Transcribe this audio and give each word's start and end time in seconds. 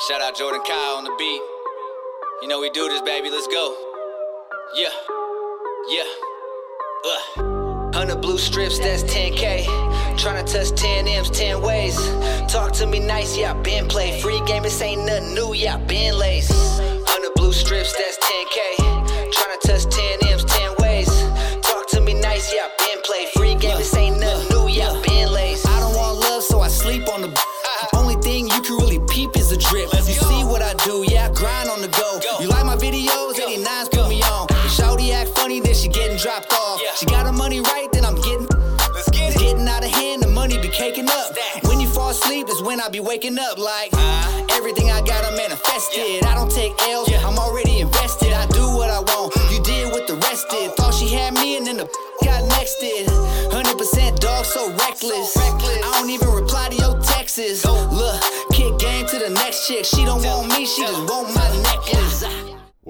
Shout 0.00 0.20
out 0.20 0.34
Jordan 0.34 0.60
Kyle 0.66 0.96
on 0.96 1.04
the 1.04 1.14
beat. 1.16 1.40
You 2.42 2.48
know 2.48 2.58
we 2.58 2.68
do 2.70 2.88
this, 2.88 3.00
baby. 3.02 3.30
Let's 3.30 3.46
go. 3.46 3.76
Yeah. 4.74 4.88
Yeah. 5.88 6.02
Ugh. 7.06 7.94
100 7.94 8.20
blue 8.20 8.36
strips, 8.36 8.80
that's 8.80 9.04
10K. 9.04 9.64
Tryna 10.16 10.52
touch 10.52 10.76
10 10.76 11.06
M's 11.06 11.30
10 11.30 11.62
ways. 11.62 11.94
Talk 12.48 12.72
to 12.72 12.88
me 12.88 12.98
nice, 12.98 13.38
yeah, 13.38 13.52
I 13.52 13.62
been 13.62 13.86
play. 13.86 14.20
Free 14.20 14.40
game, 14.46 14.64
this 14.64 14.82
ain't 14.82 15.06
nothing 15.06 15.32
new, 15.32 15.54
yeah, 15.54 15.76
been 15.76 16.18
lace. 16.18 16.50
100 16.50 17.32
blue 17.36 17.52
strips, 17.52 17.94
that's 17.96 18.18
10K. 18.18 19.30
Tryna 19.30 19.60
touch 19.60 19.94
10 19.94 20.28
M's 20.28 20.44
10 20.44 20.63
waking 43.14 43.38
up. 43.38 43.58
Like 43.58 43.90
uh, 43.92 44.46
everything 44.50 44.90
I 44.90 45.00
got, 45.00 45.24
I 45.24 45.30
manifested. 45.36 46.24
I 46.24 46.34
don't 46.34 46.50
take 46.50 46.72
L's, 46.82 47.08
I'm 47.22 47.38
already 47.38 47.78
invested. 47.78 48.32
I 48.32 48.44
do 48.48 48.66
what 48.74 48.90
I 48.90 48.98
want. 48.98 49.32
You 49.52 49.62
did 49.62 49.92
what 49.92 50.08
the 50.08 50.16
rest 50.26 50.50
did. 50.50 50.72
Thought 50.72 50.94
she 50.94 51.08
had 51.14 51.32
me, 51.34 51.56
and 51.56 51.64
then 51.64 51.76
the 51.76 51.84
got 52.24 52.42
nexted. 52.50 53.06
100% 53.54 54.18
dog, 54.18 54.44
so 54.44 54.68
reckless. 54.70 55.36
I 55.36 55.90
don't 56.00 56.10
even 56.10 56.28
reply 56.30 56.70
to 56.70 56.76
your 56.76 56.98
texts. 57.02 57.64
Look, 57.64 58.20
kick 58.50 58.78
game 58.78 59.06
to 59.06 59.18
the 59.18 59.30
next 59.30 59.68
chick. 59.68 59.84
She 59.84 60.04
don't 60.04 60.22
want 60.24 60.48
me, 60.48 60.66
she 60.66 60.82
just 60.82 61.08
want 61.08 61.32
my 61.36 61.48
necklace. 61.62 62.23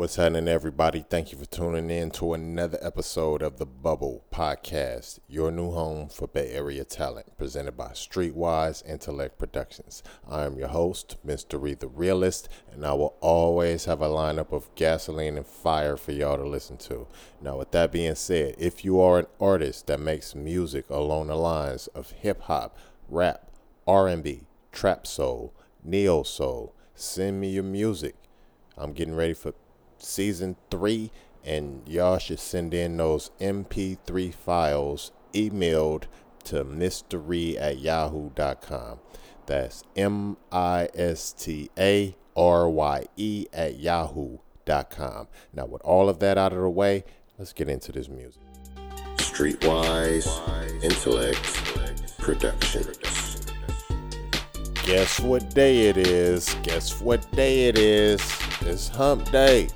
What's 0.04 0.16
happening, 0.16 0.48
everybody? 0.48 1.00
Thank 1.00 1.32
you 1.32 1.38
for 1.38 1.46
tuning 1.46 1.88
in 1.88 2.10
to 2.10 2.34
another 2.34 2.76
episode 2.82 3.40
of 3.40 3.56
the 3.56 3.64
Bubble 3.64 4.22
Podcast, 4.30 5.18
your 5.28 5.50
new 5.50 5.70
home 5.70 6.10
for 6.10 6.28
Bay 6.28 6.52
Area 6.52 6.84
talent, 6.84 7.38
presented 7.38 7.74
by 7.78 7.92
Streetwise 7.92 8.86
Intellect 8.86 9.38
Productions. 9.38 10.02
I 10.28 10.44
am 10.44 10.58
your 10.58 10.68
host, 10.68 11.16
Mr. 11.26 11.58
Reed 11.58 11.80
the 11.80 11.88
Realist, 11.88 12.50
and 12.70 12.84
I 12.84 12.92
will 12.92 13.16
always 13.22 13.86
have 13.86 14.02
a 14.02 14.08
lineup 14.08 14.52
of 14.52 14.68
gasoline 14.74 15.38
and 15.38 15.46
fire 15.46 15.96
for 15.96 16.12
y'all 16.12 16.36
to 16.36 16.46
listen 16.46 16.76
to. 16.76 17.06
Now, 17.40 17.56
with 17.56 17.70
that 17.70 17.90
being 17.90 18.14
said, 18.14 18.56
if 18.58 18.84
you 18.84 19.00
are 19.00 19.20
an 19.20 19.26
artist 19.40 19.86
that 19.86 20.00
makes 20.00 20.34
music 20.34 20.90
along 20.90 21.28
the 21.28 21.34
lines 21.34 21.86
of 21.94 22.10
hip 22.10 22.42
hop, 22.42 22.76
rap, 23.08 23.50
R&B, 23.86 24.42
trap 24.70 25.06
soul, 25.06 25.54
neo 25.82 26.22
soul, 26.24 26.74
send 26.94 27.40
me 27.40 27.48
your 27.48 27.64
music. 27.64 28.16
I'm 28.76 28.92
getting 28.92 29.14
ready 29.14 29.32
for 29.32 29.54
season 30.04 30.56
three, 30.70 31.10
and 31.44 31.82
y'all 31.88 32.18
should 32.18 32.40
send 32.40 32.74
in 32.74 32.96
those 32.96 33.30
MP3 33.40 34.32
files 34.32 35.12
emailed 35.32 36.04
to 36.44 36.64
mystery 36.64 37.58
at 37.58 37.78
yahoo.com. 37.78 38.98
That's 39.46 39.82
M 39.96 40.36
I 40.50 40.88
S 40.94 41.32
T 41.32 41.70
A 41.78 42.16
R 42.36 42.68
Y 42.68 43.04
E 43.16 43.46
at 43.52 43.78
yahoo.com. 43.78 45.28
Now, 45.52 45.66
with 45.66 45.82
all 45.82 46.08
of 46.08 46.18
that 46.20 46.38
out 46.38 46.52
of 46.52 46.60
the 46.60 46.68
way, 46.68 47.04
let's 47.38 47.52
get 47.52 47.68
into 47.68 47.92
this 47.92 48.08
music. 48.08 48.42
Streetwise 49.16 50.26
Intellect 50.82 52.18
Production. 52.18 52.84
Guess 54.86 55.20
what 55.20 55.54
day 55.54 55.88
it 55.88 55.96
is? 55.96 56.54
Guess 56.62 57.00
what 57.00 57.30
day 57.32 57.68
it 57.68 57.78
is? 57.78 58.20
It's 58.60 58.88
hump 58.88 59.30
day. 59.30 59.68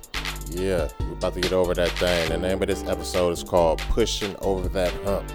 Yeah, 0.50 0.88
we're 1.00 1.12
about 1.12 1.34
to 1.34 1.40
get 1.40 1.52
over 1.52 1.74
that 1.74 1.90
thing. 1.90 2.30
The 2.30 2.38
name 2.38 2.62
of 2.62 2.68
this 2.68 2.82
episode 2.84 3.30
is 3.32 3.42
called 3.42 3.80
Pushing 3.90 4.34
Over 4.40 4.68
That 4.68 4.92
Hump. 5.04 5.30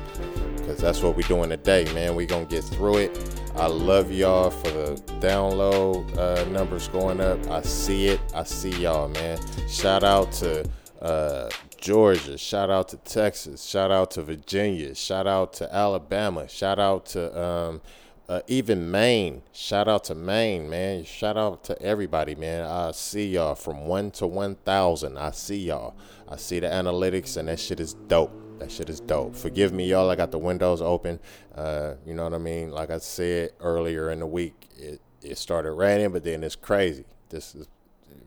Because 0.58 0.80
that's 0.80 1.02
what 1.02 1.16
we're 1.16 1.28
doing 1.28 1.50
today, 1.50 1.86
man. 1.94 2.16
We're 2.16 2.26
going 2.26 2.48
to 2.48 2.56
get 2.56 2.64
through 2.64 2.98
it. 2.98 3.42
I 3.56 3.68
love 3.68 4.12
y'all 4.12 4.50
for 4.50 4.72
the 4.72 4.96
download 5.20 6.18
uh, 6.18 6.46
numbers 6.50 6.88
going 6.88 7.22
up. 7.22 7.46
I 7.50 7.62
see 7.62 8.08
it. 8.08 8.20
I 8.34 8.44
see 8.44 8.72
y'all, 8.72 9.08
man. 9.10 9.38
Shout 9.68 10.04
out 10.04 10.32
to 10.34 10.68
uh, 11.02 11.50
Georgia. 11.78 12.38
Shout 12.38 12.72
out 12.72 12.90
to 12.90 12.98
Texas. 12.98 13.64
Shout 13.64 13.92
out 13.92 14.12
to 14.12 14.24
Virginia. 14.24 14.96
Shout 14.96 15.28
out 15.28 15.54
to 15.54 15.74
Alabama. 15.74 16.48
Shout 16.48 16.80
out 16.80 17.06
to 17.08 17.40
um, 17.40 17.82
uh, 18.30 18.42
even 18.48 18.90
Maine. 18.90 19.42
Shout 19.52 19.88
out 19.88 20.06
to 20.06 20.16
Maine, 20.16 20.70
man. 20.70 21.04
Shout 21.04 21.38
out 21.38 21.64
to 21.66 21.82
everybody, 21.82 22.36
man. 22.36 22.66
I 22.66 22.92
see 22.92 23.28
y'all 23.28 23.56
from 23.56 23.86
one 23.86 24.12
to 24.12 24.28
one 24.28 24.56
thousand. 24.56 25.18
I 25.18 25.32
see 25.32 25.58
y'all. 25.58 25.96
I 26.28 26.38
see 26.38 26.60
the 26.60 26.68
analytics, 26.68 27.38
and 27.38 27.48
that 27.50 27.60
shit 27.60 27.80
is 27.80 27.94
dope. 27.94 28.32
That 28.60 28.72
shit 28.72 28.90
is 28.90 29.02
dope. 29.02 29.36
Forgive 29.36 29.74
me, 29.74 29.90
y'all. 29.90 30.10
I 30.10 30.16
got 30.16 30.32
the 30.32 30.38
windows 30.38 30.82
open. 30.82 31.20
Uh, 31.54 31.96
you 32.06 32.14
know 32.14 32.24
what 32.24 32.34
I 32.34 32.38
mean? 32.38 32.72
Like 32.72 32.92
I 32.92 33.00
said 33.00 33.52
earlier 33.60 34.10
in 34.10 34.20
the 34.20 34.28
week, 34.28 34.70
it 34.78 35.02
it 35.22 35.38
started 35.38 35.74
raining, 35.74 36.12
but 36.12 36.24
then 36.24 36.44
it's 36.44 36.56
crazy. 36.56 37.06
This 37.30 37.56
is 37.56 37.68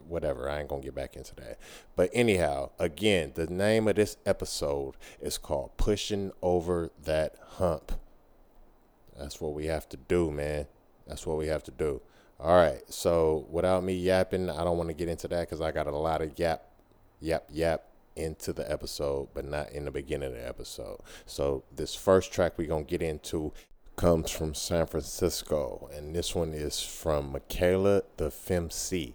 whatever. 0.09 0.49
I 0.51 0.61
ain't 0.61 0.69
gonna 0.69 0.83
get 0.83 0.95
back 0.95 1.17
into 1.17 1.34
that. 1.37 1.59
But 1.95 2.11
anyhow, 2.13 2.71
again, 2.78 3.33
the 3.34 3.47
name 3.47 3.89
of 3.89 3.97
this 3.97 4.19
episode 4.27 4.97
is 5.21 5.39
called 5.39 5.77
"Pushing 5.78 6.33
Over 6.43 6.91
That 7.03 7.37
Hump." 7.57 7.93
That's 9.19 9.41
what 9.41 9.54
we 9.54 9.66
have 9.66 9.88
to 9.91 9.97
do, 9.97 10.31
man. 10.31 10.66
That's 11.06 11.27
what 11.27 11.38
we 11.38 11.47
have 11.47 11.62
to 11.65 11.71
do. 11.71 12.00
All 12.38 12.56
right. 12.56 12.82
So 12.93 13.47
without 13.50 13.82
me 13.84 13.94
yapping, 13.94 14.50
I 14.50 14.65
don't 14.65 14.77
want 14.77 14.88
to 14.88 14.94
get 14.94 15.09
into 15.09 15.28
that 15.28 15.41
because 15.41 15.60
I 15.60 15.72
got 15.72 15.87
a 15.87 15.97
lot 15.97 16.22
of 16.22 16.38
yap, 16.38 16.65
yap, 17.21 17.44
yap 17.50 17.84
into 18.16 18.53
the 18.53 18.71
episode, 18.71 19.28
but 19.34 19.44
not 19.44 19.71
in 19.72 19.84
the 19.84 19.91
beginning 19.91 20.31
of 20.31 20.34
the 20.34 20.47
episode. 20.47 21.00
So 21.27 21.65
this 21.75 21.94
first 21.94 22.32
track 22.32 22.54
we're 22.56 22.69
gonna 22.69 22.84
get 22.84 23.03
into 23.03 23.53
comes 23.94 24.31
from 24.31 24.54
San 24.54 24.87
Francisco, 24.87 25.88
and 25.94 26.15
this 26.15 26.34
one 26.34 26.53
is 26.53 26.81
from 26.83 27.33
Michaela 27.33 28.03
the 28.16 28.28
Femc, 28.28 29.15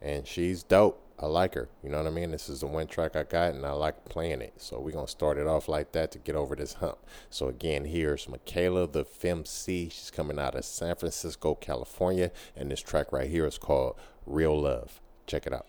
and 0.00 0.26
she's 0.26 0.62
dope. 0.62 1.02
I 1.20 1.26
like 1.26 1.54
her. 1.54 1.68
You 1.82 1.90
know 1.90 1.98
what 1.98 2.06
I 2.06 2.10
mean? 2.10 2.30
This 2.30 2.48
is 2.48 2.60
the 2.60 2.66
one 2.68 2.86
track 2.86 3.16
I 3.16 3.24
got, 3.24 3.54
and 3.54 3.66
I 3.66 3.72
like 3.72 4.04
playing 4.04 4.40
it. 4.40 4.54
So 4.58 4.78
we're 4.78 4.92
gonna 4.92 5.08
start 5.08 5.36
it 5.36 5.48
off 5.48 5.68
like 5.68 5.92
that 5.92 6.12
to 6.12 6.18
get 6.18 6.36
over 6.36 6.54
this 6.54 6.74
hump. 6.74 6.98
So 7.28 7.48
again, 7.48 7.86
here's 7.86 8.28
Michaela 8.28 8.86
the 8.86 9.04
Femc. 9.04 9.46
She's 9.90 10.12
coming 10.14 10.38
out 10.38 10.54
of 10.54 10.64
San 10.64 10.94
Francisco, 10.94 11.56
California, 11.56 12.30
and 12.54 12.70
this 12.70 12.80
track 12.80 13.10
right 13.12 13.28
here 13.28 13.46
is 13.46 13.58
called 13.58 13.96
Real 14.26 14.60
Love. 14.60 15.00
Check 15.26 15.46
it 15.46 15.52
out. 15.52 15.66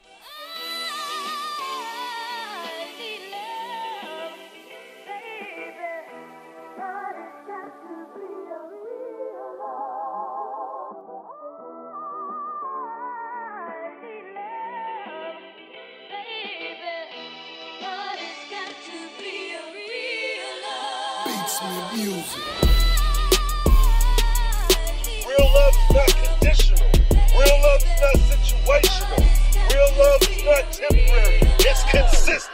Beats 21.40 21.62
me 21.64 22.04
music. 22.04 22.44
Real 25.26 25.48
love 25.54 25.74
is 25.74 25.96
not 25.96 26.12
conditional. 26.24 26.90
Real 27.40 27.58
love 27.64 27.82
is 27.82 28.02
not 28.02 28.16
situational. 28.28 29.24
Real 29.72 29.92
love 29.98 30.22
is 30.24 30.44
not 30.44 30.72
temporary. 30.74 31.40
It's 31.60 31.84
consistent. 31.90 32.49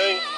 Judgmental, 0.00 0.29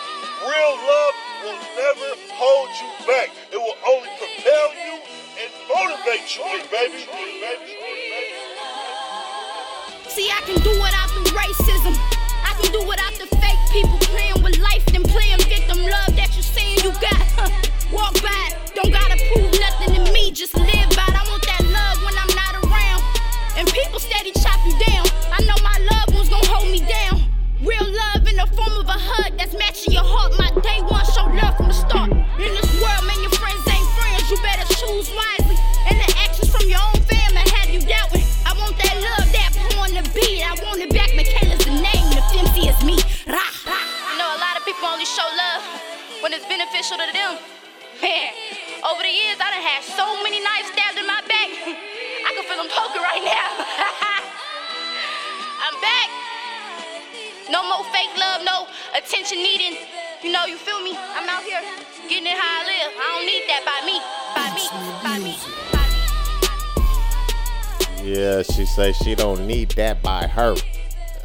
back. 55.83 56.09
No 57.51 57.61
more 57.69 57.85
fake 57.93 58.17
love, 58.17 58.41
no 58.45 58.67
attention 58.97 59.43
needing. 59.43 59.77
You 60.23 60.33
know, 60.33 60.47
you 60.47 60.57
feel 60.57 60.81
me? 60.81 60.97
I'm 60.97 61.29
out 61.29 61.43
here 61.43 61.61
getting 62.09 62.27
it 62.27 62.39
how 62.39 62.63
I 62.63 62.65
live. 62.65 62.93
I 62.97 63.07
don't 63.13 63.27
need 63.27 63.45
that 63.51 63.63
by 63.67 63.83
me, 63.85 64.01
by 64.39 64.49
me, 64.55 64.65
by 65.03 65.19
me, 65.19 65.37
by 65.73 65.89
me. 65.99 66.13
Yeah, 68.05 68.43
she 68.43 68.65
say 68.65 68.93
she 68.93 69.15
don't 69.15 69.47
need 69.47 69.73
that 69.73 70.03
by 70.03 70.27
her. 70.27 70.55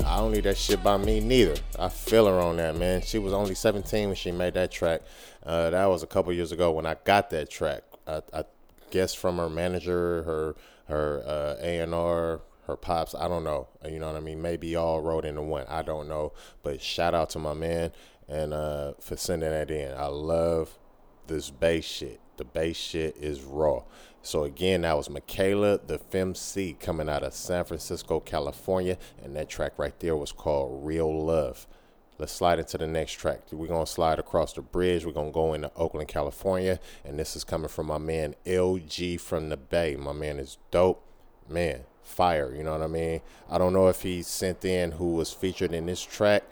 I 0.06 0.18
don't 0.18 0.32
need 0.32 0.44
that 0.44 0.58
shit 0.58 0.84
by 0.84 0.98
me 0.98 1.20
neither. 1.20 1.56
I 1.78 1.90
feel 1.90 2.28
her 2.28 2.40
on 2.40 2.58
that, 2.58 2.76
man. 2.76 3.02
She 3.02 3.20
was 3.20 3.34
only 3.34 3.56
17 3.56 4.08
when 4.10 4.16
she 4.16 4.32
made 4.32 4.54
that 4.56 4.72
track. 4.72 5.02
Uh, 5.46 5.70
that 5.70 5.86
was 5.86 6.04
a 6.04 6.08
couple 6.08 6.32
years 6.34 6.52
ago 6.52 6.72
when 6.72 6.86
I 6.86 6.96
got 7.04 7.30
that 7.32 7.50
track. 7.50 7.84
I, 8.08 8.22
I 8.34 8.44
guess 8.92 9.14
from 9.14 9.38
her 9.38 9.50
manager, 9.50 10.24
her 10.24 10.56
her 10.88 11.22
uh, 11.26 11.56
A&R, 11.62 12.42
her 12.68 12.76
pops. 12.76 13.16
I 13.16 13.28
don't 13.28 13.44
know. 13.44 13.68
You 13.90 14.00
know 14.00 14.08
what 14.08 14.16
I 14.16 14.20
mean? 14.20 14.42
Maybe 14.42 14.76
all 14.76 15.02
wrote 15.02 15.26
into 15.26 15.42
one. 15.42 15.66
I 15.68 15.82
don't 15.82 16.08
know. 16.08 16.34
But 16.64 16.82
shout 16.82 17.16
out 17.16 17.30
to 17.32 17.40
my 17.40 17.54
man 17.54 17.92
and 18.28 18.54
uh, 18.54 18.94
for 19.00 19.18
sending 19.18 19.50
that 19.50 19.72
in. 19.72 19.98
I 19.98 20.08
love 20.08 20.78
this 21.28 21.50
bass 21.50 21.86
shit. 21.86 22.20
The 22.38 22.46
bass 22.46 22.78
shit 22.78 23.18
is 23.18 23.42
raw. 23.42 23.84
So 24.22 24.44
again, 24.44 24.82
that 24.82 24.98
was 24.98 25.10
Michaela, 25.10 25.80
the 25.86 25.98
FemC, 25.98 26.80
coming 26.80 27.10
out 27.10 27.24
of 27.24 27.34
San 27.34 27.64
Francisco, 27.64 28.20
California, 28.20 28.98
and 29.24 29.36
that 29.36 29.50
track 29.50 29.74
right 29.78 29.98
there 30.00 30.16
was 30.16 30.32
called 30.32 30.86
Real 30.86 31.26
Love. 31.26 31.66
Let's 32.20 32.34
slide 32.34 32.60
into 32.60 32.78
the 32.80 32.88
next 32.88 33.14
track. 33.14 33.42
We're 33.52 33.68
gonna 33.68 33.86
slide 33.86 34.18
across 34.20 34.54
the 34.54 34.62
bridge. 34.62 35.06
We're 35.06 35.12
gonna 35.12 35.32
go 35.32 35.54
into 35.54 35.72
Oakland, 35.76 36.08
California, 36.08 36.80
and 37.06 37.18
this 37.18 37.36
is 37.36 37.44
coming 37.44 37.70
from 37.70 37.86
my 37.86 38.00
man 38.00 38.36
LG 38.46 39.22
from 39.22 39.50
the 39.50 39.58
Bay. 39.58 39.96
My 39.96 40.14
man 40.14 40.40
is 40.40 40.58
dope, 40.72 41.04
man, 41.48 41.84
fire. 42.08 42.54
You 42.56 42.64
know 42.64 42.72
what 42.72 42.82
I 42.82 42.88
mean? 42.88 43.22
I 43.50 43.58
don't 43.58 43.74
know 43.74 43.88
if 43.88 44.02
he 44.02 44.24
sent 44.24 44.66
in 44.66 44.94
who 44.94 45.14
was 45.14 45.32
featured 45.32 45.74
in 45.74 45.86
this 45.86 46.02
track, 46.02 46.44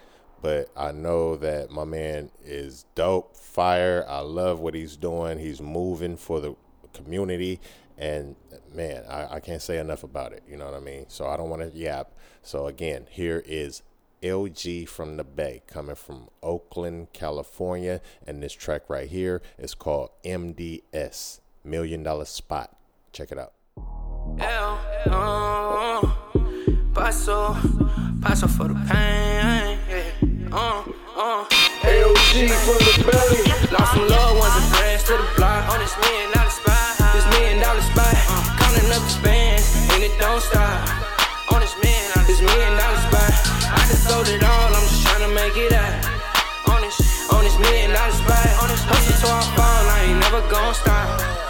but 0.42 0.69
I 0.75 0.92
know 0.92 1.36
that 1.38 1.72
my 1.72 1.86
man 1.86 2.30
is 2.44 2.86
dope, 2.94 3.36
fire. 3.36 4.06
I 4.07 4.19
love 4.19 4.60
what 4.60 4.75
he's 4.75 4.98
doing. 4.98 5.40
He's 5.40 5.62
moving 5.62 6.18
for 6.18 6.40
the 6.40 6.56
community, 6.94 7.60
and 7.98 8.36
man, 8.74 9.04
I, 9.10 9.36
I 9.36 9.40
can't 9.40 9.62
say 9.62 9.80
enough 9.80 10.04
about 10.04 10.34
it. 10.34 10.44
You 10.48 10.57
know 10.57 10.66
what 10.66 10.75
I 10.75 10.80
mean? 10.80 11.06
So 11.07 11.28
I 11.28 11.38
don't 11.38 11.50
want 11.50 11.62
to 11.62 11.75
yap. 11.75 12.12
So 12.44 12.68
again, 12.68 13.08
here 13.10 13.42
is 13.46 13.81
LG 14.22 14.88
from 14.88 15.18
the 15.18 15.24
Bay, 15.24 15.63
coming 15.68 15.96
from 15.96 16.30
Oakland, 16.44 17.13
California, 17.13 18.01
and 18.28 18.44
this 18.44 18.54
track 18.54 18.84
right 18.90 19.10
here 19.10 19.42
is 19.58 19.74
called 19.74 20.12
MDS, 20.24 21.40
Million 21.63 22.04
Dollar 22.04 22.25
Spot. 22.25 22.75
Check 23.12 23.31
it 23.31 23.40
out. 23.40 23.55
L, 24.39 24.80
uh, 25.06 26.01
paso, 26.94 27.56
paso 28.22 28.48
for 28.48 28.68
the 28.68 28.75
pain. 28.89 29.77
Yeah. 29.88 30.50
Uh, 30.51 30.83
uh. 31.16 31.45
LG 31.86 32.50
from 32.66 32.77
the 32.81 32.94
Bay. 33.06 33.45
Lost 33.72 33.94
some 33.94 34.07
loved 34.10 34.39
ones 34.42 34.56
and 34.57 34.68
friends 34.74 35.04
to 35.06 35.13
the 35.13 35.27
block. 35.38 35.69
On 35.69 35.80
this 35.80 35.94
million 36.01 36.33
dollar 36.33 36.50
spot, 36.50 36.98
this 37.13 37.25
million 37.38 37.62
dollar 37.62 37.81
spot. 37.81 38.16
Counting 38.57 38.89
up 38.89 39.04
the 39.06 39.13
spans, 39.13 39.66
and 39.94 40.01
it 40.01 40.13
don't 40.19 40.42
stop. 40.42 40.89
On 41.54 41.62
this 41.62 41.77
million, 41.77 42.10
this 42.25 42.42
million 42.42 42.74
dollar 42.81 43.01
spot. 43.06 43.31
I 43.69 43.80
just 43.86 44.10
sold 44.10 44.27
it 44.27 44.42
all, 44.42 44.69
I'm 44.74 44.86
just 44.89 45.06
trying 45.06 45.30
to 45.30 45.31
make 45.38 45.56
it 45.56 45.74
out. 45.74 45.94
On 46.74 46.81
this, 46.81 46.98
on 47.30 47.44
this 47.45 47.57
million 47.62 47.94
dollar 47.94 48.18
spot. 48.18 48.50
On 48.66 48.68
this 48.74 48.83
hustle 48.89 49.16
till 49.22 49.30
I 49.30 49.42
fall, 49.54 49.86
I 49.86 49.98
ain't 50.10 50.19
never 50.19 50.42
gonna 50.50 50.74
stop. 50.74 51.45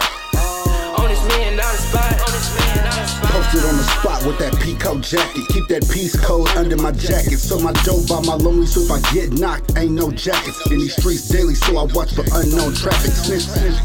Posted 3.35 3.65
on 3.65 3.77
the 3.77 3.83
spot 3.83 4.25
with 4.25 4.39
that 4.39 4.53
peacoat 4.61 5.01
jacket. 5.01 5.43
Keep 5.49 5.67
that 5.67 5.89
peace 5.91 6.15
code 6.19 6.47
under 6.55 6.77
my 6.77 6.91
jacket. 6.91 7.37
So 7.37 7.59
my 7.59 7.73
dope 7.83 8.07
by 8.07 8.21
my 8.21 8.35
lonely, 8.35 8.65
so 8.65 8.81
if 8.81 8.91
I 8.91 9.01
get 9.13 9.33
knocked, 9.33 9.77
ain't 9.77 9.91
no 9.91 10.11
jackets. 10.11 10.65
In 10.71 10.79
these 10.79 10.95
streets 10.95 11.27
daily, 11.27 11.55
so 11.55 11.77
I 11.77 11.83
watch 11.93 12.13
for 12.13 12.23
unknown 12.33 12.73
traffic. 12.73 13.11
Snitch, 13.11 13.43
snitch. 13.43 13.75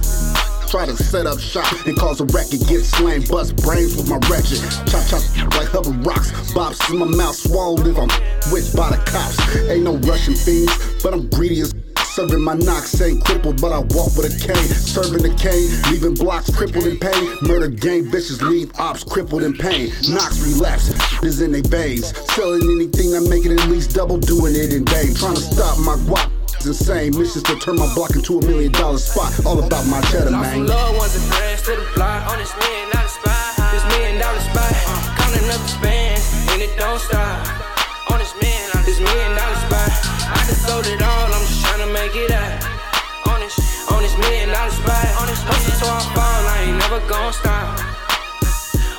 Try 0.71 0.87
to 0.87 0.97
set 0.97 1.27
up 1.27 1.41
shop 1.41 1.67
and 1.87 1.99
cause 1.99 2.21
a 2.21 2.25
racket. 2.27 2.67
Get 2.69 2.85
slain, 2.85 3.27
bust 3.27 3.57
brains 3.57 3.97
with 3.97 4.09
my 4.09 4.19
ratchet. 4.31 4.63
Chop 4.87 5.05
chop 5.11 5.23
like 5.59 5.67
Hubbard 5.67 6.07
rocks. 6.07 6.31
Bops 6.55 6.89
in 6.93 6.99
my 6.99 7.07
mouth 7.07 7.35
swallowed 7.35 7.89
if 7.89 7.99
I'm 7.99 8.09
with 8.53 8.71
by 8.77 8.91
the 8.91 9.03
cops. 9.11 9.39
Ain't 9.69 9.83
no 9.83 9.97
Russian 10.07 10.37
fiends, 10.37 10.71
but 11.03 11.13
I'm 11.13 11.29
greedy 11.29 11.61
as 11.61 11.75
Serving 12.11 12.43
my 12.43 12.55
knocks 12.55 13.01
ain't 13.01 13.25
crippled, 13.25 13.61
but 13.61 13.71
I 13.71 13.79
walk 13.95 14.19
with 14.19 14.27
a 14.27 14.35
cane. 14.35 14.67
Serving 14.67 15.23
the 15.23 15.31
cane, 15.39 15.71
leaving 15.93 16.15
blocks 16.15 16.51
crippled 16.51 16.85
in 16.85 16.99
pain. 16.99 17.39
Murder 17.43 17.69
gang 17.69 18.11
bitches 18.11 18.43
leave 18.43 18.73
ops 18.81 19.05
crippled 19.05 19.45
in 19.45 19.55
pain. 19.55 19.95
Knocks 20.11 20.43
relapse, 20.43 20.91
is 21.23 21.41
in 21.41 21.53
they 21.53 21.63
veins. 21.63 22.11
Selling 22.35 22.67
anything 22.67 23.15
I'm 23.15 23.31
making 23.31 23.53
at 23.53 23.63
least 23.69 23.95
double, 23.95 24.19
doing 24.19 24.57
it 24.57 24.75
in 24.75 24.85
vain. 24.87 25.15
Trying 25.15 25.39
to 25.39 25.41
stop 25.41 25.79
my 25.79 25.95
guap. 26.11 26.29
It's 26.59 26.67
insane. 26.67 27.17
Missions 27.17 27.45
to 27.45 27.55
turn 27.63 27.77
my 27.77 27.87
block 27.95 28.11
into 28.17 28.41
a 28.41 28.45
million 28.45 28.73
dollar 28.73 28.99
spot. 28.99 29.31
All 29.47 29.63
about 29.63 29.87
my 29.87 30.03
cheddar, 30.11 30.33
man. 30.33 30.67
loved 30.67 30.99
ones 30.99 31.15
and 31.15 31.25
friends 31.31 31.63
to 31.63 31.79
the 31.79 31.87
block. 31.95 32.27
On 32.27 32.39
this 32.43 32.51
million 32.59 32.91
dollar 32.91 33.07
spot, 33.07 33.71
this 33.71 33.87
million 33.87 34.19
dollar 34.19 34.43
spot. 34.51 34.75
Counting 35.15 35.47
up 35.47 35.63
the 35.63 35.69
spans, 35.79 36.27
and 36.51 36.61
it 36.61 36.75
don't 36.77 36.99
stop. 36.99 37.47
On 38.11 38.19
this 38.19 38.35
million, 38.43 38.67
this 38.83 38.99
million 38.99 39.37
dollar. 39.39 39.60
I 40.33 40.45
just 40.47 40.67
sold 40.67 40.87
it 40.87 41.03
all, 41.03 41.27
I'm 41.27 41.43
just 41.47 41.65
trying 41.65 41.83
to 41.87 41.93
make 41.93 42.15
it 42.15 42.31
out. 42.31 42.63
On 43.27 43.41
this, 43.41 43.57
on 43.91 44.03
this 44.03 44.17
million 44.19 44.51
dollar 44.51 44.71
spot. 44.71 45.07
Hustle 45.51 45.75
till 45.79 45.91
I 45.91 46.01
fall, 46.15 46.43
I 46.47 46.57
ain't 46.69 46.79
never 46.79 47.01
gonna 47.09 47.33
stop. 47.33 47.67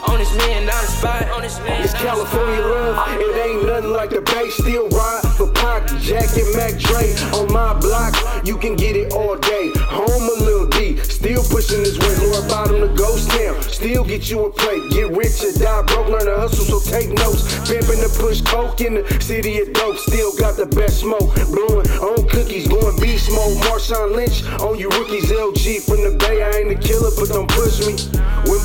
On 0.09 0.17
this 0.17 0.35
million 0.35 0.65
dollar 0.65 0.87
spot, 0.87 1.29
on 1.31 1.41
this 1.41 1.59
million 1.59 1.83
It's 1.83 1.93
California 1.93 2.59
love, 2.59 3.07
it 3.07 3.35
ain't 3.45 3.65
nothing 3.65 3.91
like 3.91 4.09
the 4.09 4.21
Bay. 4.21 4.49
Still 4.49 4.89
ride 4.89 5.21
for 5.37 5.47
Pac, 5.47 5.87
Jack, 6.01 6.27
and 6.35 6.51
Mac 6.55 6.75
Dre. 6.75 7.13
On 7.39 7.47
my 7.53 7.73
block, 7.79 8.15
you 8.43 8.57
can 8.57 8.75
get 8.75 8.95
it 8.95 9.13
all 9.13 9.37
day. 9.37 9.71
Home 9.95 10.27
a 10.27 10.43
little 10.43 10.67
D, 10.67 10.97
still 10.97 11.43
pushing 11.47 11.83
this 11.83 11.97
way. 11.99 12.13
Lower 12.27 12.43
Bottom 12.49 12.81
to 12.81 12.91
ghost 12.95 13.29
town, 13.31 13.61
still 13.61 14.03
get 14.03 14.29
you 14.29 14.45
a 14.45 14.51
plate. 14.51 14.91
Get 14.91 15.11
rich 15.15 15.39
or 15.43 15.53
die 15.55 15.83
broke, 15.87 16.09
learn 16.09 16.25
to 16.25 16.35
hustle, 16.35 16.65
so 16.65 16.79
take 16.91 17.09
notes. 17.13 17.40
Push 18.19 18.41
coke 18.41 18.81
in 18.81 18.95
the 18.95 19.05
city 19.21 19.59
of 19.59 19.73
dope, 19.73 19.97
still 19.97 20.35
got 20.37 20.57
the 20.57 20.65
best 20.65 20.99
smoke. 20.99 21.33
Blowing 21.51 21.87
on 22.01 22.27
cookies, 22.27 22.67
going 22.67 22.97
beast 22.99 23.31
mode. 23.31 23.57
Marshawn 23.63 24.15
Lynch 24.15 24.43
on 24.61 24.77
you 24.77 24.89
rookies, 24.89 25.31
LG 25.31 25.83
from 25.85 26.03
the 26.03 26.17
Bay. 26.17 26.43
I 26.43 26.49
ain't 26.59 26.71
a 26.71 26.75
killer, 26.75 27.11
but 27.17 27.29
don't 27.29 27.49
push 27.49 27.79
me. 27.85 27.93
When 28.49 28.61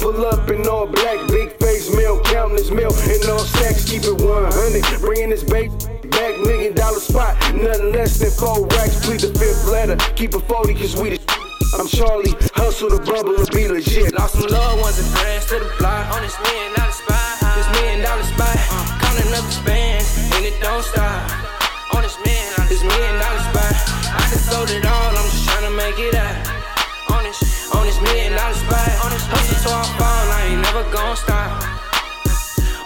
Pull 0.00 0.24
up 0.24 0.48
in 0.48 0.66
all 0.66 0.86
black, 0.86 1.28
big 1.28 1.52
face 1.60 1.94
meal, 1.94 2.22
counting 2.22 2.56
this 2.56 2.70
meal 2.70 2.88
in 2.88 3.20
all 3.28 3.38
sacks, 3.38 3.84
keep 3.84 4.02
it 4.02 4.16
100. 4.16 5.00
Bringing 5.02 5.28
this 5.28 5.44
bait 5.44 5.68
back, 6.10 6.40
million 6.40 6.74
dollar 6.74 6.98
spot, 6.98 7.36
nothing 7.54 7.92
less 7.92 8.18
than 8.18 8.30
four 8.30 8.66
racks. 8.68 9.04
Plead 9.04 9.20
the 9.20 9.38
fifth 9.38 9.68
letter, 9.68 9.96
keep 10.16 10.32
it 10.32 10.40
40 10.40 10.74
cause 10.74 10.96
we 10.96 11.10
the 11.10 11.20
I'm 11.78 11.86
Charlie, 11.86 12.32
hustle 12.54 12.88
the 12.88 12.98
bubble 12.98 13.36
and 13.36 13.50
be 13.50 13.68
legit. 13.68 14.14
Lost 14.14 14.40
some 14.40 14.48
loved 14.48 14.80
ones 14.80 14.98
and 14.98 15.06
friends 15.18 15.46
to 15.52 15.58
the 15.60 15.70
block. 15.78 16.16
On 16.16 16.22
this 16.22 16.36
million 16.48 16.74
dollar 16.74 16.92
spot, 16.92 17.20
this 17.20 17.29
million 17.72 18.02
dollar 18.02 18.22
spot. 18.24 18.56
Counting 19.00 19.32
up 19.34 19.44
the 19.44 19.56
spans, 19.62 20.06
and 20.34 20.44
it 20.44 20.56
don't 20.60 20.82
stop. 20.82 21.30
On 21.94 22.02
this 22.02 22.16
million, 22.24 22.68
this 22.68 22.82
million 22.82 23.14
dollar 23.18 23.42
spot. 23.50 23.74
I 24.14 24.20
just 24.30 24.50
sold 24.50 24.70
it 24.70 24.84
all, 24.84 25.10
I'm 25.16 25.26
just 25.30 25.48
trying 25.48 25.66
to 25.70 25.74
make 25.74 25.98
it 25.98 26.14
out. 26.14 26.36
On 27.10 27.22
this, 27.24 27.40
on 27.74 27.86
this 27.86 28.00
million 28.00 28.32
dollar 28.34 28.54
spot. 28.54 28.90
Hustle 29.30 29.58
till 29.62 29.74
I 29.74 29.84
fall, 29.98 30.26
I 30.34 30.40
ain't 30.50 30.62
never 30.62 30.84
gonna 30.90 31.16
stop. 31.16 31.79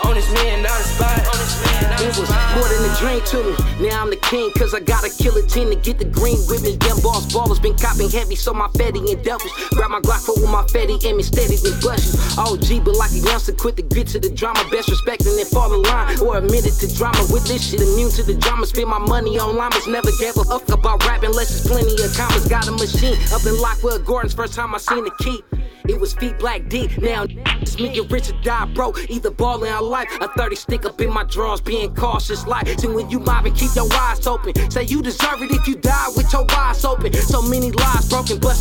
On 0.04 0.14
this 0.14 0.30
million 0.32 0.62
dollar 0.62 0.84
spot. 0.84 1.18
On 1.26 1.37
this 1.37 1.56
million 1.64 1.90
dollar 1.90 2.08
It 2.08 2.16
was 2.20 2.30
more 2.54 2.68
than 2.68 2.82
a 2.84 2.92
dream 3.00 3.20
to 3.32 3.38
me. 3.42 3.88
Now 3.88 4.02
I'm 4.02 4.11
the 4.11 4.16
king, 4.16 4.50
cause 4.52 4.75
I 4.75 4.80
gotta 4.80 5.08
a 5.08 5.11
killer 5.11 5.44
team 5.46 5.70
to 5.70 5.76
get 5.76 5.99
the 5.99 6.04
green 6.04 6.38
with 6.49 6.62
me. 6.62 6.76
Them 6.76 7.00
boss 7.02 7.26
ballers 7.32 7.61
been 7.61 7.76
copping 7.76 8.11
heavy, 8.11 8.37
so 8.37 8.52
my 8.52 8.68
fatty 8.76 9.00
and 9.12 9.23
devils. 9.25 9.52
Grab 9.73 9.90
my 9.90 10.00
Glock 10.00 10.25
for 10.25 10.34
with 10.40 10.50
my 10.50 10.64
fatty 10.73 10.96
and 11.04 11.16
me 11.16 11.23
steady 11.23 11.56
than 11.56 11.78
blushes. 11.80 12.16
OG, 12.38 12.84
but 12.84 12.96
like 12.96 13.12
a 13.12 13.20
youngster, 13.20 13.52
quit 13.52 13.76
the 13.76 13.82
grit 13.82 14.08
to 14.08 14.18
the 14.18 14.30
drama. 14.30 14.61
Best 14.70 14.88
respecting 14.88 15.37
and 15.38 15.49
fall 15.49 15.73
in 15.73 15.82
line, 15.82 16.20
or 16.20 16.38
admitted 16.38 16.75
to 16.80 16.87
drama. 16.96 17.20
With 17.28 17.44
this 17.46 17.70
shit, 17.70 17.80
immune 17.80 18.11
to 18.16 18.23
the 18.23 18.34
drama. 18.34 18.66
Spend 18.66 18.88
my 18.88 18.99
money 18.99 19.38
on 19.38 19.56
llamas, 19.56 19.87
never 19.87 20.11
gave 20.18 20.37
a 20.37 20.44
fuck 20.44 20.68
about 20.73 21.04
rap 21.06 21.23
unless 21.23 21.50
it's 21.50 21.66
plenty 21.68 21.92
of 22.02 22.14
commas. 22.16 22.49
Got 22.49 22.68
a 22.68 22.73
machine 22.73 23.16
up 23.32 23.44
in 23.44 23.56
Lockwood 23.61 24.04
Gardens, 24.04 24.34
first 24.34 24.54
time 24.54 24.75
I 24.75 24.78
seen 24.78 25.04
the 25.04 25.14
key. 25.20 25.42
It 25.87 26.00
was 26.00 26.14
feet 26.14 26.38
black 26.38 26.68
D. 26.68 26.88
Now 26.99 27.26
it's 27.61 27.78
me 27.78 27.92
get 27.92 28.11
rich 28.11 28.30
or 28.30 28.40
die 28.42 28.64
broke. 28.75 28.99
Either 29.11 29.30
ballin' 29.30 29.73
or 29.73 29.82
life. 29.94 30.10
A 30.20 30.28
30 30.28 30.56
stick 30.56 30.84
up 30.84 31.00
in 31.00 31.10
my 31.12 31.24
drawers, 31.24 31.60
being 31.60 31.94
cautious. 31.94 32.46
Like, 32.46 32.66
so 32.80 32.92
when 32.92 33.08
you 33.10 33.20
mobbing, 33.20 33.54
keep 33.54 33.72
your 33.76 33.88
eyes 33.92 34.26
open. 34.26 34.52
Say 34.70 34.82
you 34.84 35.00
deserve 35.02 35.40
it 35.42 35.52
if 35.52 35.68
you 35.68 35.76
die 35.76 36.08
with 36.16 36.32
your 36.32 36.44
eyes 36.50 36.84
open. 36.84 37.12
So 37.12 37.40
many 37.42 37.70
lies 37.70 38.08
broken, 38.08 38.38
but 38.40 38.58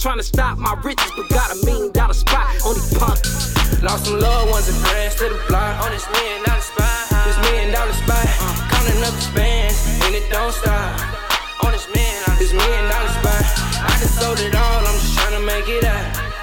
Trying 0.00 0.18
to 0.18 0.22
stop 0.22 0.58
my 0.58 0.74
riches, 0.84 1.10
but 1.16 1.28
got 1.30 1.50
a 1.52 1.56
million 1.64 1.90
dollar 1.90 2.12
spot 2.12 2.52
on 2.66 2.74
these 2.74 2.92
punks. 2.98 3.28
Lost 3.82 4.04
some 4.04 4.20
loved 4.20 4.50
ones 4.50 4.68
and 4.68 4.76
friends 4.84 5.14
to 5.16 5.24
the 5.24 5.40
block. 5.48 5.72
On 5.84 5.90
this 5.90 6.06
million 6.12 6.44
dollar 6.44 6.60
spot. 6.60 6.94
This 7.24 7.38
million 7.48 7.72
dollar 7.72 7.96
spot. 8.04 8.26
Uh. 8.40 8.68
Counting 8.70 9.02
up 9.08 9.14
the 9.16 9.24
spans, 9.30 9.76
and 10.04 10.14
it 10.14 10.26
don't 10.30 10.52
stop. 10.52 11.64
On 11.64 11.72
this 11.72 11.88
million 12.52 12.84
dollar 12.92 13.12
spot. 13.18 13.44
I 13.88 13.96
just 13.98 14.20
sold 14.20 14.38
it 14.38 14.54
all, 14.54 14.80
I'm 14.88 14.96
just 15.00 15.18
trying 15.18 15.36
to 15.40 15.44
make 15.46 15.68
it 15.68 15.84
out. 15.84 16.35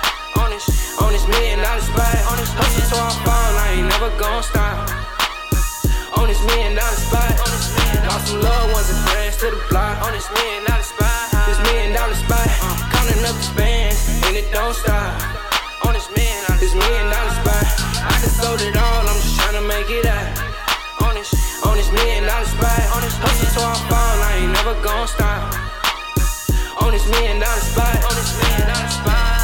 On 1.02 1.12
this, 1.12 1.24
this 1.24 1.38
million 1.40 1.60
dollar 1.60 1.82
spot. 1.82 2.18
On 2.30 2.38
this 2.38 2.52
hustle 2.54 2.86
so 2.92 2.98
I 3.00 3.10
fall, 3.24 3.54
I 3.64 3.68
ain't 3.80 3.88
never 3.90 4.12
gonna 4.20 4.44
stop. 4.44 4.90
On 6.20 6.28
this 6.28 6.42
million 6.46 6.76
dollar 6.76 6.98
spot. 7.00 7.32
Lost 8.10 8.28
some 8.28 8.42
loved 8.42 8.74
ones 8.74 8.90
and 8.92 9.00
friends 9.10 9.38
to 9.42 9.50
the 9.50 9.62
block. 9.70 9.98
On 10.06 10.12
this 10.12 10.30
million 10.30 10.66
dollar 10.68 10.84
spot. 10.84 11.32
This 11.48 11.60
million 11.66 11.94
dollar 11.96 12.14
spot. 12.14 12.48
Counting 12.92 13.24
up 13.26 13.36
the 13.36 13.46
spans, 13.48 13.98
and 14.28 14.36
it 14.38 14.52
don't 14.52 14.76
stop. 14.76 15.18
On 15.88 15.94
this 15.94 16.10
million, 16.12 16.42
this 16.60 16.76
million 16.76 17.08
dollar 17.10 17.34
spot. 17.42 17.66
I 18.04 18.14
just 18.22 18.38
sold 18.38 18.62
it 18.62 18.76
all, 18.76 19.02
I'm 19.08 19.18
just 19.24 19.40
trying 19.40 19.58
to 19.58 19.66
make 19.66 19.90
it 19.90 20.06
out. 20.06 20.30
On 21.08 21.16
this, 21.16 21.32
on 21.66 21.74
this 21.80 21.90
million 21.92 22.28
dollar 22.28 22.46
spot. 22.46 22.82
On 22.94 23.02
this 23.02 23.18
hustle 23.18 23.50
so 23.56 23.62
I 23.64 23.76
fall, 23.88 24.18
I 24.28 24.32
ain't 24.44 24.54
never 24.54 24.76
gonna 24.84 25.08
stop. 25.08 25.56
On 26.84 26.92
this 26.92 27.08
million 27.10 27.40
dollar 27.40 27.64
spot. 27.64 27.98
On 28.06 28.14
this 28.16 28.32
million 28.38 28.68
dollar 28.68 28.92
spot. 28.92 29.43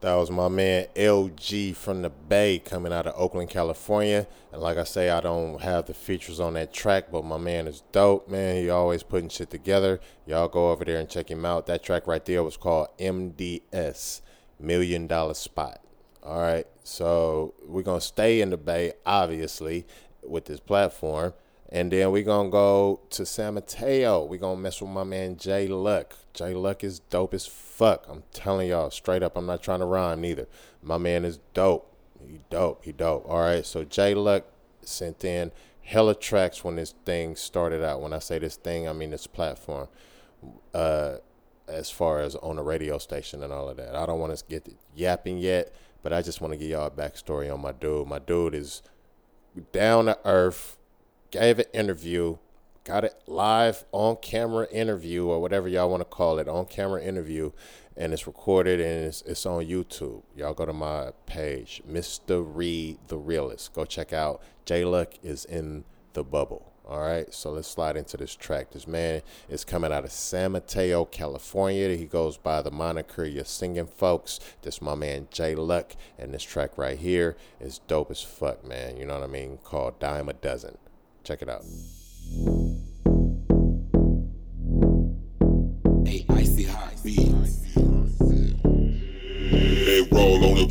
That 0.00 0.14
was 0.14 0.30
my 0.30 0.46
man 0.46 0.86
LG 0.94 1.74
from 1.74 2.02
the 2.02 2.10
Bay 2.10 2.60
coming 2.64 2.92
out 2.92 3.08
of 3.08 3.14
Oakland, 3.16 3.50
California. 3.50 4.28
And 4.52 4.62
like 4.62 4.78
I 4.78 4.84
say, 4.84 5.10
I 5.10 5.20
don't 5.20 5.60
have 5.60 5.86
the 5.86 5.94
features 5.94 6.38
on 6.38 6.54
that 6.54 6.72
track, 6.72 7.10
but 7.10 7.24
my 7.24 7.36
man 7.36 7.66
is 7.66 7.82
dope, 7.90 8.28
man. 8.28 8.56
He 8.56 8.70
always 8.70 9.02
putting 9.02 9.28
shit 9.28 9.50
together. 9.50 9.98
Y'all 10.24 10.46
go 10.46 10.70
over 10.70 10.84
there 10.84 11.00
and 11.00 11.08
check 11.08 11.28
him 11.28 11.44
out. 11.44 11.66
That 11.66 11.82
track 11.82 12.06
right 12.06 12.24
there 12.24 12.44
was 12.44 12.56
called 12.56 12.88
MDS, 12.98 14.20
Million 14.60 15.08
Dollar 15.08 15.34
Spot. 15.34 15.80
All 16.22 16.40
right, 16.40 16.66
so 16.84 17.54
we're 17.66 17.82
gonna 17.82 18.00
stay 18.00 18.40
in 18.40 18.50
the 18.50 18.56
Bay, 18.56 18.92
obviously, 19.04 19.84
with 20.22 20.44
this 20.44 20.60
platform. 20.60 21.32
And 21.70 21.92
then 21.92 22.10
we're 22.12 22.22
gonna 22.22 22.48
go 22.48 23.00
to 23.10 23.26
San 23.26 23.54
Mateo. 23.54 24.24
We're 24.24 24.38
gonna 24.38 24.60
mess 24.60 24.80
with 24.80 24.90
my 24.90 25.04
man 25.04 25.36
Jay 25.36 25.68
Luck. 25.68 26.14
Jay 26.32 26.54
Luck 26.54 26.82
is 26.82 27.00
dope 27.00 27.34
as 27.34 27.46
fuck. 27.46 28.06
I'm 28.08 28.22
telling 28.32 28.68
y'all 28.68 28.90
straight 28.90 29.22
up, 29.22 29.36
I'm 29.36 29.46
not 29.46 29.62
trying 29.62 29.80
to 29.80 29.84
rhyme 29.84 30.20
neither. 30.20 30.46
My 30.82 30.98
man 30.98 31.24
is 31.24 31.38
dope. 31.52 31.94
He 32.26 32.40
dope. 32.48 32.84
He 32.84 32.92
dope. 32.92 33.28
All 33.28 33.40
right. 33.40 33.66
So 33.66 33.84
Jay 33.84 34.14
Luck 34.14 34.44
sent 34.82 35.24
in 35.24 35.52
hella 35.82 36.14
tracks 36.14 36.64
when 36.64 36.76
this 36.76 36.94
thing 37.04 37.36
started 37.36 37.84
out. 37.84 38.00
When 38.00 38.12
I 38.12 38.18
say 38.18 38.38
this 38.38 38.56
thing, 38.56 38.88
I 38.88 38.92
mean 38.92 39.10
this 39.10 39.26
platform. 39.26 39.88
Uh 40.72 41.16
as 41.68 41.90
far 41.90 42.20
as 42.20 42.34
on 42.36 42.58
a 42.58 42.62
radio 42.62 42.98
station 42.98 43.42
and 43.42 43.52
all 43.52 43.68
of 43.68 43.76
that. 43.76 43.94
I 43.94 44.06
don't 44.06 44.18
want 44.18 44.36
to 44.36 44.44
get 44.48 44.66
yapping 44.94 45.38
yet, 45.38 45.72
but 46.02 46.12
I 46.12 46.22
just 46.22 46.40
want 46.40 46.52
to 46.52 46.58
give 46.58 46.70
y'all 46.70 46.86
a 46.86 46.90
backstory 46.90 47.52
on 47.52 47.60
my 47.60 47.72
dude. 47.72 48.08
My 48.08 48.18
dude 48.18 48.54
is 48.54 48.82
down 49.72 50.06
to 50.06 50.18
earth, 50.24 50.77
gave 51.30 51.58
an 51.58 51.66
interview, 51.72 52.38
got 52.84 53.04
it 53.04 53.14
live 53.26 53.84
on 53.92 54.16
camera 54.16 54.66
interview 54.70 55.26
or 55.26 55.40
whatever 55.40 55.68
y'all 55.68 55.90
want 55.90 56.00
to 56.00 56.04
call 56.04 56.38
it, 56.38 56.48
on 56.48 56.66
camera 56.66 57.02
interview, 57.02 57.50
and 57.96 58.12
it's 58.12 58.26
recorded 58.26 58.80
and 58.80 59.06
it's, 59.06 59.22
it's 59.22 59.44
on 59.44 59.64
YouTube. 59.64 60.22
Y'all 60.36 60.54
go 60.54 60.64
to 60.64 60.72
my 60.72 61.10
page, 61.26 61.82
Mr. 61.88 62.42
Reed 62.46 62.98
the 63.08 63.18
Realist. 63.18 63.74
Go 63.74 63.84
check 63.84 64.12
out. 64.12 64.42
J 64.64 64.84
Luck 64.84 65.14
is 65.22 65.44
in 65.44 65.84
the 66.12 66.24
bubble. 66.24 66.72
All 66.88 67.00
right, 67.00 67.34
so 67.34 67.50
let's 67.50 67.68
slide 67.68 67.98
into 67.98 68.16
this 68.16 68.34
track. 68.34 68.70
This 68.70 68.86
man 68.86 69.20
is 69.50 69.62
coming 69.62 69.92
out 69.92 70.04
of 70.04 70.10
San 70.10 70.52
Mateo, 70.52 71.04
California. 71.04 71.94
He 71.94 72.06
goes 72.06 72.38
by 72.38 72.62
the 72.62 72.70
moniker 72.70 73.26
You're 73.26 73.44
Singing 73.44 73.86
Folks. 73.86 74.40
This 74.62 74.80
my 74.80 74.94
man 74.94 75.28
J 75.30 75.54
Luck, 75.54 75.96
and 76.18 76.32
this 76.32 76.42
track 76.42 76.78
right 76.78 76.98
here 76.98 77.36
is 77.60 77.80
dope 77.80 78.10
as 78.10 78.22
fuck, 78.22 78.66
man. 78.66 78.96
You 78.96 79.04
know 79.04 79.20
what 79.20 79.28
I 79.28 79.30
mean? 79.30 79.58
Called 79.62 79.98
Dime 79.98 80.30
a 80.30 80.32
Dozen. 80.32 80.78
Check 81.28 81.42
it 81.42 81.50
out. 81.50 81.62
Hey. 86.06 86.24
Hey, 89.50 90.08
roll 90.10 90.42
on 90.42 90.68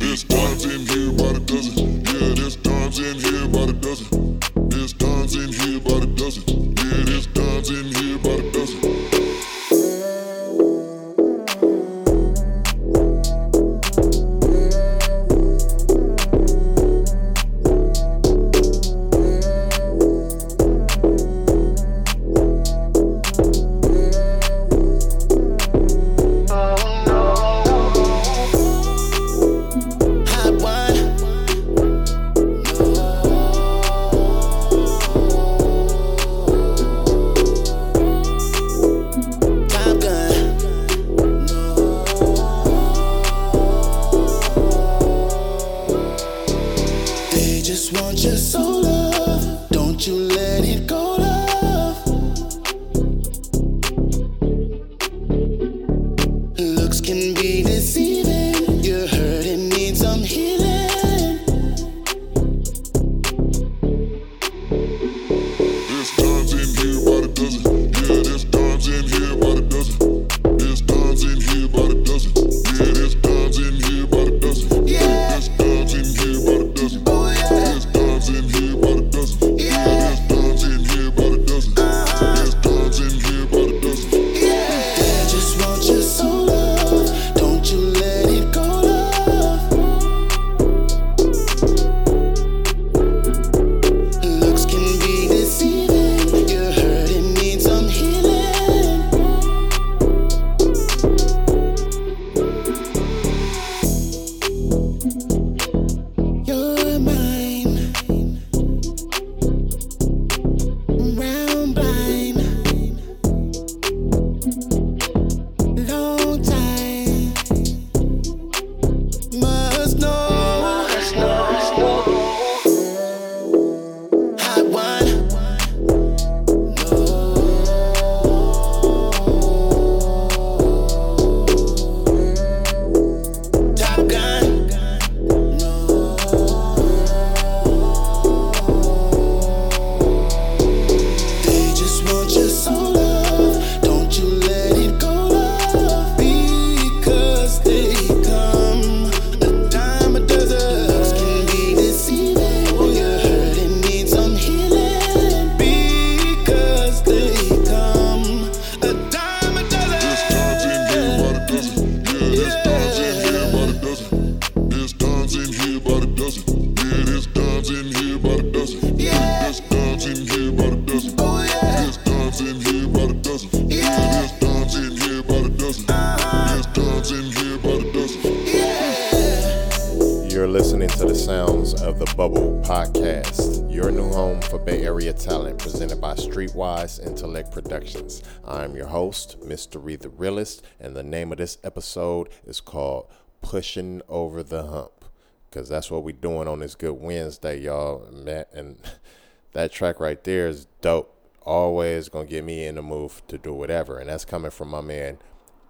Productions. 187.88 188.22
I'm 188.44 188.76
your 188.76 188.88
host, 188.88 189.40
Mr. 189.40 189.98
The 189.98 190.10
Realist, 190.10 190.62
and 190.78 190.94
the 190.94 191.02
name 191.02 191.32
of 191.32 191.38
this 191.38 191.56
episode 191.64 192.28
is 192.44 192.60
called 192.60 193.08
Pushing 193.40 194.02
Over 194.08 194.42
the 194.42 194.66
Hump, 194.66 195.06
because 195.48 195.70
that's 195.70 195.90
what 195.90 196.02
we're 196.02 196.12
doing 196.12 196.48
on 196.48 196.60
this 196.60 196.74
Good 196.74 197.00
Wednesday, 197.00 197.60
y'all. 197.60 198.04
And 198.04 198.76
that 199.52 199.72
track 199.72 200.00
right 200.00 200.22
there 200.22 200.48
is 200.48 200.66
dope. 200.82 201.14
Always 201.42 202.10
gonna 202.10 202.26
get 202.26 202.44
me 202.44 202.66
in 202.66 202.74
the 202.74 202.82
mood 202.82 203.12
to 203.28 203.38
do 203.38 203.54
whatever, 203.54 203.98
and 203.98 204.10
that's 204.10 204.26
coming 204.26 204.50
from 204.50 204.68
my 204.68 204.82
man 204.82 205.18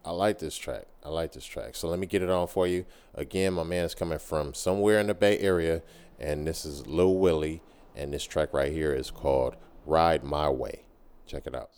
I 0.04 0.10
like 0.10 0.38
this 0.38 0.56
track. 0.56 0.86
I 1.04 1.08
like 1.08 1.32
this 1.32 1.44
track. 1.44 1.74
So 1.76 1.88
let 1.88 1.98
me 1.98 2.06
get 2.06 2.22
it 2.22 2.30
on 2.30 2.46
for 2.46 2.66
you. 2.66 2.84
Again, 3.14 3.54
my 3.54 3.64
man 3.64 3.84
is 3.84 3.94
coming 3.94 4.18
from 4.18 4.54
somewhere 4.54 4.98
in 5.00 5.06
the 5.06 5.14
Bay 5.14 5.38
Area 5.38 5.82
and 6.20 6.46
this 6.46 6.64
is 6.64 6.86
Lil 6.86 7.16
Willie, 7.16 7.62
and 7.96 8.12
this 8.12 8.24
track 8.24 8.52
right 8.52 8.70
here 8.70 8.92
is 8.92 9.10
called 9.10 9.56
Ride 9.86 10.22
My 10.22 10.50
Way. 10.50 10.82
Check 11.26 11.46
it 11.46 11.54
out. 11.54 11.70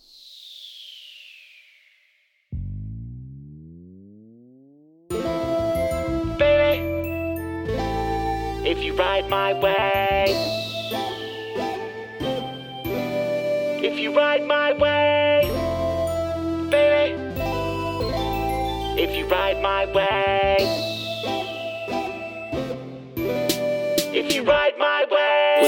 Ride 8.93 9.29
my 9.29 9.55
way, 9.55 10.25
if 13.83 13.99
you 13.99 14.15
ride 14.15 14.45
my 14.45 14.73
way, 14.73 15.41
baby, 16.71 17.21
if 19.01 19.17
you 19.17 19.27
ride 19.27 19.61
my 19.63 19.87
way. 19.87 21.02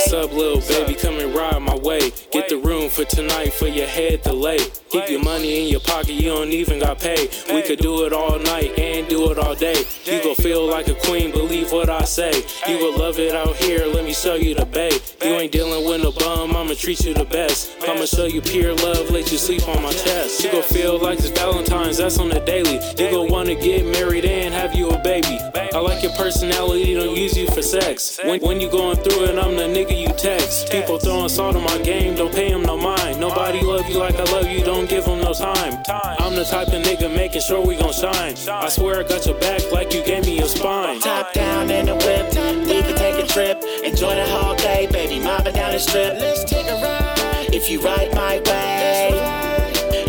What's 0.05 0.13
up, 0.13 0.33
little 0.35 0.61
baby? 0.61 0.95
Come 0.95 1.19
and 1.19 1.35
ride 1.35 1.63
my 1.63 1.77
way. 1.77 2.13
Get 2.31 2.51
the 2.51 2.59
room 2.59 2.91
for 2.91 3.05
tonight 3.05 3.55
for 3.55 3.69
your 3.69 3.87
head 3.87 4.23
to 4.25 4.35
lay. 4.35 4.59
Keep 4.91 5.09
your 5.09 5.25
money 5.25 5.63
in 5.63 5.69
your 5.71 5.81
pocket, 5.81 6.13
you 6.13 6.29
don't 6.29 6.53
even 6.53 6.79
got 6.79 7.01
paid. 7.01 7.35
We 7.53 7.63
could 7.63 7.79
do 7.79 8.05
it 8.05 8.13
all 8.13 8.39
night 8.39 8.79
and 8.79 9.09
do 9.09 9.33
it 9.33 9.39
all 9.39 9.55
day. 9.55 9.83
You 10.05 10.23
gon' 10.23 10.35
feel 10.37 10.67
like 10.67 10.89
a 10.89 10.95
queen, 10.95 11.33
believe 11.33 11.73
what 11.73 11.89
I 11.89 12.05
say. 12.05 12.45
You 12.69 12.79
will 12.79 12.97
love 12.97 13.19
it 13.19 13.35
out 13.35 13.57
here, 13.57 13.87
let 13.87 14.05
me 14.05 14.13
show 14.13 14.35
you 14.35 14.55
the 14.55 14.67
bay. 14.67 14.93
You 15.23 15.35
ain't 15.35 15.51
dealing 15.51 15.89
with 15.89 16.03
no 16.03 16.13
bum, 16.13 16.55
I'ma 16.55 16.75
treat 16.75 17.05
you 17.05 17.15
the 17.15 17.25
best. 17.25 17.75
I'ma 17.83 18.05
show 18.05 18.27
you 18.27 18.41
pure 18.43 18.75
love, 18.75 19.11
let 19.11 19.33
you 19.33 19.39
sleep 19.39 19.67
on 19.67 19.83
my 19.83 19.91
chest. 19.91 20.45
You 20.45 20.53
gon' 20.53 20.63
feel 20.63 20.99
like 20.99 21.19
it's 21.19 21.31
Valentine's, 21.31 21.97
that's 21.97 22.19
on 22.19 22.29
the 22.29 22.41
daily. 22.41 22.79
You 22.99 23.11
gon' 23.11 23.33
wanna 23.33 23.55
get 23.57 23.85
married 23.87 24.27
and 24.27 24.55
have 24.55 24.75
you 24.75 24.91
a 24.91 24.99
baby. 25.03 25.41
I 25.75 25.79
like 25.81 26.05
your 26.05 26.13
personality, 26.13 26.95
don't 26.95 27.17
use 27.17 27.37
you 27.37 27.49
for 27.49 27.63
sex. 27.63 28.21
When, 28.23 28.41
when 28.43 28.61
you 28.61 28.71
going 28.71 28.97
through 28.99 29.25
it, 29.25 29.39
I'm 29.39 29.57
the 29.57 29.65
nigga 29.65 29.94
you 29.97 30.09
text. 30.09 30.71
People 30.71 30.99
throwing 30.99 31.29
salt 31.29 31.57
on 31.57 31.65
my 31.65 31.79
game, 31.79 32.15
don't 32.15 32.35
pay 32.35 32.51
them 32.51 32.63
no 32.63 32.77
mind. 32.77 33.21
Nobody 33.21 33.61
love 33.61 33.89
you 33.89 33.99
like 33.99 34.17
I 34.17 34.25
love 34.25 34.49
you, 34.49 34.63
don't 34.65 34.89
give 34.89 35.05
them 35.05 35.21
no 35.21 35.33
time. 35.33 35.83
I'm 36.19 36.35
the 36.35 36.45
type 36.45 36.69
of 36.69 36.83
nigga 36.83 37.15
making 37.15 37.43
sure 37.43 37.65
we 37.65 37.77
gon' 37.77 37.93
shine. 37.93 38.35
I 38.49 38.69
swear 38.69 39.01
I 39.01 39.03
got 39.03 39.27
your 39.27 39.39
back 39.39 39.71
like 39.73 39.93
you 39.93 40.05
gave 40.05 40.27
me 40.27 40.39
your 40.39 40.49
spine. 40.49 41.01
Top 41.01 41.33
down 41.33 41.71
in 41.71 41.87
the 41.87 41.95
whip, 41.95 42.27
we 42.67 42.83
can 42.83 42.97
take 42.97 43.23
a 43.23 43.27
trip. 43.27 43.63
Enjoy 43.85 44.15
the 44.15 44.27
whole 44.27 44.57
day, 44.57 44.87
baby, 44.91 45.19
mobbing 45.21 45.55
down 45.55 45.73
the 45.73 45.79
strip. 45.79 46.19
Let's 46.19 46.45
take 46.45 46.67
a 46.67 46.75
ride. 46.83 47.55
If 47.55 47.71
you 47.71 47.81
ride 47.81 48.13
my 48.15 48.41
way, 48.47 49.11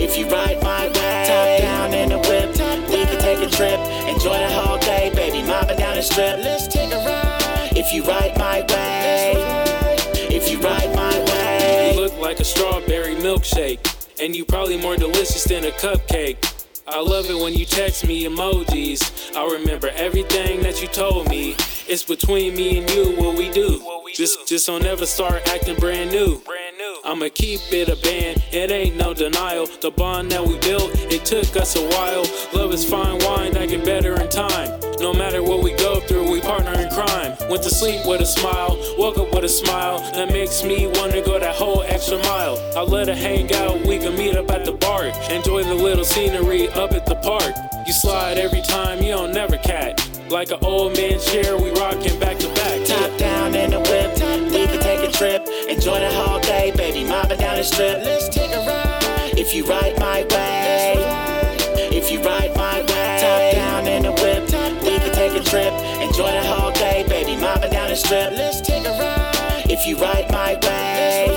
if 0.02 0.18
you 0.18 0.28
ride 0.30 0.62
my 0.64 0.88
way. 0.88 1.26
Top 1.28 1.62
down 1.62 1.94
in 1.94 2.10
the 2.10 2.20
whip, 2.20 2.50
we 2.90 3.06
can 3.06 3.20
take 3.20 3.40
a 3.40 3.50
trip. 3.50 3.80
Enjoy 4.08 4.38
the 4.38 4.50
whole 4.50 4.80
day, 4.80 5.12
baby, 5.14 5.42
mobbing 5.46 5.78
down 5.78 5.96
the 5.96 6.02
strip. 6.02 6.40
Let's 6.40 6.68
take 6.68 6.92
a 6.92 6.98
ride. 6.98 7.74
If 7.78 7.92
you 7.94 8.04
ride 8.04 8.38
my 8.38 8.62
way, 8.62 8.85
strawberry 12.46 13.16
milkshake, 13.16 13.82
and 14.22 14.36
you 14.36 14.46
probably 14.46 14.78
more 14.78 14.96
delicious 14.96 15.44
than 15.46 15.66
a 15.66 15.72
cupcake. 15.72 16.38
I 16.88 17.02
love 17.02 17.30
it 17.30 17.36
when 17.36 17.56
you 17.56 17.66
text 17.66 18.06
me 18.06 18.26
emojis. 18.26 19.36
I 19.36 19.52
remember 19.52 19.90
everything 19.96 20.62
that 20.62 20.80
you 20.80 20.88
told 20.88 21.28
me. 21.28 21.56
It's 21.88 22.02
between 22.02 22.56
me 22.56 22.80
and 22.80 22.90
you 22.90 23.12
what 23.16 23.38
we 23.38 23.52
do. 23.52 23.80
Just, 24.16 24.48
just 24.48 24.66
don't 24.66 24.86
ever 24.86 25.06
start 25.06 25.48
acting 25.48 25.76
brand 25.76 26.10
new. 26.10 26.42
I'ma 27.04 27.30
keep 27.32 27.60
it 27.72 27.90
a 27.90 27.96
band, 27.98 28.44
it 28.52 28.72
ain't 28.72 28.96
no 28.96 29.14
denial. 29.14 29.68
The 29.68 29.92
bond 29.92 30.32
that 30.32 30.44
we 30.44 30.58
built, 30.60 30.90
it 31.12 31.26
took 31.26 31.56
us 31.56 31.76
a 31.76 31.88
while. 31.90 32.26
Love 32.56 32.74
is 32.74 32.84
fine 32.84 33.20
wine 33.24 33.54
that 33.54 33.70
get 33.70 33.86
better 33.86 34.20
in 34.20 34.28
time. 34.30 34.80
No 35.00 35.14
matter 35.14 35.44
what 35.44 35.64
we 35.64 35.76
go 35.76 36.00
through, 36.00 36.32
we 36.32 36.42
partner 36.42 36.74
in 36.74 36.90
crime. 36.90 37.38
Went 37.52 37.62
to 37.62 37.70
sleep 37.70 38.04
with 38.08 38.22
a 38.22 38.26
smile, 38.26 38.76
woke 38.98 39.20
up 39.20 39.32
with 39.32 39.44
a 39.44 39.50
smile. 39.50 40.00
That 40.14 40.32
makes 40.32 40.64
me 40.64 40.88
wanna 40.88 41.22
go 41.22 41.38
that 41.40 41.56
whole 41.56 41.84
extra 41.84 42.18
mile. 42.24 42.58
I 42.76 42.82
let 42.82 43.08
her 43.10 43.14
hang 43.14 43.54
out, 43.54 43.86
we 43.86 44.00
can 44.00 44.18
meet 44.18 44.36
up 44.36 44.50
at 44.50 44.66
the 44.66 44.72
bar. 44.72 45.06
Enjoy 45.30 45.64
the 45.64 45.76
little 45.76 46.06
scenery 46.06 46.68
up 46.70 46.94
at 46.94 47.06
the 47.06 47.16
park. 47.18 47.54
You 47.86 47.94
slide 47.94 48.40
every 48.40 48.62
time, 48.62 49.04
you 49.04 49.12
don't 49.12 49.32
never 49.32 49.58
cat. 49.58 50.15
Like 50.30 50.50
an 50.50 50.58
old 50.64 50.98
man 50.98 51.20
chair, 51.20 51.56
we 51.56 51.70
rockin' 51.70 52.20
back 52.20 52.40
to 52.40 52.48
back. 52.56 52.84
Top 52.86 53.16
down 53.20 53.54
in 53.54 53.70
the 53.70 53.80
whip, 53.80 54.12
we 54.52 54.66
can 54.66 54.82
take 54.82 55.08
a 55.08 55.12
trip. 55.12 55.48
Enjoy 55.70 56.00
the 56.00 56.12
whole 56.12 56.40
day, 56.40 56.74
baby, 56.76 57.04
mobbing 57.04 57.38
down 57.38 57.58
the 57.58 57.64
strip. 57.64 58.04
Let's 58.04 58.28
take 58.28 58.50
a 58.50 58.66
ride. 58.66 59.38
If 59.38 59.54
you 59.54 59.66
ride 59.66 60.00
my 60.00 60.24
way, 60.32 60.96
if 61.96 62.12
you 62.12 62.24
ride 62.24 62.56
my 62.56 62.80
way. 62.82 63.20
Top 63.22 63.56
down 63.56 63.88
in 63.88 64.02
the 64.02 64.12
whip, 64.14 64.46
we 64.82 64.98
can 64.98 65.14
take 65.14 65.40
a 65.40 65.44
trip. 65.44 65.72
Enjoy 66.02 66.32
the 66.32 66.44
whole 66.44 66.72
day, 66.72 67.06
baby, 67.08 67.40
mobbing 67.40 67.70
down 67.70 67.90
the 67.90 67.96
strip. 67.96 68.32
Let's 68.32 68.62
take 68.62 68.84
a 68.86 68.98
ride. 68.98 69.70
If 69.70 69.86
you 69.86 69.96
ride 69.98 70.32
my 70.32 70.56
way, 70.64 71.28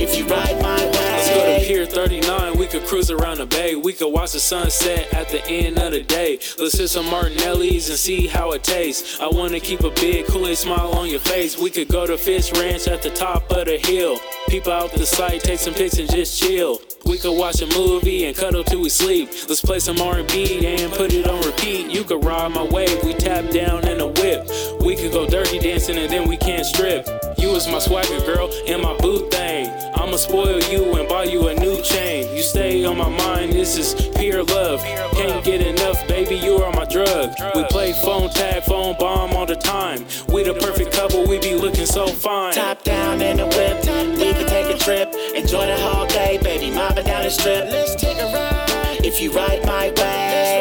if 0.00 0.16
you 0.16 0.24
ride 0.28 0.62
my 0.62 0.84
way. 0.84 0.92
Let's 0.92 1.30
go 1.30 1.58
to 1.58 1.66
Pier 1.66 1.84
39, 1.84 2.58
we 2.58 2.67
could 2.78 2.88
cruise 2.88 3.10
around 3.10 3.38
the 3.38 3.46
bay. 3.46 3.74
We 3.74 3.92
could 3.92 4.12
watch 4.12 4.32
the 4.32 4.40
sunset 4.40 5.12
at 5.12 5.28
the 5.28 5.44
end 5.48 5.78
of 5.78 5.92
the 5.92 6.02
day. 6.02 6.38
Let's 6.58 6.78
hit 6.78 6.88
some 6.88 7.06
Martinelli's 7.06 7.88
and 7.88 7.98
see 7.98 8.26
how 8.26 8.52
it 8.52 8.62
tastes. 8.62 9.20
I 9.20 9.26
wanna 9.28 9.60
keep 9.60 9.80
a 9.80 9.90
big 9.90 10.26
Kool-Aid 10.26 10.56
smile 10.56 10.92
on 10.92 11.08
your 11.08 11.20
face. 11.20 11.58
We 11.58 11.70
could 11.70 11.88
go 11.88 12.06
to 12.06 12.16
Fish 12.16 12.52
Ranch 12.52 12.86
at 12.86 13.02
the 13.02 13.10
top 13.10 13.50
of 13.50 13.66
the 13.66 13.78
hill. 13.78 14.18
Peep 14.48 14.68
out 14.68 14.92
the 14.92 15.06
sight, 15.06 15.42
take 15.42 15.58
some 15.58 15.74
pics 15.74 15.98
and 15.98 16.10
just 16.10 16.40
chill. 16.40 16.80
We 17.04 17.18
could 17.18 17.38
watch 17.38 17.62
a 17.62 17.66
movie 17.66 18.26
and 18.26 18.36
cuddle 18.36 18.62
till 18.62 18.82
we 18.82 18.90
sleep. 18.90 19.30
Let's 19.48 19.62
play 19.62 19.78
some 19.78 19.98
R&B 19.98 20.66
and 20.66 20.92
put 20.92 21.12
it 21.12 21.26
on 21.26 21.40
repeat. 21.40 21.90
You 21.90 22.04
could 22.04 22.24
ride 22.24 22.52
my 22.52 22.64
wave, 22.64 23.02
we 23.02 23.14
tap 23.14 23.50
down 23.50 23.88
in 23.88 24.00
a 24.00 24.06
whip. 24.06 24.48
We 24.82 24.94
could 24.94 25.12
go 25.12 25.26
dirty 25.26 25.58
dancing 25.58 25.96
and 25.96 26.12
then 26.12 26.28
we 26.28 26.36
can't 26.36 26.66
strip. 26.66 27.08
You 27.38 27.50
was 27.50 27.66
my 27.66 27.78
swagger 27.78 28.20
girl 28.20 28.50
and 28.68 28.82
my 28.82 28.96
boot 28.98 29.30
thing. 29.30 29.70
I'ma 29.94 30.16
spoil 30.16 30.60
you 30.64 30.96
and 30.96 31.08
buy 31.08 31.24
you 31.24 31.48
a 31.48 31.54
new 31.54 31.80
chain. 31.82 32.34
You 32.34 32.42
stay 32.42 32.67
on 32.68 32.98
my 32.98 33.08
mind, 33.08 33.52
this 33.52 33.78
is 33.78 33.94
pure 34.16 34.44
love. 34.44 34.82
Can't 35.12 35.42
get 35.42 35.62
enough, 35.62 36.06
baby, 36.06 36.36
you 36.36 36.56
are 36.58 36.70
my 36.72 36.84
drug. 36.84 37.34
We 37.54 37.64
play 37.64 37.94
phone 38.04 38.28
tag, 38.28 38.62
phone 38.64 38.94
bomb 38.98 39.32
all 39.32 39.46
the 39.46 39.56
time. 39.56 40.04
We 40.28 40.42
the 40.42 40.52
perfect 40.52 40.92
couple, 40.92 41.26
we 41.26 41.38
be 41.38 41.54
looking 41.54 41.86
so 41.86 42.06
fine. 42.06 42.52
Top 42.52 42.82
down 42.84 43.22
in 43.22 43.38
the 43.38 43.46
whip, 43.46 43.78
we 44.18 44.32
can 44.34 44.46
take 44.46 44.74
a 44.74 44.78
trip. 44.78 45.14
Enjoy 45.34 45.66
the 45.66 45.78
whole 45.78 46.06
day, 46.08 46.38
baby, 46.42 46.70
mobbing 46.70 47.06
down 47.06 47.22
the 47.24 47.30
strip. 47.30 47.70
Let's 47.70 47.94
take 47.94 48.18
a 48.18 48.26
ride. 48.34 49.00
If 49.02 49.22
you 49.22 49.32
ride 49.32 49.64
my 49.64 49.90
way, 49.96 50.60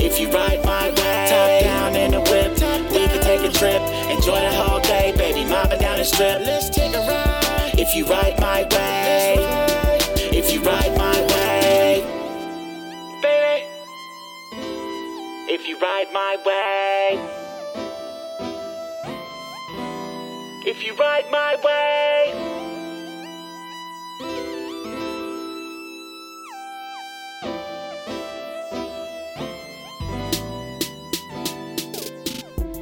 if 0.00 0.20
you 0.20 0.30
ride 0.30 0.64
my 0.64 0.90
way. 0.90 1.26
Top 1.28 1.62
down 1.64 1.96
in 1.96 2.12
the 2.12 2.20
whip, 2.30 2.52
we 2.92 3.06
can 3.08 3.20
take 3.20 3.40
a 3.40 3.52
trip. 3.52 3.82
Enjoy 4.14 4.40
the 4.40 4.52
whole 4.52 4.80
day, 4.80 5.12
baby, 5.16 5.44
mobbing 5.44 5.80
down 5.80 5.98
the 5.98 6.04
strip. 6.04 6.40
Let's 6.42 6.70
take 6.70 6.94
a 6.94 7.00
ride. 7.00 7.74
If 7.78 7.96
you 7.96 8.06
ride 8.06 8.38
my 8.38 8.62
way, 8.70 9.69
ride 15.80 16.12
my 16.12 16.36
way. 16.44 17.18
If 20.66 20.84
you 20.84 20.94
ride 20.94 21.24
my 21.30 21.56
way. 21.64 22.46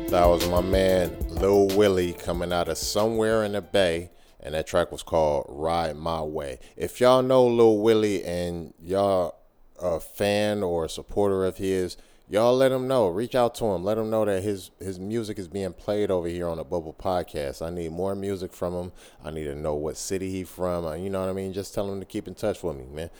That 0.08 0.26
was 0.26 0.48
my 0.48 0.62
man 0.62 1.14
Lil 1.28 1.68
Willie 1.76 2.14
coming 2.14 2.52
out 2.52 2.68
of 2.68 2.78
somewhere 2.78 3.44
in 3.44 3.52
the 3.52 3.60
Bay, 3.60 4.10
and 4.40 4.54
that 4.54 4.66
track 4.66 4.90
was 4.90 5.04
called 5.04 5.46
"Ride 5.48 5.96
My 5.96 6.22
Way." 6.22 6.58
If 6.76 7.00
y'all 7.00 7.22
know 7.22 7.46
Lil 7.46 7.78
Willie 7.78 8.24
and 8.24 8.74
y'all 8.82 9.36
a 9.80 10.00
fan 10.00 10.62
or 10.62 10.86
a 10.86 10.88
supporter 10.88 11.44
of 11.44 11.58
his, 11.58 11.96
y'all 12.28 12.56
let 12.56 12.72
him 12.72 12.88
know. 12.88 13.08
Reach 13.08 13.34
out 13.34 13.54
to 13.56 13.64
him. 13.66 13.84
Let 13.84 13.98
him 13.98 14.10
know 14.10 14.24
that 14.24 14.42
his 14.42 14.70
his 14.78 14.98
music 14.98 15.38
is 15.38 15.48
being 15.48 15.72
played 15.72 16.10
over 16.10 16.28
here 16.28 16.48
on 16.48 16.58
the 16.58 16.64
Bubble 16.64 16.94
Podcast. 16.98 17.64
I 17.64 17.70
need 17.70 17.92
more 17.92 18.14
music 18.14 18.52
from 18.52 18.74
him. 18.74 18.92
I 19.24 19.30
need 19.30 19.44
to 19.44 19.54
know 19.54 19.74
what 19.74 19.96
city 19.96 20.30
he 20.30 20.44
from. 20.44 20.86
Uh, 20.86 20.94
You 20.94 21.10
know 21.10 21.20
what 21.20 21.28
I 21.28 21.32
mean? 21.32 21.52
Just 21.52 21.74
tell 21.74 21.90
him 21.90 22.00
to 22.00 22.06
keep 22.06 22.28
in 22.28 22.34
touch 22.34 22.62
with 22.62 22.76
me, 22.76 22.84
man. 22.86 23.10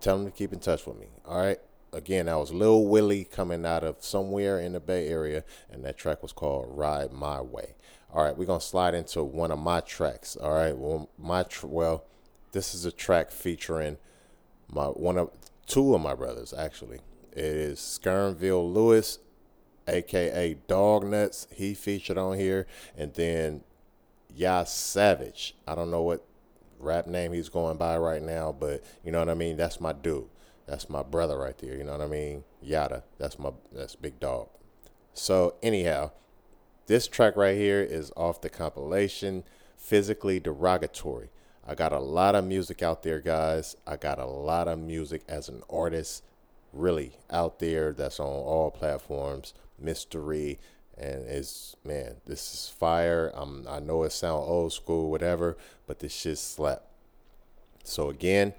Tell 0.00 0.16
him 0.16 0.24
to 0.24 0.30
keep 0.30 0.52
in 0.52 0.58
touch 0.58 0.86
with 0.86 0.98
me. 0.98 1.06
All 1.24 1.38
right. 1.38 1.58
Again, 1.94 2.24
that 2.26 2.36
was 2.38 2.52
Lil 2.52 2.86
Willie 2.86 3.24
coming 3.24 3.66
out 3.66 3.84
of 3.84 3.96
somewhere 4.00 4.58
in 4.58 4.72
the 4.72 4.80
Bay 4.80 5.08
Area, 5.08 5.44
and 5.70 5.84
that 5.84 5.98
track 5.98 6.22
was 6.22 6.32
called 6.32 6.66
"Ride 6.70 7.12
My 7.12 7.40
Way." 7.42 7.74
All 8.10 8.24
right, 8.24 8.36
we're 8.36 8.46
gonna 8.46 8.60
slide 8.60 8.94
into 8.94 9.22
one 9.22 9.50
of 9.50 9.58
my 9.58 9.80
tracks. 9.80 10.34
All 10.36 10.52
right, 10.52 10.76
well, 10.76 11.10
my 11.18 11.42
tr- 11.42 11.66
well, 11.66 12.04
this 12.52 12.74
is 12.74 12.86
a 12.86 12.92
track 12.92 13.30
featuring 13.30 13.98
my 14.68 14.86
one 14.86 15.18
of 15.18 15.30
two 15.66 15.94
of 15.94 16.00
my 16.00 16.14
brothers 16.14 16.54
actually. 16.54 17.00
It 17.32 17.44
is 17.44 17.78
Skernville 17.78 18.72
Lewis, 18.72 19.18
aka 19.88 20.54
Dog 20.68 21.04
Nuts. 21.04 21.48
He 21.50 21.74
featured 21.74 22.18
on 22.18 22.38
here, 22.38 22.66
and 22.96 23.14
then 23.14 23.62
Yas 24.34 24.72
Savage. 24.72 25.54
I 25.66 25.74
don't 25.74 25.90
know 25.90 26.02
what 26.02 26.26
rap 26.78 27.06
name 27.06 27.32
he's 27.32 27.48
going 27.48 27.76
by 27.78 27.96
right 27.96 28.22
now, 28.22 28.52
but 28.52 28.84
you 29.04 29.12
know 29.12 29.20
what 29.20 29.28
I 29.28 29.34
mean. 29.34 29.56
That's 29.56 29.80
my 29.80 29.92
dude. 29.92 30.28
That's 30.66 30.90
my 30.90 31.02
brother 31.02 31.38
right 31.38 31.56
there. 31.58 31.76
You 31.76 31.84
know 31.84 31.92
what 31.92 32.00
I 32.00 32.06
mean? 32.06 32.44
Yada. 32.60 33.04
That's 33.18 33.38
my 33.38 33.50
that's 33.72 33.96
Big 33.96 34.20
Dog. 34.20 34.48
So 35.14 35.54
anyhow, 35.62 36.12
this 36.86 37.06
track 37.06 37.36
right 37.36 37.56
here 37.56 37.80
is 37.80 38.12
off 38.16 38.40
the 38.40 38.48
compilation 38.48 39.44
Physically 39.76 40.40
Derogatory. 40.40 41.30
I 41.66 41.74
got 41.74 41.92
a 41.92 42.00
lot 42.00 42.34
of 42.34 42.44
music 42.44 42.82
out 42.82 43.02
there, 43.02 43.20
guys. 43.20 43.76
I 43.86 43.96
got 43.96 44.18
a 44.18 44.26
lot 44.26 44.66
of 44.66 44.78
music 44.78 45.22
as 45.28 45.48
an 45.48 45.62
artist, 45.70 46.24
really 46.72 47.12
out 47.30 47.58
there 47.58 47.92
that's 47.92 48.20
on 48.20 48.26
all 48.26 48.70
platforms. 48.70 49.54
Mystery 49.78 50.58
and 50.96 51.26
it's 51.26 51.74
man, 51.84 52.16
this 52.26 52.54
is 52.54 52.68
fire. 52.68 53.32
I'm 53.34 53.66
I 53.68 53.80
know 53.80 54.02
it 54.04 54.12
sound 54.12 54.44
old 54.44 54.72
school, 54.72 55.10
whatever, 55.10 55.56
but 55.86 55.98
this 55.98 56.14
shit 56.14 56.38
slap. 56.38 56.82
So 57.84 58.08
again, 58.10 58.54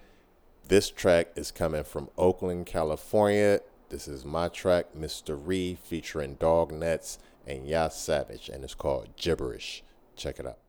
this 0.68 0.90
track 0.90 1.28
is 1.36 1.52
coming 1.52 1.84
from 1.84 2.10
Oakland, 2.18 2.66
California. 2.66 3.62
This 3.90 4.08
is 4.08 4.26
my 4.26 4.48
track, 4.48 4.96
Mystery, 4.96 5.78
featuring 5.82 6.36
Dog 6.36 6.72
Nuts 6.72 7.20
and 7.46 7.68
Yas 7.68 7.96
Savage, 7.96 8.50
and 8.50 8.64
it's 8.64 8.74
called 8.74 9.16
Gibberish. 9.16 9.84
Check 10.16 10.40
it 10.40 10.48
out. 10.48 10.63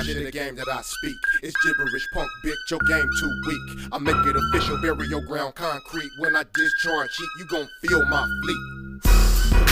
Can't 0.00 0.16
even 0.16 0.24
the 0.24 0.30
game 0.30 0.56
that 0.56 0.68
I 0.68 0.80
speak. 0.82 1.16
It's 1.42 1.54
gibberish, 1.64 2.08
punk 2.12 2.28
bitch, 2.44 2.70
your 2.70 2.80
game 2.88 3.08
too 3.20 3.32
weak. 3.46 3.88
I 3.92 3.98
make 3.98 4.16
it 4.24 4.36
official, 4.36 4.80
burial 4.80 5.20
ground 5.20 5.54
concrete. 5.54 6.10
When 6.18 6.36
I 6.36 6.44
discharge 6.54 7.10
heat, 7.16 7.28
you 7.38 7.46
gon' 7.46 7.68
feel 7.82 8.04
my 8.06 8.24
fleet. 8.24 8.80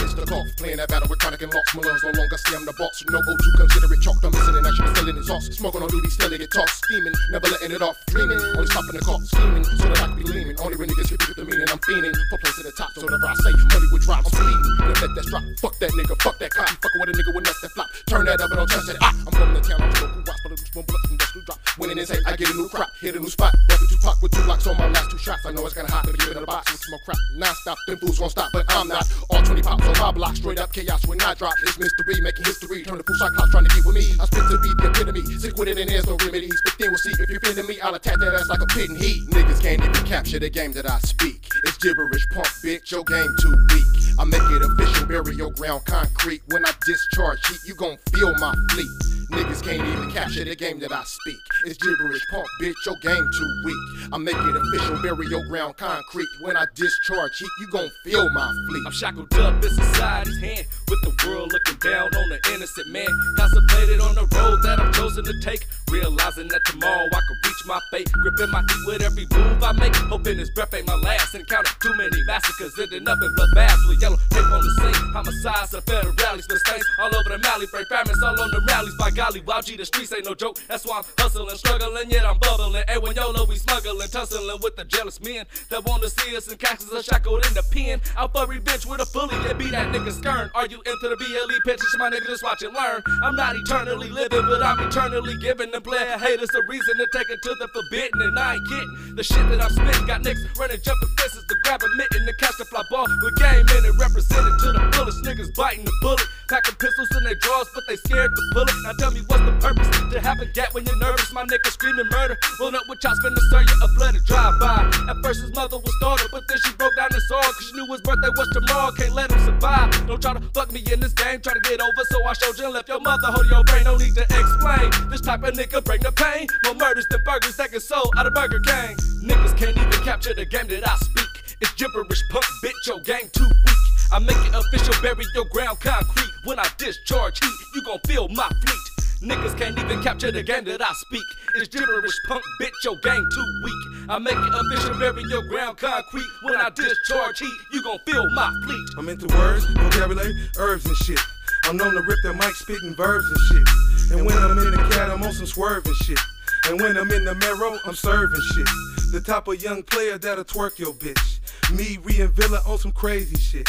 Mr. 0.05 0.29
Golf, 0.29 0.47
playing 0.57 0.77
that 0.77 0.89
battle 0.89 1.09
with 1.09 1.19
chronic 1.19 1.43
and 1.43 1.53
locks. 1.55 1.75
Malone 1.75 1.99
no 2.03 2.11
longer 2.11 2.37
see 2.37 2.57
I'm 2.57 2.65
the 2.67 2.75
boss. 2.77 3.05
No 3.11 3.21
O2, 3.21 3.57
consider 3.57 3.93
it 3.93 4.01
chalked. 4.03 4.25
I'm 4.25 4.33
missing 4.33 4.57
and 4.57 4.67
I 4.67 4.71
should 4.71 5.07
be 5.07 5.13
his. 5.13 5.57
Smoking 5.57 5.83
on 5.83 5.89
duty, 5.89 6.11
still 6.11 6.31
get 6.31 6.51
tossed. 6.53 6.85
Steaming, 6.85 7.15
never 7.31 7.49
letting 7.49 7.73
it 7.73 7.83
off. 7.83 7.97
Dreaming, 8.09 8.39
only 8.39 8.67
stopping 8.67 8.97
the 8.99 9.01
clock. 9.01 9.23
Scheming, 9.23 9.65
so 9.65 9.89
that 9.89 10.03
I 10.03 10.07
can 10.13 10.17
be 10.17 10.25
leaning. 10.25 10.61
Only 10.61 10.77
when 10.77 10.89
niggas 10.91 11.11
with 11.11 11.18
the 11.39 11.47
meaning. 11.47 11.71
I'm 11.71 11.79
fiending 11.87 12.15
for 12.31 12.39
place 12.43 12.57
to 12.59 12.63
the 12.67 12.75
top. 12.75 12.91
So 12.93 13.07
whatever 13.07 13.27
I 13.31 13.35
say, 13.39 13.55
money 13.71 13.89
would 13.95 14.03
drop. 14.03 14.27
I'm 14.27 14.35
bleeding. 14.35 14.63
And 14.83 14.97
let 14.99 15.11
that 15.15 15.27
drop. 15.31 15.43
Fuck 15.63 15.75
that 15.79 15.91
nigga, 15.95 16.15
fuck 16.19 16.37
that 16.43 16.51
cop. 16.51 16.69
Fucking 16.69 16.99
with 16.99 17.11
a 17.11 17.15
nigga 17.15 17.31
with 17.35 17.45
nuts 17.47 17.61
that 17.63 17.71
flop. 17.79 17.89
Turn 18.11 18.27
that 18.27 18.43
up 18.43 18.51
and 18.51 18.59
don't 18.59 18.71
touch 18.71 18.89
it. 18.91 18.99
Ah, 18.99 19.15
I'm 19.15 19.33
from 19.33 19.55
the 19.55 19.63
town. 19.63 19.79
I'm 19.79 19.95
smoking 19.95 20.25
rock, 20.27 20.39
but 20.43 20.53
it's 20.53 20.75
one 20.75 20.85
blood 20.85 21.03
dust 21.15 21.33
to 21.35 21.41
drop. 21.47 21.59
Winning 21.79 21.99
is 21.99 22.11
I 22.11 22.35
get 22.35 22.51
a 22.51 22.55
new 22.59 22.69
crop. 22.69 22.91
Hit 23.01 23.15
a 23.15 23.21
new 23.23 23.31
spot. 23.31 23.55
Walking 23.71 23.89
Tupac 23.89 24.19
with 24.23 24.33
two 24.35 24.45
locks 24.51 24.67
on 24.67 24.77
my 24.77 24.91
last 24.91 25.11
two 25.11 25.19
shots. 25.19 25.47
I 25.47 25.53
know 25.55 25.63
it's 25.63 25.75
kinda 25.75 25.91
hot, 25.91 26.05
but 26.05 26.19
give 26.19 26.35
it 26.35 26.43
a 26.43 26.47
box 26.47 26.73
with 26.75 26.83
more 26.91 27.03
crap. 27.07 27.19
Non 27.39 27.55
stop, 27.63 27.79
them 27.87 27.99
fools 28.03 28.19
gon' 28.19 28.31
stop, 28.31 28.51
but 28.53 28.67
I'm 28.75 28.89
not. 28.89 29.07
All 29.31 29.43
20 29.43 29.63
pops 29.63 29.87
on 29.87 29.95
my 29.99 30.11
block. 30.11 30.35
Straight 30.35 30.59
up 30.59 30.73
chaos 30.73 31.07
when 31.07 31.21
I 31.23 31.35
drop. 31.35 31.55
It's 31.63 31.79
mystery, 31.79 32.21
making 32.21 32.45
history. 32.45 32.83
Turn 32.83 32.99
the 32.99 33.05
fool 33.07 33.17
cyclops 33.17 33.51
trying 33.55 33.65
to 33.65 33.75
get 33.75 33.85
with 33.87 33.95
me. 33.95 34.07
I 34.19 34.27
spit 34.27 34.43
to 34.51 34.59
be 34.59 34.75
the 34.75 34.91
epitome. 34.91 35.23
Sick 35.39 35.55
with 35.57 35.69
it 35.69 35.79
and 35.79 35.89
there's 35.89 36.07
no 36.07 36.17
remedies. 36.19 36.59
But 36.65 36.75
then 36.79 36.91
we'll 36.91 36.99
see 36.99 37.15
if 37.15 37.31
you're 37.31 37.41
feeling 37.41 37.67
me. 37.67 37.81
I'll 37.81 37.95
attack 37.95 38.19
that 38.19 38.35
ass 38.35 38.49
like 38.49 38.63
a 38.63 38.67
pit 38.67 38.91
in 38.91 38.97
heat. 38.97 39.23
Niggas 39.31 39.63
can't 39.63 39.85
even 39.85 40.07
capture 40.07 40.39
the 40.39 40.51
game 40.51 40.73
that 40.73 40.89
I 40.89 40.99
speak. 40.99 41.28
It's 41.65 41.79
gibberish, 41.79 42.27
punk 42.31 42.47
bitch. 42.65 42.91
Your 42.91 43.05
game 43.05 43.35
too 43.41 43.55
weak. 43.73 43.85
I 44.19 44.25
make 44.25 44.43
it 44.51 44.63
official, 44.63 45.07
burial 45.07 45.51
ground 45.53 45.85
concrete. 45.85 46.43
When 46.49 46.65
I 46.65 46.73
discharge 46.85 47.39
heat, 47.47 47.61
you 47.67 47.75
gon' 47.75 47.97
feel 48.13 48.35
my 48.37 48.55
fleet. 48.71 48.91
Niggas 49.31 49.63
can't 49.63 49.87
even 49.87 50.11
capture 50.11 50.45
the 50.45 50.57
game 50.57 50.79
that 50.81 50.91
I 50.91 51.05
speak. 51.05 51.37
It's 51.67 51.77
gibberish, 51.79 52.23
punk 52.31 52.47
bitch. 52.63 52.75
Your 52.87 52.97
game 53.03 53.29
too 53.37 53.63
weak. 53.65 54.11
I 54.13 54.19
make 54.19 54.35
it 54.35 54.57
official, 54.57 55.03
burial 55.03 55.45
ground 55.49 55.77
concrete. 55.77 56.29
When 56.41 56.57
I 56.57 56.65
discharge 56.75 57.39
heat, 57.39 57.51
you 57.61 57.69
gon' 57.71 57.91
feel 58.05 58.29
my 58.31 58.51
fleet. 58.69 58.83
I'm 58.87 58.93
shackled 58.93 59.33
up 59.35 59.63
in 59.63 59.71
society's 59.71 60.39
hand 60.39 60.67
with 60.89 61.01
the 61.03 61.29
world 61.29 61.53
looking 61.53 61.79
down 61.79 62.09
on 62.15 62.29
the 62.31 62.41
innocent 62.55 62.89
man. 62.89 63.09
Contemplated 63.37 64.01
on 64.01 64.15
the 64.15 64.27
road 64.37 64.63
that 64.63 64.81
I'm 64.81 64.93
chosen 64.95 65.25
to 65.25 65.41
take. 65.41 65.67
Realizing 65.91 66.49
that 66.49 66.61
tomorrow 66.67 67.09
I 67.09 67.21
could 67.25 67.41
reach 67.45 67.63
my 67.67 67.81
fate. 67.91 68.13
Gripping 68.13 68.51
my 68.51 68.61
heat 68.61 68.83
with 68.87 69.03
every 69.03 69.27
move 69.33 69.63
I 69.65 69.73
make. 69.73 69.97
Hoping 70.13 70.37
this 70.37 70.51
breath 70.51 70.75
ain't 70.75 70.87
my 70.87 70.95
last. 70.97 71.35
Encountered 71.35 71.75
too 71.81 71.95
many 71.97 72.23
massacres, 72.27 72.77
ending 72.79 73.09
in 73.09 73.17
bloodbaths 73.17 73.89
with 73.89 74.01
yellow 74.03 74.19
tape 74.31 74.53
on 74.53 74.61
the 74.61 74.73
scene. 74.81 75.13
Homicides 75.13 75.75
and 75.75 75.85
federal 75.85 76.15
rallies, 76.21 76.47
mistakes 76.49 76.87
all 77.01 77.09
over 77.09 77.31
the 77.31 77.39
Mally. 77.39 77.67
Break 77.73 77.89
famines 77.89 78.23
all 78.23 78.39
on 78.39 78.51
the 78.51 78.61
rallies. 78.69 78.95
By 78.99 79.11
golly, 79.11 79.41
wow, 79.41 79.61
G, 79.61 79.77
the 79.77 79.87
streets 79.87 80.13
ain't 80.13 80.27
no 80.27 80.35
joke. 80.35 80.61
That's 80.69 80.85
why 80.85 80.99
I'm 80.99 81.05
hustling, 81.19 81.57
struggling, 81.57 82.11
yet 82.11 82.27
I'm 82.27 82.39
bubbling. 82.39 82.85
Hey, 82.87 82.99
when 82.99 83.17
YOLO, 83.17 83.47
we 83.47 83.57
smuggling, 83.57 84.09
tussling 84.09 84.61
with 84.63 84.77
the 84.77 84.85
jealous 84.85 85.21
men 85.21 85.47
that 85.71 85.85
wanna 85.87 86.09
see 86.09 86.37
us 86.37 86.49
in 86.49 86.59
castles 86.59 86.93
are 86.93 87.03
shackled 87.03 87.47
in 87.47 87.55
the 87.55 87.65
pen. 87.73 88.01
Out 88.17 88.33
for 88.33 88.47
revenge 88.47 88.85
with 88.85 89.01
a 89.01 89.09
bully, 89.13 89.37
it 89.49 89.57
be 89.57 89.71
that 89.71 89.93
nigga 89.95 90.13
stern. 90.13 90.51
Are 90.55 90.67
you 90.67 90.83
into 90.85 91.09
the 91.09 91.17
BLE 91.17 91.59
pitches? 91.65 91.97
My 91.99 92.11
nigga, 92.11 92.27
just 92.27 92.45
watch 92.45 92.63
and 92.63 92.75
learn. 92.75 93.03
I'm 93.23 93.37
not 93.37 93.57
eternally 93.57 94.11
living, 94.11 94.43
but 94.43 94.63
I'm 94.63 94.81
eternally 94.87 95.37
giving. 95.41 95.78
The 95.79 95.87
player 95.87 96.19
haters 96.19 96.51
a 96.59 96.63
reason 96.67 96.99
to 96.99 97.07
take 97.15 97.31
it 97.31 97.39
to 97.41 97.55
the 97.55 97.69
forbidden, 97.71 98.19
and 98.19 98.35
I 98.35 98.59
ain't 98.59 98.67
kidding. 98.67 99.15
The 99.15 99.23
shit 99.23 99.47
that 99.47 99.63
I'm 99.63 99.71
spitting 99.71 100.11
got 100.11 100.27
niggas 100.27 100.59
running, 100.59 100.83
jumping 100.83 101.13
fences. 101.15 101.47
to 101.47 101.55
grab 101.63 101.79
a 101.79 101.89
mitten 101.95 102.27
to 102.27 102.35
catch 102.35 102.59
the 102.59 102.65
fly 102.67 102.83
ball 102.91 103.07
with 103.07 103.37
game 103.39 103.63
in 103.63 103.83
it. 103.87 103.95
Represented 103.95 104.59
to 104.59 104.69
the 104.75 104.83
fullest, 104.91 105.23
niggas 105.23 105.55
biting 105.55 105.85
the 105.85 105.95
bullet. 106.03 106.27
Packing 106.51 106.75
pistols 106.81 107.11
in 107.15 107.23
their 107.25 107.39
drawers, 107.39 107.69
but 107.75 107.85
they 107.87 107.95
scared 107.95 108.33
the 108.35 108.43
pull 108.59 108.67
it. 108.67 108.75
Now 108.83 108.99
tell 108.99 109.13
me 109.13 109.21
what's 109.29 109.45
the 109.45 109.55
purpose 109.63 109.87
to 110.11 110.19
have 110.19 110.41
a 110.41 110.47
gap 110.51 110.75
when 110.75 110.83
you're 110.83 110.99
nervous? 110.99 111.31
My 111.31 111.45
nigga 111.45 111.71
screaming 111.71 112.09
murder. 112.11 112.35
Roll 112.59 112.75
up 112.75 112.83
with 112.89 112.99
chops, 112.99 113.21
finna 113.23 113.39
serve 113.53 113.69
you 113.69 113.77
a 113.79 113.89
bloody 113.95 114.19
drive-by. 114.27 115.13
At 115.13 115.17
first 115.23 115.47
his 115.47 115.55
mother 115.55 115.79
was 115.79 115.95
startled, 116.01 116.35
but 116.35 116.43
then 116.49 116.59
she 116.65 116.73
broke 116.75 116.97
down 116.97 117.15
and 117.15 117.23
saw 117.31 117.39
Cause 117.39 117.67
she 117.69 117.73
knew 117.77 117.87
his 117.87 118.01
birthday 118.01 118.33
was 118.35 118.49
tomorrow, 118.51 118.91
can't 118.97 119.15
let 119.15 119.31
him 119.31 119.41
survive. 119.45 119.93
Don't 120.09 120.21
try 120.21 120.33
to 120.35 120.41
fuck 120.57 120.73
me 120.73 120.83
in 120.91 120.99
this 120.99 121.13
game, 121.13 121.39
try 121.45 121.53
to 121.53 121.61
get 121.69 121.81
over. 121.81 122.03
So 122.11 122.25
I 122.25 122.33
showed 122.33 122.59
you 122.59 122.65
and 122.65 122.75
left 122.75 122.89
your 122.89 123.01
mother, 123.01 123.29
hold 123.29 123.47
your 123.47 123.63
brain, 123.65 123.85
no 123.85 123.97
need 123.97 124.17
to 124.17 124.25
explain. 124.25 124.89
This 125.13 125.21
type 125.21 125.45
of 125.45 125.53
nigga 125.53 125.68
bring 125.85 126.01
the 126.01 126.13
pain. 126.13 126.47
More 126.65 126.75
murders 126.75 127.07
than 127.11 127.23
burgers 127.25 127.57
that 127.57 127.71
get 127.71 127.83
sold 127.83 128.13
out 128.17 128.27
of 128.27 128.35
Burger 128.35 128.61
King. 128.61 128.97
Niggas 129.23 129.57
can't 129.57 129.77
even 129.77 130.05
capture 130.05 130.35
the 130.35 130.45
game 130.45 130.67
that 130.69 130.89
I 130.89 130.97
speak. 130.97 131.57
It's 131.61 131.73
gibberish, 131.75 132.23
punk 132.31 132.45
bitch, 132.65 132.87
your 132.87 133.01
gang 133.01 133.29
too 133.33 133.49
weak. 133.49 133.77
I 134.13 134.19
make 134.19 134.37
it 134.37 134.55
official, 134.55 134.95
bury 135.03 135.25
your 135.35 135.45
ground 135.47 135.81
concrete. 135.81 136.31
When 136.45 136.59
I 136.59 136.67
discharge 136.79 137.39
heat, 137.43 137.59
you 137.75 137.83
gon' 137.83 138.01
feel 138.07 138.29
my 138.29 138.49
fleet. 138.49 139.31
Niggas 139.31 139.59
can't 139.59 139.77
even 139.79 140.03
capture 140.03 140.31
the 140.31 140.43
game 140.43 140.65
that 140.65 140.81
I 140.81 140.93
speak. 140.93 141.25
It's 141.57 141.69
gibberish, 141.69 142.15
punk 142.27 142.43
bitch, 142.61 142.71
your 142.85 142.97
gang 143.03 143.27
too 143.35 143.61
weak. 143.65 144.09
I 144.09 144.19
make 144.19 144.37
it 144.37 144.55
official, 144.55 144.99
bury 144.99 145.23
your 145.29 145.43
ground 145.43 145.77
concrete. 145.77 146.31
When 146.43 146.57
I 146.57 146.71
discharge 146.71 147.41
heat, 147.41 147.59
you 147.73 147.83
gon' 147.83 147.99
feel 148.07 148.31
my 148.31 148.53
fleet. 148.65 148.89
I'm 148.97 149.09
into 149.09 149.27
words, 149.37 149.65
vocabulary, 149.75 150.35
herbs 150.57 150.87
and 150.87 150.97
shit. 150.97 151.21
I'm 151.69 151.77
known 151.77 151.93
to 151.93 152.01
rip 152.01 152.23
the 152.23 152.33
mic, 152.33 152.55
spitting 152.55 152.95
verbs 152.95 153.27
and 153.29 153.41
shit. 153.51 154.17
And 154.17 154.27
when 154.27 154.39
I'm 154.39 154.57
in 154.57 154.71
the 154.71 154.89
cat, 154.91 155.11
I'm 155.11 155.23
on 155.23 155.35
some 155.35 155.45
swerving 155.45 155.93
shit. 155.93 156.19
And 156.67 156.81
when 156.81 156.97
I'm 156.97 157.11
in 157.11 157.25
the 157.25 157.35
marrow, 157.35 157.79
I'm 157.85 157.95
serving 157.95 158.41
shit. 158.55 158.67
The 159.13 159.21
type 159.21 159.49
of 159.49 159.63
young 159.63 159.83
player 159.83 160.17
that'll 160.17 160.45
twerk 160.45 160.79
your 160.79 160.95
bitch. 160.95 161.41
Me, 161.77 161.99
Rhea 162.03 162.29
Villa 162.29 162.63
on 162.67 162.79
some 162.79 162.93
crazy 162.93 163.37
shit. 163.37 163.69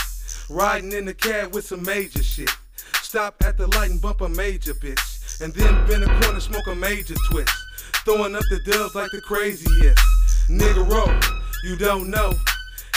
Riding 0.49 0.93
in 0.93 1.03
the 1.03 1.13
cab 1.13 1.53
with 1.53 1.65
some 1.65 1.83
major 1.83 2.23
shit. 2.23 2.49
Stop 3.01 3.35
at 3.43 3.57
the 3.57 3.67
light 3.75 3.91
and 3.91 4.01
bump 4.01 4.21
a 4.21 4.29
major 4.29 4.73
bitch. 4.75 5.41
And 5.41 5.53
then 5.53 5.85
bend 5.85 6.05
a 6.05 6.21
corner, 6.21 6.39
smoke 6.39 6.67
a 6.67 6.75
major 6.75 7.15
twist. 7.29 7.53
Throwing 8.05 8.33
up 8.33 8.43
the 8.49 8.61
dubs 8.61 8.95
like 8.95 9.11
the 9.11 9.19
craziest. 9.19 9.99
Nigga 10.47 10.87
roll, 10.89 11.13
you 11.65 11.75
don't 11.75 12.09
know. 12.09 12.31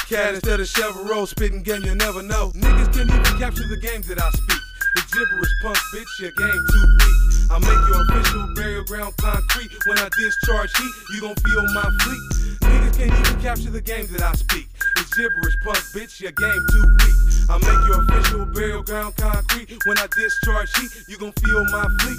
Cat 0.08 0.34
instead 0.34 0.60
of 0.60 0.66
Chevrolet, 0.66 1.26
spitting 1.26 1.64
game 1.64 1.82
you 1.82 1.96
never 1.96 2.22
know. 2.22 2.52
Niggas 2.54 2.94
can't 2.94 3.10
even 3.10 3.38
capture 3.40 3.66
the 3.66 3.78
games 3.78 4.06
that 4.06 4.22
I 4.22 4.30
speak. 4.30 4.51
It's 4.94 5.14
gibberish, 5.14 5.52
punk 5.62 5.78
bitch, 5.94 6.20
your 6.20 6.32
game 6.32 6.66
too 6.70 6.86
weak. 7.00 7.50
I 7.50 7.58
make 7.58 7.88
your 7.88 8.02
official 8.02 8.54
burial 8.54 8.84
ground 8.84 9.14
concrete. 9.16 9.70
When 9.86 9.98
I 9.98 10.08
discharge 10.18 10.76
heat, 10.76 10.92
you 11.14 11.20
gon' 11.22 11.34
feel 11.36 11.64
my 11.72 11.88
fleet. 12.02 12.22
Niggas 12.60 12.98
can't 12.98 13.12
even 13.20 13.40
capture 13.40 13.70
the 13.70 13.80
game 13.80 14.06
that 14.12 14.22
I 14.22 14.32
speak. 14.34 14.68
It's 14.98 15.14
gibberish, 15.14 15.56
punk 15.64 15.78
bitch, 15.94 16.20
your 16.20 16.32
game 16.32 16.66
too 16.72 16.84
weak. 17.00 17.16
I 17.48 17.58
make 17.58 17.88
your 17.88 18.04
official 18.04 18.44
burial 18.46 18.82
ground 18.82 19.16
concrete. 19.16 19.78
When 19.86 19.96
I 19.98 20.06
discharge 20.14 20.76
heat, 20.76 20.90
you 21.08 21.16
gon' 21.16 21.32
feel 21.32 21.64
my 21.72 21.86
fleet. 22.00 22.18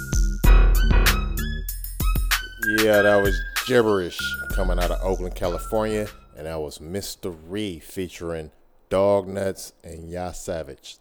Yeah, 2.82 3.02
that 3.02 3.22
was 3.22 3.40
gibberish 3.66 4.18
coming 4.52 4.78
out 4.78 4.90
of 4.90 4.98
Oakland, 5.02 5.36
California, 5.36 6.08
and 6.36 6.46
that 6.46 6.60
was 6.60 6.78
Mr. 6.78 7.36
Ree 7.46 7.78
featuring 7.78 8.50
Dog 8.88 9.28
Nuts 9.28 9.72
and 9.84 10.10
Ya 10.10 10.32
Savage. 10.32 10.96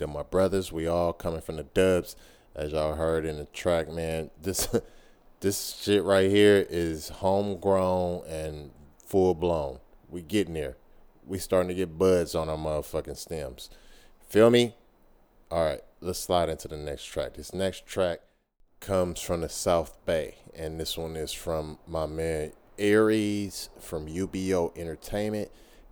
They're 0.00 0.08
my 0.08 0.22
brothers. 0.22 0.72
We 0.72 0.86
all 0.86 1.12
coming 1.12 1.42
from 1.42 1.56
the 1.56 1.62
dubs, 1.62 2.16
as 2.56 2.72
y'all 2.72 2.94
heard 2.94 3.26
in 3.26 3.36
the 3.36 3.44
track, 3.44 3.86
man. 3.90 4.30
This 4.40 4.66
this 5.40 5.78
shit 5.78 6.02
right 6.02 6.30
here 6.30 6.66
is 6.70 7.10
homegrown 7.10 8.22
and 8.26 8.70
full 9.06 9.34
blown. 9.34 9.78
We 10.08 10.22
getting 10.22 10.54
there. 10.54 10.78
We 11.26 11.36
starting 11.38 11.68
to 11.68 11.74
get 11.74 11.98
buds 11.98 12.34
on 12.34 12.48
our 12.48 12.56
motherfucking 12.56 13.18
stems. 13.18 13.68
Feel 14.26 14.48
me? 14.48 14.74
All 15.50 15.66
right, 15.66 15.82
let's 16.00 16.18
slide 16.18 16.48
into 16.48 16.66
the 16.66 16.78
next 16.78 17.04
track. 17.04 17.34
This 17.34 17.52
next 17.52 17.84
track 17.84 18.20
comes 18.80 19.20
from 19.20 19.42
the 19.42 19.50
South 19.50 19.98
Bay, 20.06 20.36
and 20.56 20.80
this 20.80 20.96
one 20.96 21.14
is 21.14 21.34
from 21.34 21.78
my 21.86 22.06
man 22.06 22.52
Aries 22.78 23.68
from 23.78 24.06
UBO 24.06 24.74
Entertainment. 24.78 25.50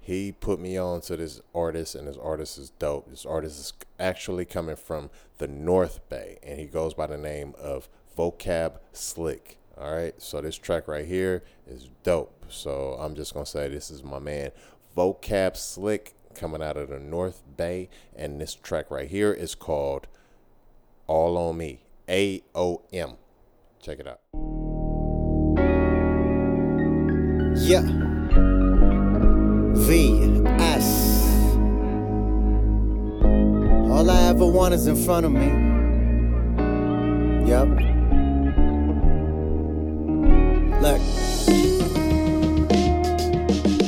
He 0.09 0.33
put 0.33 0.59
me 0.59 0.79
on 0.79 1.03
to 1.03 1.19
this 1.19 1.43
artist, 1.55 1.95
and 1.95 2.09
this 2.09 2.17
artist 2.17 2.57
is 2.57 2.71
dope. 2.71 3.11
This 3.11 3.27
artist 3.27 3.61
is 3.61 3.75
actually 4.01 4.47
coming 4.47 4.77
from 4.77 5.11
the 5.37 5.47
North 5.47 6.01
Bay, 6.09 6.39
and 6.43 6.59
he 6.59 6.65
goes 6.65 6.95
by 6.95 7.07
the 7.07 7.19
name 7.19 7.53
of 7.61 7.91
Vocab 8.17 8.79
Slick. 8.95 9.59
All 9.77 9.95
right, 9.95 10.15
so 10.17 10.41
this 10.41 10.57
track 10.57 10.89
right 10.89 11.05
here 11.05 11.43
is 11.67 11.91
dope. 12.05 12.47
So 12.49 12.97
I'm 12.99 13.15
just 13.17 13.35
gonna 13.35 13.45
say 13.45 13.69
this 13.69 13.91
is 13.91 14.03
my 14.03 14.19
man 14.19 14.53
Vocab 14.97 15.59
Slick 15.59 16.15
coming 16.35 16.63
out 16.63 16.79
of 16.79 16.89
the 16.89 16.99
North 16.99 17.43
Bay, 17.59 17.91
and 18.17 18.41
this 18.41 18.55
track 18.55 18.91
right 18.91 19.11
here 19.11 19.35
is 19.35 19.55
called 19.55 20.07
All 21.07 21.37
on 21.37 21.59
Me. 21.59 21.83
A 22.09 22.43
O 22.55 22.81
M. 22.95 23.19
Check 23.83 23.99
it 24.01 24.09
out. 24.09 24.21
Yeah. 27.61 28.08
All 33.99 34.09
I 34.09 34.29
ever 34.29 34.47
want 34.47 34.75
is 34.75 34.87
in 34.87 34.95
front 34.95 35.27
of 35.27 35.33
me. 35.33 35.49
Yep. 37.51 37.69
Look. 40.81 41.01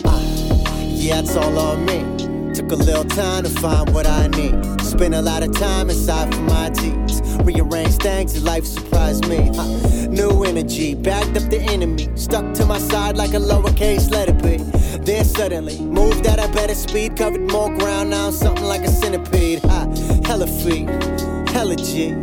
Ah, 0.05 0.81
yeah, 0.83 1.21
it's 1.21 1.37
all 1.37 1.57
on 1.57 1.85
me. 1.85 2.53
Took 2.53 2.73
a 2.73 2.75
little 2.75 3.05
time 3.05 3.45
to 3.45 3.51
find 3.51 3.95
what 3.95 4.09
I 4.09 4.27
need. 4.27 4.81
Spent 4.81 5.15
a 5.15 5.23
lot 5.23 5.45
of 5.45 5.53
time 5.53 5.89
inside 5.89 6.35
for 6.35 6.41
my 6.41 6.71
deeds. 6.71 7.23
Rearrange 7.45 7.95
things 7.99 8.35
and 8.35 8.45
life 8.45 8.67
surprised 8.67 9.29
me. 9.29 9.49
Huh. 9.55 10.09
New 10.09 10.43
energy, 10.43 10.97
backed 10.97 11.37
up 11.37 11.49
the 11.51 11.61
enemy. 11.61 12.09
Stuck 12.17 12.53
to 12.55 12.67
my 12.67 12.81
side 12.81 13.17
like 13.17 13.35
a 13.35 13.39
lowercase 13.39 14.11
letter 14.11 14.33
B. 14.33 14.59
Then 14.99 15.25
suddenly, 15.25 15.81
moved 15.81 16.27
at 16.27 16.39
a 16.39 16.53
better 16.53 16.75
speed, 16.75 17.17
covered 17.17 17.51
more 17.51 17.75
ground, 17.77 18.11
now 18.11 18.27
I'm 18.27 18.33
something 18.33 18.65
like 18.65 18.83
a 18.83 18.89
centipede. 18.89 19.61
Ha, 19.61 19.87
hella 20.25 20.47
feet, 20.47 20.89
hella 21.51 21.77
G. 21.77 22.15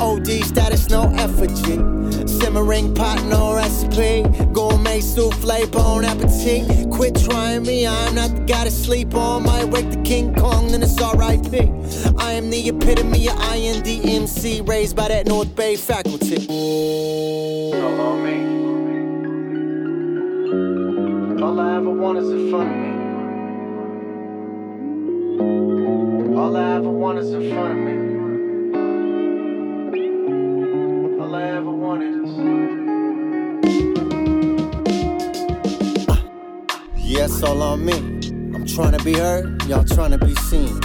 OD 0.00 0.44
status, 0.44 0.90
no 0.90 1.10
effigy. 1.16 1.78
Simmering 2.26 2.94
pot, 2.94 3.24
no 3.24 3.54
recipe. 3.54 4.22
Gourmet 4.52 5.00
souffle, 5.00 5.66
bon 5.70 6.04
appetit. 6.04 6.90
Quit 6.90 7.16
trying 7.24 7.62
me, 7.62 7.86
I'm 7.86 8.14
not 8.14 8.34
the 8.34 8.42
guy 8.42 8.64
to 8.64 8.70
sleep 8.70 9.14
on. 9.14 9.44
Might 9.44 9.64
wake 9.64 9.90
the 9.90 10.02
King 10.02 10.34
Kong, 10.34 10.70
then 10.70 10.82
it's 10.82 11.00
RIP. 11.00 11.70
I 12.18 12.32
am 12.32 12.50
the 12.50 12.68
epitome 12.68 13.28
of 13.28 13.36
INDMC, 13.36 14.68
raised 14.68 14.96
by 14.96 15.08
that 15.08 15.26
North 15.26 15.54
Bay 15.56 15.76
faculty. 15.76 16.46
Ever 21.86 21.94
want 21.94 22.18
is 22.18 22.28
in 22.30 22.50
front 22.50 22.68
of 22.68 22.76
me. 22.76 22.90
All 26.36 26.56
I 26.56 26.74
ever 26.74 26.90
want 26.90 27.18
is 27.20 27.30
in 27.30 27.48
front 27.52 27.78
of 27.78 27.84
me. 27.86 27.92
All 31.22 31.34
I 31.36 31.42
ever 31.42 31.70
wanted 31.70 32.24
is. 32.24 32.30
Yes, 36.96 37.42
all 37.44 37.62
on 37.62 37.84
me. 37.84 37.92
I'm 37.92 38.66
trying 38.66 38.98
to 38.98 39.04
be 39.04 39.12
heard, 39.14 39.62
y'all 39.66 39.84
trying 39.84 40.10
to 40.10 40.18
be 40.18 40.34
seen. 40.34 40.80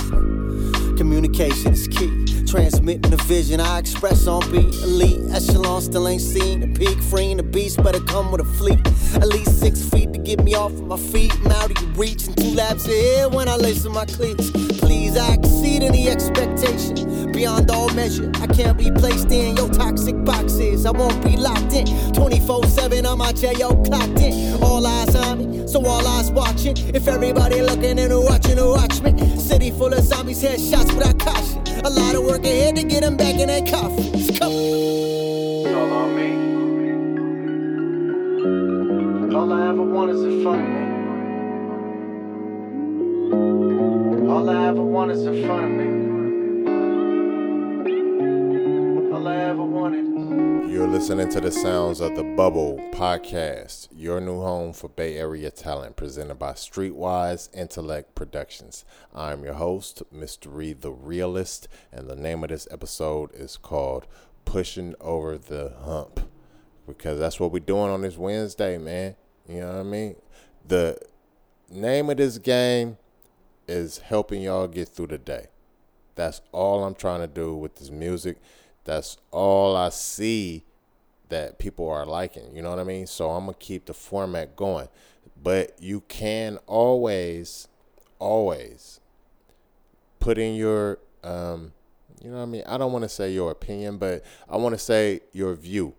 Communication 0.98 1.74
is 1.74 1.88
key. 1.88 2.21
Transmitting 2.52 3.10
the 3.10 3.24
vision 3.28 3.62
I 3.62 3.80
express 3.80 4.28
on 4.28 4.42
beat. 4.52 4.76
Elite 4.84 5.22
echelon 5.32 5.82
still 5.82 6.06
ain't 6.06 6.22
seen. 6.22 6.60
The 6.60 6.68
peak, 6.68 7.02
freeing 7.02 7.38
the 7.38 7.44
beast, 7.44 7.82
better 7.82 8.02
come 8.02 8.30
with 8.30 8.42
a 8.42 8.44
fleet. 8.60 8.86
At 9.16 9.30
least 9.30 9.62
six 9.62 9.82
feet 9.82 10.12
to 10.12 10.20
get 10.20 10.44
me 10.44 10.54
off 10.54 10.74
of 10.74 10.86
my 10.86 10.98
feet. 10.98 11.34
I'm 11.46 11.52
out 11.54 11.72
of 11.72 11.82
your 11.82 11.92
reach 11.92 12.28
and 12.28 12.36
two 12.36 12.54
laps 12.54 12.88
ahead 12.88 13.34
when 13.34 13.48
I 13.48 13.56
lace 13.56 13.86
my 13.86 14.04
cleats. 14.04 14.52
Please, 14.82 15.16
I 15.16 15.36
exceed 15.36 15.82
any 15.82 16.10
expectation. 16.10 17.32
Beyond 17.32 17.72
all 17.72 17.88
measure, 17.94 18.30
I 18.42 18.48
can't 18.48 18.78
be 18.78 18.92
placed 18.92 19.32
in 19.32 19.56
your 19.56 19.70
toxic 19.70 20.22
boxes. 20.26 20.86
I 20.86 20.92
won't 20.92 21.24
be 21.24 21.38
locked 21.38 21.72
in. 21.72 21.86
24 22.12 22.66
7 22.66 23.06
on 23.06 23.18
my 23.18 23.32
chair, 23.32 23.54
yo, 23.54 23.82
clocked 23.82 24.20
in. 24.20 24.62
All 24.62 24.86
eyes 24.86 25.16
on 25.16 25.38
me, 25.40 25.68
so 25.70 25.86
all 25.86 26.06
eyes 26.06 26.30
watching. 26.32 26.76
If 26.94 27.08
everybody 27.08 27.62
looking 27.62 27.98
and 27.98 28.14
watching, 28.26 28.58
watch 28.58 29.02
me. 29.02 29.38
City 29.38 29.72
full 29.72 29.94
of 29.94 30.04
zombies, 30.04 30.44
headshots 30.44 30.94
without 30.94 31.18
caution. 31.18 31.51
A 31.84 31.90
lot 31.90 32.14
of 32.16 32.24
work 32.24 32.46
ahead 32.46 32.76
to 32.76 32.84
get 32.84 33.02
them 33.02 33.18
back 33.18 33.40
in 33.40 33.48
their 33.48 33.66
coffins. 33.66 34.38
Come 34.38 34.52
All 34.52 35.92
on 35.94 36.16
me. 36.16 36.30
All 39.36 39.52
I 39.52 39.70
ever 39.70 39.82
want 39.82 40.12
is 40.12 40.22
in 40.22 40.44
front 40.44 40.62
of 40.62 40.68
me. 40.68 40.82
All 44.30 44.50
I 44.50 44.68
ever 44.68 44.84
want 44.84 45.12
is 45.12 45.26
in 45.26 45.44
front 45.46 45.66
of 45.66 45.72
me. 45.72 46.01
Listening 51.02 51.28
to 51.28 51.42
the 51.42 51.52
sounds 51.52 52.00
of 52.00 52.16
the 52.16 52.24
Bubble 52.24 52.78
Podcast, 52.92 53.88
your 53.92 54.22
new 54.22 54.40
home 54.40 54.72
for 54.72 54.88
Bay 54.88 55.18
Area 55.18 55.50
talent, 55.50 55.96
presented 55.96 56.36
by 56.36 56.52
Streetwise 56.52 57.50
Intellect 57.56 58.14
Productions. 58.14 58.86
I'm 59.12 59.44
your 59.44 59.56
host, 59.56 60.04
Mr. 60.14 60.46
Reed 60.56 60.82
the 60.82 60.92
Realist, 60.92 61.68
and 61.92 62.08
the 62.08 62.16
name 62.16 62.44
of 62.44 62.52
this 62.52 62.68
episode 62.70 63.34
is 63.34 63.58
called 63.58 64.06
Pushing 64.46 64.94
Over 65.02 65.40
the 65.40 65.74
Hump. 65.84 66.20
Because 66.86 67.18
that's 67.18 67.40
what 67.40 67.52
we're 67.52 67.62
doing 67.62 67.90
on 67.90 68.04
this 68.04 68.16
Wednesday, 68.16 68.78
man. 68.78 69.16
You 69.50 69.62
know 69.62 69.70
what 69.70 69.80
I 69.80 69.84
mean? 69.84 70.16
The 70.68 71.00
name 71.72 72.12
of 72.12 72.18
this 72.18 72.38
game 72.38 73.00
is 73.68 73.98
helping 73.98 74.44
y'all 74.44 74.68
get 74.68 74.90
through 74.90 75.08
the 75.08 75.18
day. 75.18 75.48
That's 76.14 76.42
all 76.52 76.84
I'm 76.84 76.94
trying 76.94 77.22
to 77.22 77.28
do 77.28 77.56
with 77.56 77.78
this 77.78 77.90
music 77.90 78.38
that's 78.84 79.18
all 79.32 79.76
I 79.76 79.90
see 79.90 80.64
that 81.32 81.60
people 81.60 81.90
are 81.90 82.06
liking. 82.06 82.56
You 82.56 82.62
know 82.62 82.70
what 82.70 82.80
I 82.80 82.84
mean? 82.84 83.08
So 83.08 83.32
I'm 83.32 83.46
gonna 83.46 83.58
keep 83.60 83.86
the 83.86 83.94
format 83.94 84.56
going. 84.56 84.88
But 85.42 85.76
you 85.82 86.02
can 86.02 86.60
always, 86.68 87.68
always 88.20 89.00
put 90.20 90.38
in 90.38 90.56
your 90.56 91.00
um, 91.24 91.74
you 92.22 92.30
know 92.30 92.38
what 92.38 92.44
I 92.44 92.46
mean? 92.46 92.64
I 92.68 92.78
don't 92.78 92.92
want 92.92 93.04
to 93.04 93.10
say 93.10 93.34
your 93.34 93.52
opinion, 93.52 93.98
but 93.98 94.24
I 94.48 94.58
want 94.58 94.76
to 94.76 94.80
say 94.80 95.22
your 95.32 95.56
view. 95.56 95.96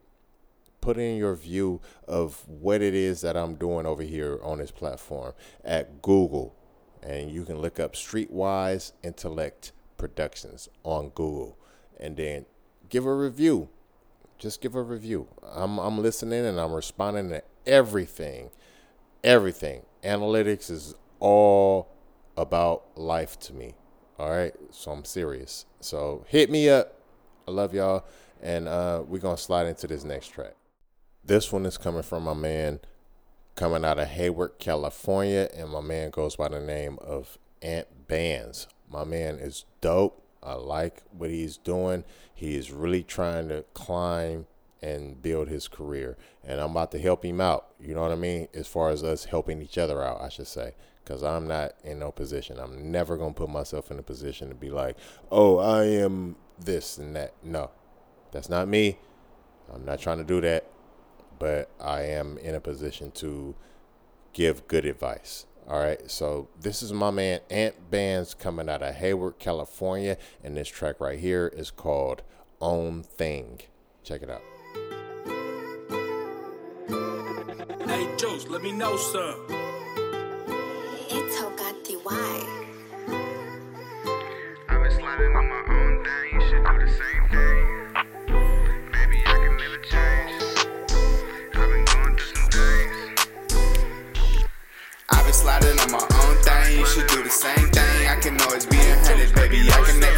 Put 0.81 0.97
in 0.97 1.17
your 1.17 1.35
view 1.35 1.81
of 2.07 2.49
what 2.49 2.81
it 2.81 2.95
is 2.95 3.21
that 3.23 3.37
I'm 3.37 3.57
doing 3.57 3.87
over 3.87 4.03
here 4.03 4.39
on 4.43 4.59
this 4.59 4.71
platform 4.71 5.33
at 5.65 6.01
Google. 6.01 6.55
And 7.03 7.31
you 7.31 7.45
can 7.45 7.59
look 7.59 7.81
up 7.81 7.95
Streetwise 7.95 8.93
Intellect 9.03 9.73
Productions 9.97 10.69
on 10.85 11.11
Google. 11.11 11.57
And 11.99 12.17
then 12.17 12.47
give 12.89 13.05
a 13.05 13.15
review. 13.15 13.69
Just 14.43 14.61
give 14.61 14.75
a 14.75 14.83
review. 14.83 15.29
I'm 15.55 15.79
I'm 15.79 16.03
listening 16.03 16.45
and 16.45 16.59
I'm 16.59 16.73
responding 16.73 17.29
to 17.29 17.45
everything. 17.65 18.51
Everything. 19.23 19.83
Analytics 20.03 20.69
is 20.69 20.97
all 21.21 21.95
about 22.37 22.99
life 22.99 23.39
to 23.39 23.55
me. 23.55 23.77
All 24.19 24.31
right. 24.31 24.53
So 24.73 24.91
I'm 24.91 25.05
serious. 25.05 25.67
So 25.79 26.25
hit 26.27 26.51
me 26.51 26.69
up. 26.69 26.99
I 27.47 27.53
love 27.53 27.73
y'all. 27.73 28.05
And 28.43 28.67
uh, 28.67 29.05
we're 29.07 29.21
going 29.21 29.37
to 29.37 29.43
slide 29.43 29.69
into 29.69 29.87
this 29.87 30.03
next 30.03 30.31
track. 30.31 30.57
This 31.25 31.53
one 31.53 31.65
is 31.65 31.79
coming 31.79 32.03
from 32.03 32.25
my 32.25 32.35
man 32.35 32.81
coming 33.55 33.85
out 33.85 34.01
of 34.01 34.09
Hayward, 34.09 34.59
California. 34.59 35.51
And 35.55 35.71
my 35.71 35.83
man 35.83 36.11
goes 36.11 36.35
by 36.35 36.49
the 36.49 36.61
name 36.61 36.99
of 37.01 37.39
Ant 37.63 38.09
Bands. 38.09 38.67
My 38.91 39.05
man 39.05 39.39
is 39.39 39.67
dope. 39.81 40.21
I 40.43 40.55
like 40.55 41.03
what 41.11 41.31
he's 41.31 41.57
doing. 41.57 42.05
He 42.35 42.57
is 42.57 42.73
really 42.73 43.03
trying 43.03 43.49
to 43.49 43.65
climb 43.75 44.47
and 44.83 45.23
build 45.23 45.49
his 45.49 45.69
career. 45.69 46.17
And 46.45 46.61
I'm 46.61 46.73
about 46.73 46.91
to 46.93 46.99
help 46.99 47.25
him 47.25 47.41
out. 47.41 47.69
You 47.81 47.95
know 47.95 48.03
what 48.03 48.11
I 48.11 48.17
mean? 48.17 48.49
As 48.53 48.67
far 48.67 48.91
as 48.91 49.05
us 49.05 49.27
helping 49.27 49.63
each 49.63 49.79
other 49.79 50.03
out, 50.03 50.21
I 50.21 50.29
should 50.29 50.49
say. 50.49 50.75
Because 51.05 51.23
I'm 51.23 51.47
not 51.47 51.73
in 51.85 52.01
no 52.01 52.11
position. 52.11 52.59
I'm 52.59 52.91
never 52.91 53.17
going 53.17 53.35
to 53.35 53.39
put 53.39 53.51
myself 53.51 53.91
in 53.91 53.99
a 53.99 54.03
position 54.03 54.49
to 54.49 54.55
be 54.55 54.71
like, 54.71 54.97
oh, 55.31 55.59
I 55.59 55.85
am 55.85 56.37
this 56.59 56.99
and 56.99 57.15
that. 57.17 57.35
No, 57.43 57.71
that's 58.33 58.49
not 58.49 58.69
me. 58.69 58.99
I'm 59.73 59.85
not 59.85 60.01
trying 60.01 60.19
to 60.19 60.25
do 60.25 60.41
that. 60.41 60.67
But 61.39 61.71
I 61.81 62.03
am 62.03 62.39
in 62.39 62.55
a 62.55 62.61
position 62.61 63.11
to 63.13 63.55
give 64.33 64.69
good 64.69 64.85
advice. 64.85 65.47
All 65.69 65.79
right, 65.79 66.11
so 66.11 66.49
this 66.61 66.83
is 66.83 66.93
my 66.93 67.11
man 67.11 67.41
Ant 67.49 67.91
Bands 67.91 68.35
coming 68.35 68.69
out 68.69 68.83
of 68.83 68.95
Hayward, 68.97 69.39
California, 69.39 70.19
and 70.43 70.57
this 70.57 70.69
track 70.69 71.01
right 71.01 71.19
here 71.19 71.51
is 71.55 71.71
called 71.71 72.23
Own 72.61 73.03
Thing. 73.03 73.61
Check 74.03 74.23
it 74.23 74.31
out. 74.31 74.43
Hey, 77.89 78.09
Juice, 78.17 78.49
let 78.49 78.63
me 78.63 78.73
know, 78.73 78.97
sir. 78.97 79.35
It's 81.09 81.37
Hogati 81.41 81.95
Why. 82.03 82.45
I've 84.69 84.83
been 84.83 84.91
sliding 84.91 85.37
on 85.37 85.49
my 85.49 85.63
own 85.69 86.05
thing, 86.05 86.33
you 86.33 86.41
should 86.49 86.65
do 86.65 86.87
the 86.87 86.93
same 86.93 87.29
thing. 87.31 87.72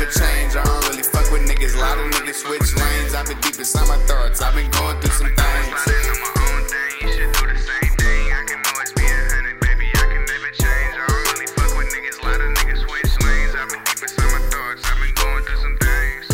Never 0.04 0.18
change. 0.18 0.56
I 0.56 0.64
don't 0.64 0.88
really 0.88 1.02
fuck 1.02 1.30
with 1.32 1.48
niggas, 1.48 1.74
a 1.76 1.80
lot 1.80 1.98
of 1.98 2.06
niggas 2.12 2.44
switch 2.44 2.76
lanes. 2.76 3.14
I've 3.14 3.26
been 3.26 3.40
deep 3.40 3.58
inside 3.58 3.88
my 3.88 3.96
thoughts, 4.06 4.42
I've 4.42 4.54
been 4.54 4.70
going 4.70 5.00
through 5.00 5.16
some 5.16 5.34
things. 5.34 5.80
Sliding 5.80 6.10
on 6.10 6.18
my 6.20 6.32
own 6.44 6.62
thing, 6.68 6.92
you 7.00 7.08
should 7.12 7.32
do 7.32 7.42
the 7.48 7.58
same 7.58 7.92
thing. 7.96 8.24
I 8.32 8.42
can 8.44 8.60
always 8.68 8.92
be 8.92 9.04
a 9.04 9.16
hundred, 9.32 9.60
baby, 9.60 9.86
I 9.94 10.04
can 10.12 10.22
never 10.28 10.50
change. 10.52 10.94
I 10.94 11.06
don't 11.08 11.24
really 11.32 11.48
fuck 11.56 11.70
with 11.76 11.88
niggas, 11.88 12.18
a 12.20 12.24
lot 12.26 12.40
of 12.40 12.50
niggas 12.52 12.80
switch 12.84 13.12
lanes. 13.24 13.54
I've 13.56 13.68
been 13.70 13.82
deep 13.84 14.00
inside 14.04 14.28
my 14.28 14.42
thoughts, 14.52 14.82
I've 14.84 15.00
been 15.00 15.14
going 15.14 15.42
through 15.44 15.60
some 15.64 15.76
things. 15.80 16.24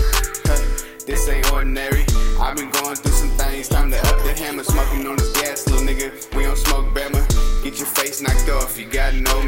This 1.07 1.29
ain't 1.29 1.53
ordinary. 1.53 2.05
I've 2.41 2.57
been 2.57 2.71
going 2.71 2.97
through 2.97 3.13
some 3.13 3.31
things. 3.39 3.69
Time 3.69 3.91
to 3.91 3.99
up 4.09 4.19
the 4.23 4.35
hammer, 4.35 4.65
smoking 4.65 5.07
on 5.07 5.17
this 5.17 5.33
gas, 5.35 5.67
little 5.69 5.87
nigga. 5.87 6.11
We 6.35 6.45
don't 6.45 6.59
smoke 6.59 6.95
Bama. 6.95 7.23
Get 7.63 7.79
your 7.79 7.87
face 7.87 8.23
knocked 8.23 8.49
off. 8.49 8.79
You 8.79 8.87
got 8.87 9.15
no 9.15 9.43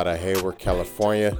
out 0.00 0.06
of 0.06 0.18
Hayward, 0.18 0.58
California. 0.58 1.36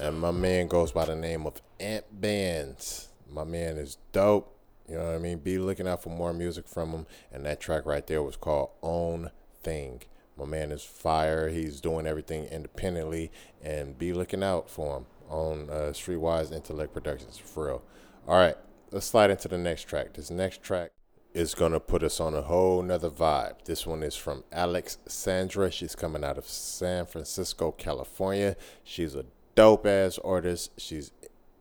And 0.00 0.20
my 0.20 0.30
man 0.30 0.68
goes 0.68 0.92
by 0.92 1.06
the 1.06 1.16
name 1.16 1.44
of 1.44 1.60
Ant 1.80 2.04
Bands. 2.20 3.08
My 3.28 3.42
man 3.42 3.78
is 3.78 3.98
dope. 4.12 4.56
You 4.88 4.96
know 4.96 5.06
what 5.06 5.14
I 5.16 5.18
mean? 5.18 5.38
Be 5.38 5.58
looking 5.58 5.88
out 5.88 6.04
for 6.04 6.10
more 6.10 6.32
music 6.32 6.68
from 6.68 6.90
him. 6.90 7.06
And 7.32 7.44
that 7.46 7.58
track 7.58 7.84
right 7.84 8.06
there 8.06 8.22
was 8.22 8.36
called 8.36 8.70
Own 8.80 9.32
Thing. 9.60 10.02
My 10.38 10.44
man 10.44 10.70
is 10.70 10.84
fire. 10.84 11.48
He's 11.48 11.80
doing 11.80 12.06
everything 12.06 12.44
independently. 12.44 13.32
And 13.60 13.98
be 13.98 14.12
looking 14.12 14.44
out 14.44 14.70
for 14.70 14.98
him 14.98 15.06
on 15.28 15.68
uh, 15.68 15.90
Streetwise 15.90 16.52
Intellect 16.52 16.94
Productions 16.94 17.38
for 17.38 17.66
real. 17.66 17.82
All 18.28 18.38
right, 18.38 18.56
let's 18.92 19.06
slide 19.06 19.32
into 19.32 19.48
the 19.48 19.58
next 19.58 19.88
track. 19.88 20.12
This 20.12 20.30
next 20.30 20.62
track 20.62 20.92
is 21.36 21.54
gonna 21.54 21.78
put 21.78 22.02
us 22.02 22.18
on 22.18 22.34
a 22.34 22.40
whole 22.40 22.80
nother 22.80 23.10
vibe. 23.10 23.62
This 23.66 23.86
one 23.86 24.02
is 24.02 24.16
from 24.16 24.42
Alex 24.50 24.96
Sandra. 25.06 25.70
She's 25.70 25.94
coming 25.94 26.24
out 26.24 26.38
of 26.38 26.48
San 26.48 27.04
Francisco, 27.04 27.72
California. 27.72 28.56
She's 28.82 29.14
a 29.14 29.26
dope 29.54 29.86
ass 29.86 30.18
artist. 30.24 30.70
She's 30.78 31.12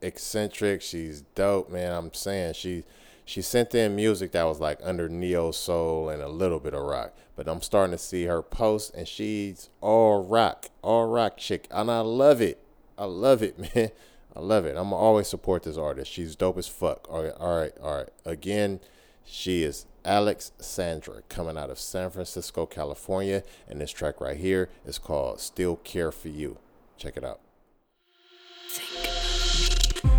eccentric. 0.02 0.82
She's 0.82 1.24
dope, 1.36 1.70
man. 1.70 1.92
I'm 1.92 2.14
saying 2.14 2.54
she 2.54 2.86
she 3.26 3.42
sent 3.42 3.76
in 3.76 3.98
music 3.98 4.32
that 4.32 4.46
was 4.46 4.62
like 4.62 4.80
under 4.82 5.10
neo 5.10 5.52
soul 5.52 6.08
and 6.08 6.22
a 6.22 6.30
little 6.30 6.62
bit 6.62 6.74
of 6.74 6.82
rock. 6.82 7.14
But 7.36 7.50
I'm 7.50 7.62
starting 7.62 7.92
to 7.92 7.98
see 7.98 8.24
her 8.26 8.42
post 8.42 8.96
and 8.96 9.06
she's 9.06 9.70
all 9.82 10.24
rock, 10.24 10.70
all 10.84 11.08
rock 11.08 11.36
chick. 11.36 11.68
And 11.70 11.92
I 11.92 12.00
love 12.00 12.40
it. 12.40 12.64
I 12.98 13.06
love 13.06 13.44
it, 13.44 13.60
man. 13.76 13.90
I 14.34 14.40
love 14.40 14.66
it. 14.66 14.78
I'm 14.78 14.94
always 14.94 15.28
support 15.28 15.64
this 15.64 15.78
artist. 15.78 16.10
She's 16.10 16.38
dope 16.38 16.58
as 16.58 16.70
fuck. 16.70 17.08
All 17.10 17.24
right, 17.24 17.34
all 17.38 17.60
right, 17.60 17.74
all 17.82 17.98
right. 17.98 18.10
Again, 18.24 18.80
she 19.26 19.64
is 19.64 19.86
Alex 20.06 20.52
Sandra 20.60 21.22
coming 21.30 21.58
out 21.58 21.70
of 21.70 21.80
San 21.80 22.12
Francisco, 22.12 22.66
California. 22.66 23.44
And 23.68 23.82
this 23.82 23.92
track 23.92 24.22
right 24.22 24.38
here 24.38 24.70
is 24.86 24.98
called 24.98 25.42
Still 25.42 25.78
Care 25.78 26.12
for 26.12 26.30
You. 26.30 26.58
Check 26.98 27.18
it 27.18 27.24
out. 27.24 27.42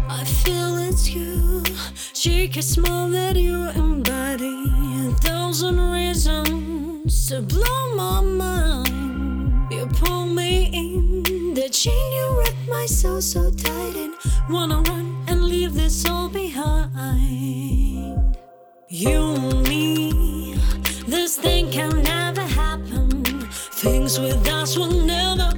I 0.08 0.24
feel 0.24 0.76
it's 0.76 1.08
you. 1.08 1.62
She 2.12 2.48
can 2.48 2.62
that 3.12 3.36
you 3.36 3.68
embody 3.70 4.64
a 5.08 5.12
thousand 5.20 5.80
reasons 5.80 7.28
to 7.28 7.42
blow 7.42 7.94
my 7.94 8.20
mind. 8.20 9.72
playing 9.94 11.22
the 11.54 11.68
chain 11.70 12.12
you 12.12 12.38
wrap 12.38 12.54
my 12.68 12.86
soul 12.86 13.20
so 13.20 13.50
tight 13.50 13.96
and 13.96 14.14
wanna 14.48 14.80
run 14.82 15.24
and 15.28 15.44
leave 15.44 15.74
this 15.74 16.04
all 16.06 16.28
behind. 16.28 18.35
You 18.88 19.34
and 19.34 19.68
me, 19.68 20.54
this 21.08 21.36
thing 21.36 21.72
can 21.72 22.04
never 22.04 22.42
happen. 22.42 23.24
Things 23.50 24.20
with 24.20 24.46
us 24.46 24.78
will 24.78 24.92
never 24.92 25.52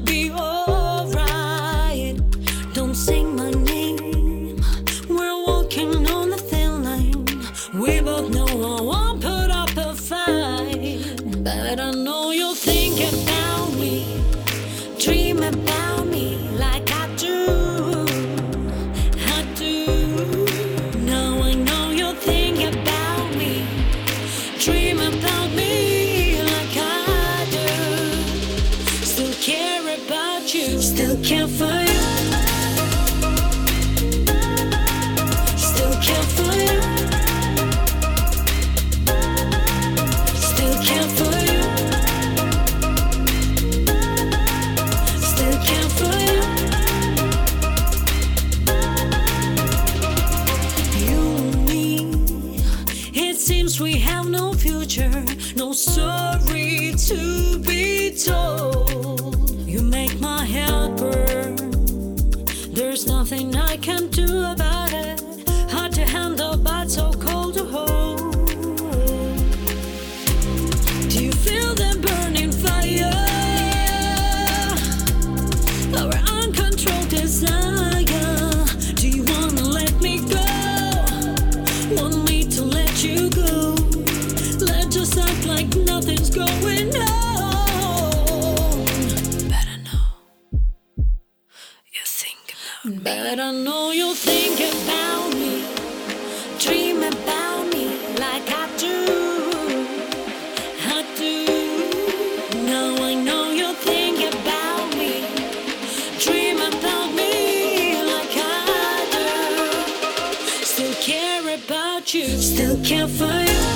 Still 112.41 112.83
can't 112.83 113.11
find 113.11 113.68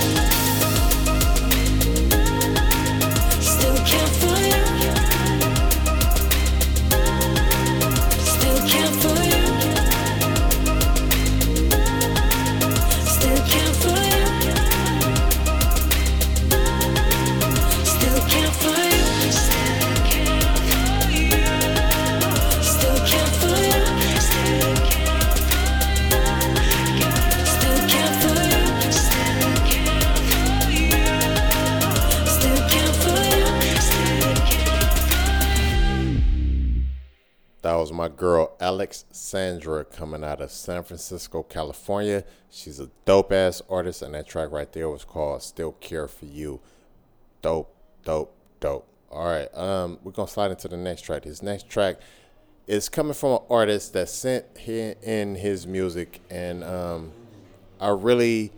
my 38.02 38.08
girl 38.08 38.56
Alex 38.58 39.04
Sandra 39.12 39.84
coming 39.84 40.24
out 40.24 40.40
of 40.40 40.50
San 40.50 40.82
Francisco, 40.82 41.44
California. 41.44 42.24
She's 42.50 42.80
a 42.80 42.90
dope 43.04 43.30
ass 43.30 43.62
artist, 43.70 44.02
and 44.02 44.12
that 44.14 44.26
track 44.26 44.50
right 44.50 44.72
there 44.72 44.90
was 44.90 45.04
called 45.04 45.40
"Still 45.44 45.70
Care 45.78 46.08
for 46.08 46.24
You." 46.24 46.58
Dope, 47.42 47.72
dope, 48.02 48.34
dope. 48.58 48.88
All 49.08 49.24
right, 49.24 49.56
um, 49.56 50.00
we're 50.02 50.10
gonna 50.10 50.26
slide 50.26 50.50
into 50.50 50.66
the 50.66 50.76
next 50.76 51.02
track. 51.02 51.22
This 51.22 51.42
next 51.42 51.68
track 51.68 52.00
is 52.66 52.88
coming 52.88 53.14
from 53.14 53.34
an 53.34 53.42
artist 53.48 53.92
that 53.92 54.08
sent 54.08 54.46
in 54.66 55.36
his 55.36 55.64
music, 55.68 56.22
and 56.28 56.64
um, 56.64 57.12
I 57.80 57.90
really 57.90 58.50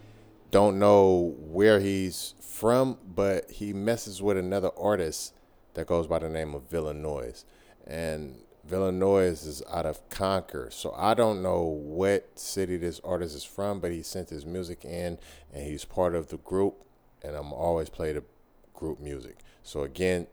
don't 0.53 0.78
know 0.78 1.34
where 1.38 1.80
he's 1.80 2.32
from, 2.40 2.97
but 3.14 3.51
he 3.51 3.74
messes 3.74 4.22
with 4.22 4.38
another 4.38 4.70
artist 4.78 5.34
that 5.74 5.86
goes 5.86 6.07
by 6.07 6.18
the 6.18 6.30
name 6.30 6.55
of 6.55 6.62
Villanoise. 6.70 7.45
And 7.86 8.38
Villanoise 8.66 9.44
is 9.44 9.62
out 9.70 9.86
of 9.86 10.08
Concord. 10.08 10.72
So 10.72 10.94
I 10.96 11.14
don't 11.14 11.42
know 11.42 11.62
what 11.62 12.38
city 12.38 12.76
this 12.76 13.00
artist 13.04 13.36
is 13.36 13.44
from, 13.44 13.80
but 13.80 13.92
he 13.92 14.02
sent 14.02 14.30
his 14.30 14.46
music 14.46 14.84
in 14.84 15.18
and 15.52 15.66
he's 15.66 15.84
part 15.84 16.14
of 16.14 16.28
the 16.28 16.38
group. 16.38 16.76
And 17.22 17.36
I'm 17.36 17.52
always 17.52 17.88
play 17.88 18.12
the 18.12 18.24
group 18.72 19.00
music. 19.00 19.38
So 19.62 19.82
again, 19.82 20.26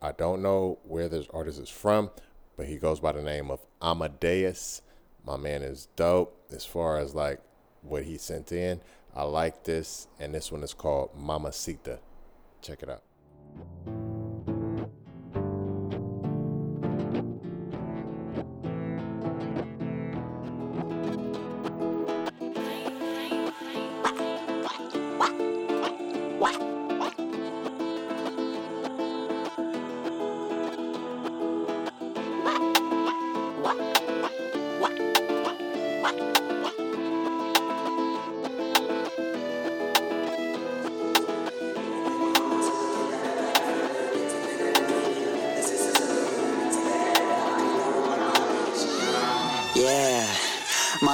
I 0.00 0.12
don't 0.12 0.42
know 0.42 0.78
where 0.84 1.08
this 1.08 1.26
artist 1.32 1.60
is 1.60 1.68
from, 1.68 2.10
but 2.56 2.66
he 2.66 2.76
goes 2.76 3.00
by 3.00 3.12
the 3.12 3.22
name 3.22 3.50
of 3.50 3.60
Amadeus. 3.80 4.82
My 5.24 5.36
man 5.36 5.62
is 5.62 5.86
dope 5.94 6.36
as 6.52 6.64
far 6.64 6.98
as 6.98 7.14
like 7.14 7.40
what 7.82 8.04
he 8.04 8.18
sent 8.18 8.50
in. 8.52 8.80
I 9.14 9.24
like 9.24 9.64
this, 9.64 10.08
and 10.18 10.34
this 10.34 10.50
one 10.50 10.62
is 10.62 10.72
called 10.72 11.10
Mamacita. 11.16 11.98
Check 12.62 12.82
it 12.82 12.88
out. 12.88 14.51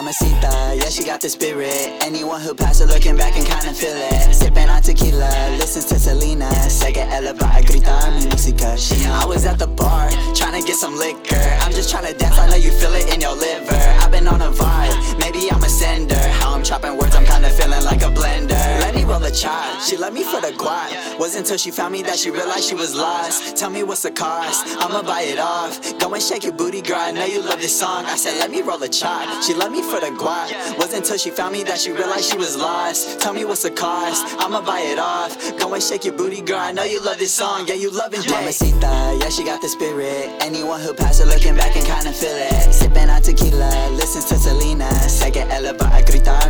Mamacita, 0.09 0.74
yeah, 0.74 0.88
she 0.88 1.04
got 1.04 1.20
the 1.20 1.28
spirit. 1.28 1.92
Anyone 2.00 2.40
who 2.40 2.54
pass 2.54 2.80
her 2.80 2.86
looking 2.86 3.14
back 3.14 3.36
and 3.36 3.44
kinda 3.44 3.74
feel 3.74 3.92
it. 3.92 4.34
Sipping 4.34 4.66
on 4.70 4.80
tequila, 4.80 5.28
listens 5.59 5.84
to 5.84 5.98
Selena. 5.98 6.50
Se 6.70 6.92
que 6.92 7.02
ella 7.02 7.34
va 7.34 7.52
a 7.54 7.61
gritar 7.61 8.11
mi 8.12 8.24
música. 8.24 8.72
I 9.20 9.26
was 9.26 9.44
at 9.44 9.59
the 9.59 9.66
bar, 9.66 10.09
trying 10.34 10.59
to 10.59 10.66
get 10.66 10.76
some 10.76 10.96
liquor. 10.96 11.36
I'm 11.61 11.72
just 11.72 11.90
trying 11.90 12.06
to 12.06 12.14
dance, 12.14 12.38
I 12.38 12.48
know 12.48 12.56
you 12.56 12.70
feel 12.70 12.94
it 12.94 13.12
in 13.12 13.20
your 13.20 13.36
liver. 13.36 13.76
I've 14.00 14.11
been 14.11 14.26
on 14.28 14.40
a 14.40 14.50
vibe, 14.50 14.96
maybe 15.18 15.50
I'm 15.52 15.62
a 15.62 15.68
sender. 15.68 16.16
How 16.40 16.54
I'm 16.54 16.62
chopping 16.62 16.96
words, 16.96 17.14
I'm 17.14 17.26
kinda 17.26 17.50
feeling 17.50 17.84
like 17.84 18.02
a 18.02 18.11
blender. 18.11 18.67
Roll 19.09 19.24
a 19.24 19.30
charge, 19.30 19.84
She 19.84 19.96
left 19.96 20.12
me 20.12 20.22
for 20.22 20.38
the 20.42 20.48
guap. 20.48 21.18
Wasn't 21.18 21.44
until 21.44 21.56
she 21.56 21.70
found 21.70 21.92
me 21.92 22.02
that 22.02 22.18
she 22.18 22.30
realized 22.30 22.68
she 22.68 22.74
was 22.74 22.94
lost. 22.94 23.56
Tell 23.56 23.70
me 23.70 23.82
what's 23.82 24.02
the 24.02 24.11
cost? 24.11 24.66
I'ma 24.82 25.00
buy 25.00 25.22
it 25.22 25.38
off. 25.38 25.98
Go 25.98 26.12
and 26.12 26.22
shake 26.22 26.44
your 26.44 26.52
booty, 26.52 26.82
girl. 26.82 26.98
I 27.00 27.12
know 27.12 27.24
you 27.24 27.40
love 27.40 27.59
this 27.59 27.78
song. 27.78 28.04
I 28.04 28.16
said, 28.16 28.38
let 28.38 28.50
me 28.50 28.61
roll 28.61 28.82
a 28.82 28.88
chop. 28.88 29.42
She 29.42 29.54
left 29.54 29.72
me 29.72 29.80
for 29.80 29.98
the 29.98 30.12
guap. 30.20 30.52
Wasn't 30.76 31.04
until 31.04 31.16
she 31.16 31.30
found 31.30 31.54
me 31.54 31.62
that 31.64 31.78
she 31.78 31.90
realized 31.90 32.30
she 32.30 32.36
was 32.36 32.54
lost. 32.59 33.18
Tell 33.18 33.32
me 33.32 33.46
what's 33.46 33.62
the 33.62 33.70
cost? 33.70 34.26
I'ma 34.40 34.61
buy 34.61 34.80
it 34.80 34.98
off. 34.98 35.59
Go 35.59 35.72
and 35.72 35.82
shake 35.82 36.04
your 36.04 36.14
booty, 36.14 36.42
girl. 36.42 36.59
I 36.59 36.72
know 36.72 36.84
you 36.84 37.02
love 37.02 37.18
this 37.18 37.32
song. 37.32 37.66
Yeah, 37.66 37.76
you 37.76 37.90
loving 37.90 38.20
it. 38.20 38.28
Mamacita, 38.28 39.18
yeah, 39.22 39.30
she 39.30 39.42
got 39.42 39.62
the 39.62 39.70
spirit. 39.70 40.28
Anyone 40.40 40.82
who 40.82 40.92
pass 40.92 41.18
her 41.20 41.24
looking 41.24 41.56
back 41.56 41.74
and 41.76 41.86
kinda 41.86 42.12
feel 42.12 42.36
it. 42.36 42.74
Sipping 42.74 43.09
on 43.09 43.22
tequila, 43.22 43.70
listens 43.96 44.26
to 44.26 44.36
Selena. 44.36 44.92
Se 45.09 45.30
que 45.30 45.40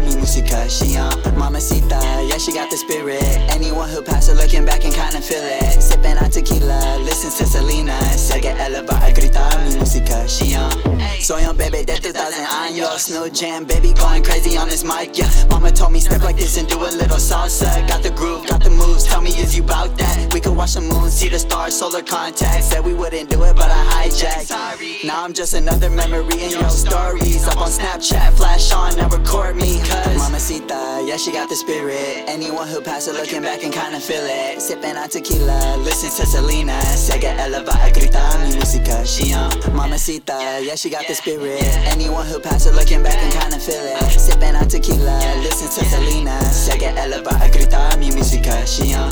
mi 0.01 0.17
música. 0.17 0.69
She 0.69 0.99
on 0.99 1.11
Mamacita, 1.37 2.01
yeah, 2.29 2.39
she 2.39 2.53
got 2.53 2.71
the 2.71 2.77
spirit. 2.77 3.23
Anyone 3.51 3.89
who 3.89 4.03
pass 4.03 4.29
her 4.29 4.35
looking 4.35 4.65
back 4.65 4.85
and 4.85 4.95
kinda 4.95 5.21
feel 5.21 5.43
it. 5.43 5.83
Sipping 5.83 6.19
on 6.19 6.31
tequila, 6.31 6.99
listens 7.05 7.37
to 7.39 7.47
Selena. 7.47 7.99
Se 8.17 8.41
que 8.41 8.51
ela 8.51 8.83
va 8.83 8.99
a 9.05 9.11
gritar 9.13 9.59
mi 9.65 9.77
música. 9.77 10.27
She 10.29 10.55
on. 10.57 10.98
Soy 11.21 11.45
un 11.45 11.57
bebé 11.57 11.85
de 11.85 11.99
2000 12.01 12.47
años. 12.47 13.11
No 13.11 13.27
jam, 13.29 13.65
baby, 13.67 13.93
going 13.93 14.23
crazy 14.23 14.57
on 14.57 14.69
this 14.69 14.85
mic, 14.85 15.19
yeah. 15.19 15.29
Mama 15.51 15.71
told 15.71 15.93
me 15.93 16.01
step 16.01 16.23
like 16.23 16.37
this 16.37 16.57
and 16.57 16.69
do 16.69 16.79
a 16.79 16.89
little 16.91 17.19
salsa. 17.19 17.87
Got 17.89 18.03
the 18.03 18.11
groove, 18.11 18.47
got 18.47 18.63
the 18.63 18.71
moves. 18.71 19.05
Tell 19.05 19.21
me, 19.21 19.31
is 19.31 19.57
you 19.57 19.63
bout 19.63 19.97
that? 19.99 20.33
We 20.33 20.41
could 20.41 20.57
watch 20.57 20.75
the 20.75 20.81
moon, 20.81 21.11
see 21.11 21.29
the 21.29 21.39
stars, 21.39 21.77
solar 21.77 22.03
contact. 22.03 22.65
Said 22.65 22.85
we 22.85 22.95
wouldn't 22.95 23.31
do 23.31 23.43
it, 23.45 23.57
but 23.57 23.69
I 23.69 24.09
hijacked. 24.09 25.05
Now 25.05 25.25
I'm 25.25 25.33
just 25.33 25.55
another 25.55 25.91
memory 25.91 26.41
in 26.41 26.51
your 26.51 26.71
stories. 26.71 27.47
Up 27.49 27.59
on 27.59 27.71
Snapchat, 27.71 28.35
flash 28.37 28.73
on, 28.73 28.97
now 28.97 29.09
record 29.09 29.57
me. 29.57 29.81
Cause 29.81 30.17
Mamacita, 30.17 31.05
yeah, 31.07 31.17
she 31.17 31.33
got 31.33 31.49
the 31.49 31.57
spirit. 31.57 32.25
Anyone 32.29 32.69
who 32.69 32.81
pass 32.81 33.07
her 33.07 33.13
looking 33.13 33.43
back 33.43 33.65
and 33.65 33.73
kinda 33.73 33.99
feel 34.01 34.23
it. 34.23 34.63
Sipping 34.63 34.97
on 34.97 35.09
tequila, 35.09 35.77
listen 35.79 36.11
to 36.11 36.27
Selena. 36.31 36.81
Se 36.97 37.19
que 37.19 37.29
ela 37.29 37.63
va 37.65 37.75
a 37.85 37.91
gritar 37.91 38.39
mi 38.41 38.55
música. 38.57 39.05
She 39.05 39.35
on 39.35 39.51
Mamacita, 39.75 40.65
yeah, 40.65 40.77
she 40.77 40.91
got 40.91 41.08
the 41.09 41.15
spirit. 41.15 41.63
Anyone 41.87 42.27
who 42.27 42.39
pass 42.39 42.67
her 42.67 42.71
looking 42.73 43.03
back 43.03 43.17
and 43.17 43.33
kinda 43.33 43.59
feel 43.59 43.81
it. 43.81 44.21
Sipping 44.21 44.55
on 44.55 44.69
tequila, 44.69 45.19
listen 45.43 45.69
to 45.69 45.89
Selena. 45.89 46.39
Se 46.45 46.79
que 46.79 46.89
ela 46.89 47.17
a 47.17 47.49
gritar 47.49 47.99
mi 47.99 48.11
música. 48.11 48.67
She 48.67 48.95
on. 48.95 49.11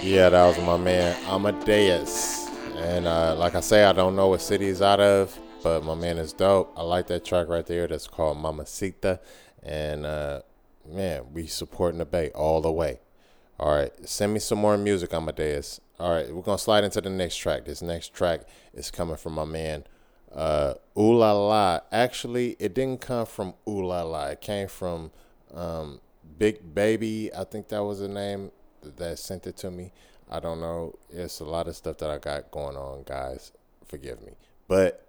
Yeah, 0.00 0.28
that 0.30 0.46
was 0.46 0.58
my 0.64 0.76
man 0.76 1.16
Amadeus. 1.26 2.48
And 2.76 3.06
uh, 3.06 3.34
like 3.36 3.56
I 3.56 3.60
say, 3.60 3.82
I 3.82 3.92
don't 3.92 4.14
know 4.14 4.28
what 4.28 4.40
city 4.40 4.66
he's 4.66 4.80
out 4.80 5.00
of, 5.00 5.36
but 5.64 5.84
my 5.84 5.96
man 5.96 6.16
is 6.16 6.32
dope. 6.32 6.72
I 6.76 6.82
like 6.82 7.08
that 7.08 7.24
track 7.24 7.48
right 7.48 7.66
there. 7.66 7.88
That's 7.88 8.06
called 8.06 8.38
Mamacita. 8.38 9.18
And 9.64 10.06
uh, 10.06 10.42
man, 10.88 11.24
we 11.34 11.48
supporting 11.48 11.98
the 11.98 12.06
Bay 12.06 12.30
all 12.36 12.60
the 12.60 12.72
way. 12.72 13.00
All 13.58 13.74
right, 13.74 13.92
send 14.08 14.32
me 14.32 14.38
some 14.38 14.60
more 14.60 14.78
music, 14.78 15.12
Amadeus. 15.12 15.80
All 15.98 16.12
right, 16.12 16.32
we're 16.32 16.42
gonna 16.42 16.56
slide 16.56 16.84
into 16.84 17.00
the 17.00 17.10
next 17.10 17.36
track. 17.36 17.64
This 17.64 17.82
next 17.82 18.14
track 18.14 18.42
is 18.72 18.92
coming 18.92 19.16
from 19.16 19.34
my 19.34 19.44
man 19.44 19.84
uh, 20.34 20.74
Ooh 20.98 21.16
La 21.16 21.32
La. 21.32 21.80
Actually, 21.90 22.56
it 22.58 22.74
didn't 22.74 23.00
come 23.00 23.26
from 23.26 23.54
Ooh 23.68 23.84
La 23.84 24.02
La. 24.02 24.26
It 24.26 24.40
came 24.40 24.68
from 24.68 25.10
um, 25.54 26.00
Big 26.38 26.74
Baby. 26.74 27.30
I 27.34 27.44
think 27.44 27.68
that 27.68 27.82
was 27.82 28.00
the 28.00 28.08
name 28.08 28.50
that 28.82 29.18
sent 29.18 29.46
it 29.46 29.56
to 29.58 29.70
me. 29.70 29.92
I 30.30 30.40
don't 30.40 30.60
know. 30.60 30.96
It's 31.10 31.40
a 31.40 31.44
lot 31.44 31.66
of 31.66 31.76
stuff 31.76 31.98
that 31.98 32.10
I 32.10 32.18
got 32.18 32.50
going 32.50 32.76
on, 32.76 33.02
guys. 33.04 33.52
Forgive 33.86 34.22
me. 34.22 34.32
But 34.68 35.06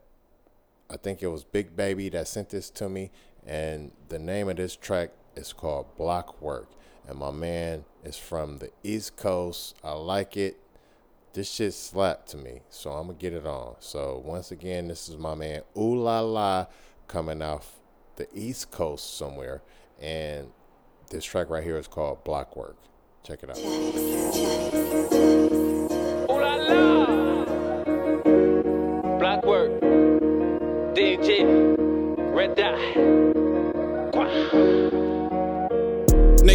I 0.89 0.97
think 0.97 1.21
it 1.21 1.27
was 1.27 1.43
Big 1.43 1.75
Baby 1.75 2.09
that 2.09 2.27
sent 2.27 2.49
this 2.49 2.69
to 2.71 2.89
me. 2.89 3.11
And 3.45 3.91
the 4.09 4.19
name 4.19 4.49
of 4.49 4.57
this 4.57 4.75
track 4.75 5.11
is 5.35 5.53
called 5.53 5.95
Block 5.97 6.41
Work. 6.41 6.69
And 7.07 7.19
my 7.19 7.31
man 7.31 7.85
is 8.03 8.17
from 8.17 8.57
the 8.57 8.71
East 8.83 9.15
Coast. 9.15 9.75
I 9.83 9.93
like 9.93 10.35
it. 10.37 10.57
This 11.33 11.49
shit 11.49 11.73
slapped 11.73 12.29
to 12.29 12.37
me. 12.37 12.61
So 12.69 12.91
I'm 12.91 13.07
to 13.07 13.13
get 13.13 13.33
it 13.33 13.45
on. 13.45 13.75
So 13.79 14.21
once 14.25 14.51
again, 14.51 14.87
this 14.89 15.07
is 15.07 15.17
my 15.17 15.33
man 15.35 15.61
Ooh 15.77 15.95
La 15.95 16.19
La 16.19 16.67
coming 17.07 17.41
off 17.41 17.75
the 18.17 18.27
East 18.33 18.71
Coast 18.71 19.17
somewhere. 19.17 19.61
And 19.99 20.51
this 21.09 21.23
track 21.23 21.49
right 21.49 21.63
here 21.63 21.77
is 21.77 21.87
called 21.87 22.23
Block 22.23 22.55
Work. 22.55 22.77
Check 23.23 23.43
it 23.43 23.49
out. 23.49 23.57
Ooh 26.29 26.39
la 26.39 26.55
la. 26.55 27.20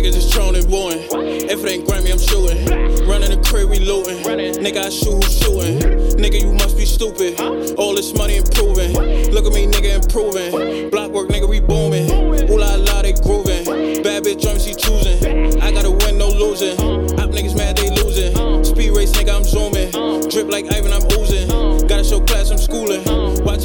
Niggas 0.07 0.19
is 0.19 0.31
trolling, 0.31 0.71
wooing. 0.71 1.03
If 1.51 1.65
it 1.65 1.69
ain't 1.69 1.85
Grammy, 1.85 2.13
I'm 2.13 2.23
shooting. 2.23 2.63
Running 3.09 3.35
the 3.35 3.43
crib, 3.43 3.71
we 3.71 3.81
looting. 3.81 4.23
Nigga, 4.23 4.87
I 4.87 4.89
shoot 4.89 5.19
who's 5.19 5.37
shooting. 5.37 5.83
Nigga, 6.15 6.41
you 6.41 6.53
must 6.53 6.77
be 6.77 6.87
stupid. 6.87 7.41
All 7.75 7.93
this 7.93 8.15
money 8.15 8.37
improving. 8.37 8.95
Look 9.35 9.47
at 9.47 9.53
me, 9.53 9.67
nigga, 9.67 9.99
improving. 9.99 10.91
Block 10.91 11.11
work, 11.11 11.29
nigga, 11.31 11.49
we 11.49 11.59
booming. 11.59 12.07
Ooh 12.49 12.57
la 12.57 12.77
la, 12.77 13.03
they 13.03 13.15
grooving. 13.15 13.67
Bad 14.05 14.23
bitch, 14.23 14.43
joints, 14.43 14.63
she 14.63 14.77
choosing. 14.77 15.61
I 15.61 15.73
gotta 15.73 15.91
win, 15.91 16.19
no 16.19 16.29
losing. 16.29 16.79
Op 17.19 17.35
niggas 17.35 17.57
mad, 17.57 17.77
they 17.77 17.91
losing. 17.91 18.63
Speed 18.63 18.95
race, 18.95 19.11
nigga, 19.11 19.35
I'm 19.35 19.43
zooming. 19.43 19.91
Drip 20.31 20.47
like 20.47 20.71
Ivan, 20.71 20.93
I'm 20.93 21.03
oozing. 21.19 21.49
Gotta 21.89 22.05
show 22.05 22.21
class, 22.21 22.53
I'm 22.53 22.59
schooling. 22.59 23.03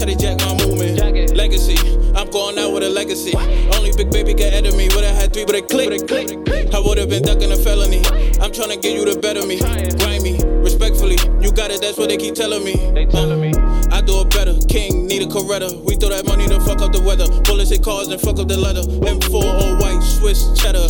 They 0.01 0.15
jack 0.15 0.39
my 0.39 0.57
movement. 0.65 0.97
Legacy, 1.37 1.77
I'm 2.15 2.29
going 2.31 2.57
out 2.57 2.73
with 2.73 2.83
a 2.83 2.89
legacy. 2.89 3.37
Only 3.77 3.91
big 3.95 4.09
baby 4.09 4.33
can 4.33 4.51
edit 4.51 4.75
me. 4.75 4.89
Would've 4.89 5.15
had 5.15 5.31
three, 5.31 5.45
but 5.45 5.53
it 5.53 5.69
clicked. 5.69 6.73
I 6.73 6.79
would've 6.79 7.07
been 7.07 7.21
ducking 7.21 7.51
a 7.51 7.55
felony. 7.55 8.01
I'm 8.41 8.51
trying 8.51 8.69
to 8.73 8.77
get 8.77 8.97
you 8.97 9.05
to 9.05 9.19
better 9.19 9.45
me. 9.45 9.59
Grimy, 10.01 10.41
respectfully, 10.65 11.17
you 11.39 11.51
got 11.51 11.69
it, 11.69 11.81
that's 11.81 11.99
what 11.99 12.09
they 12.09 12.17
keep 12.17 12.33
telling 12.33 12.63
me. 12.65 12.73
They 12.93 13.05
telling 13.05 13.39
me. 13.39 13.53
I 13.93 14.01
do 14.01 14.21
it 14.21 14.31
better. 14.31 14.57
King 14.67 15.05
need 15.05 15.21
a 15.21 15.27
Coretta. 15.27 15.79
We 15.85 15.95
throw 15.95 16.09
that 16.09 16.25
money 16.25 16.47
to 16.47 16.59
fuck 16.61 16.81
up 16.81 16.91
the 16.91 17.01
weather. 17.01 17.29
Bullets 17.43 17.69
hit 17.69 17.83
cars 17.83 18.07
and 18.07 18.19
fuck 18.19 18.39
up 18.39 18.47
the 18.47 18.57
leather. 18.57 18.81
M4 18.81 19.33
all 19.33 19.77
white, 19.77 20.01
Swiss 20.01 20.49
cheddar. 20.59 20.89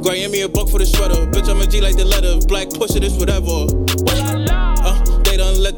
Grind 0.00 0.32
me 0.32 0.40
a 0.42 0.48
buck 0.48 0.70
for 0.70 0.78
the 0.78 0.86
sweater. 0.86 1.28
Bitch, 1.28 1.48
I'm 1.50 1.60
a 1.60 1.66
G 1.66 1.82
like 1.82 1.96
the 1.96 2.06
letter. 2.06 2.40
Black 2.48 2.70
push 2.70 2.96
it, 2.96 3.04
it's 3.04 3.16
whatever. 3.16 3.68
Let 4.08 4.39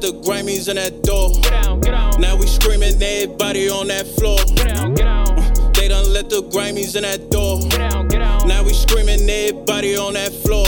the 0.03 0.13
Grammys 0.15 0.69
in 0.69 0.75
that 0.75 1.03
door. 1.05 1.31
Now 2.19 2.35
we 2.35 2.49
screaming, 2.49 3.01
everybody 3.01 3.71
on 3.71 3.87
that 3.87 4.05
floor. 4.19 4.41
Uh, 4.59 5.71
they 5.75 5.87
done 5.87 6.13
let 6.13 6.29
the 6.29 6.43
Grammys 6.43 6.97
in 6.97 7.03
that 7.03 7.31
door. 7.31 7.61
Now 8.45 8.65
we 8.65 8.75
screaming, 8.75 9.31
everybody 9.31 9.97
on 9.97 10.15
that 10.15 10.33
floor. 10.33 10.67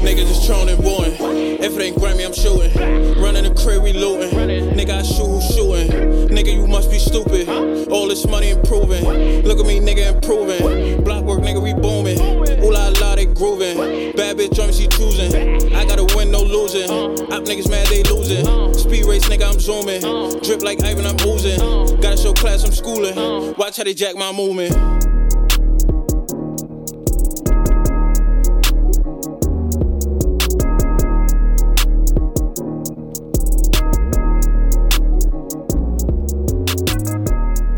Niggas 0.00 0.30
is 0.30 0.46
trolling, 0.46 0.80
wooing. 0.82 1.12
If 1.60 1.76
it 1.76 1.82
ain't 1.82 1.96
Grammy, 1.98 2.24
I'm 2.24 2.32
shooting. 2.32 2.72
Running 3.20 3.44
the 3.44 3.52
crib, 3.54 3.82
we 3.82 3.92
looting. 3.92 4.30
Nigga, 4.32 5.00
I 5.00 5.02
shoot 5.02 5.26
who's 5.26 5.44
shooting. 5.54 6.28
Nigga, 6.28 6.54
you 6.54 6.66
must 6.66 6.90
be 6.90 6.98
stupid. 6.98 7.46
All 7.90 8.08
this 8.08 8.26
money 8.26 8.48
improving. 8.48 9.04
Look 9.44 9.60
at 9.60 9.66
me, 9.66 9.80
nigga, 9.80 10.14
improving. 10.14 11.04
Block 11.04 11.24
work, 11.24 11.40
nigga, 11.40 11.62
we 11.62 11.74
booming. 11.74 12.18
Ooh 12.64 12.72
la 12.72 12.88
la, 13.00 13.16
they 13.16 13.26
grooving. 13.26 13.76
Bad 14.16 14.38
bitch, 14.38 14.54
joints, 14.54 14.76
he 14.78 14.86
choosing. 14.88 15.74
I 15.74 15.84
gotta 15.84 16.04
win, 16.16 16.30
no 16.30 16.42
losing. 16.42 16.90
Op 16.90 17.44
niggas 17.44 17.70
mad, 17.70 17.86
they 17.86 18.02
losing. 18.04 18.44
Speed 18.74 19.04
race, 19.06 19.24
nigga, 19.28 19.48
I'm 19.48 19.60
zooming. 19.60 20.00
Drip 20.42 20.62
like 20.62 20.82
Ivan, 20.82 21.06
I'm 21.06 21.16
oozing. 21.26 21.58
Gotta 22.00 22.16
show 22.16 22.32
class, 22.32 22.64
I'm 22.64 22.72
schooling. 22.72 23.54
Watch 23.56 23.76
how 23.76 23.84
they 23.84 23.94
jack 23.94 24.16
my 24.16 24.32
movement. 24.32 24.72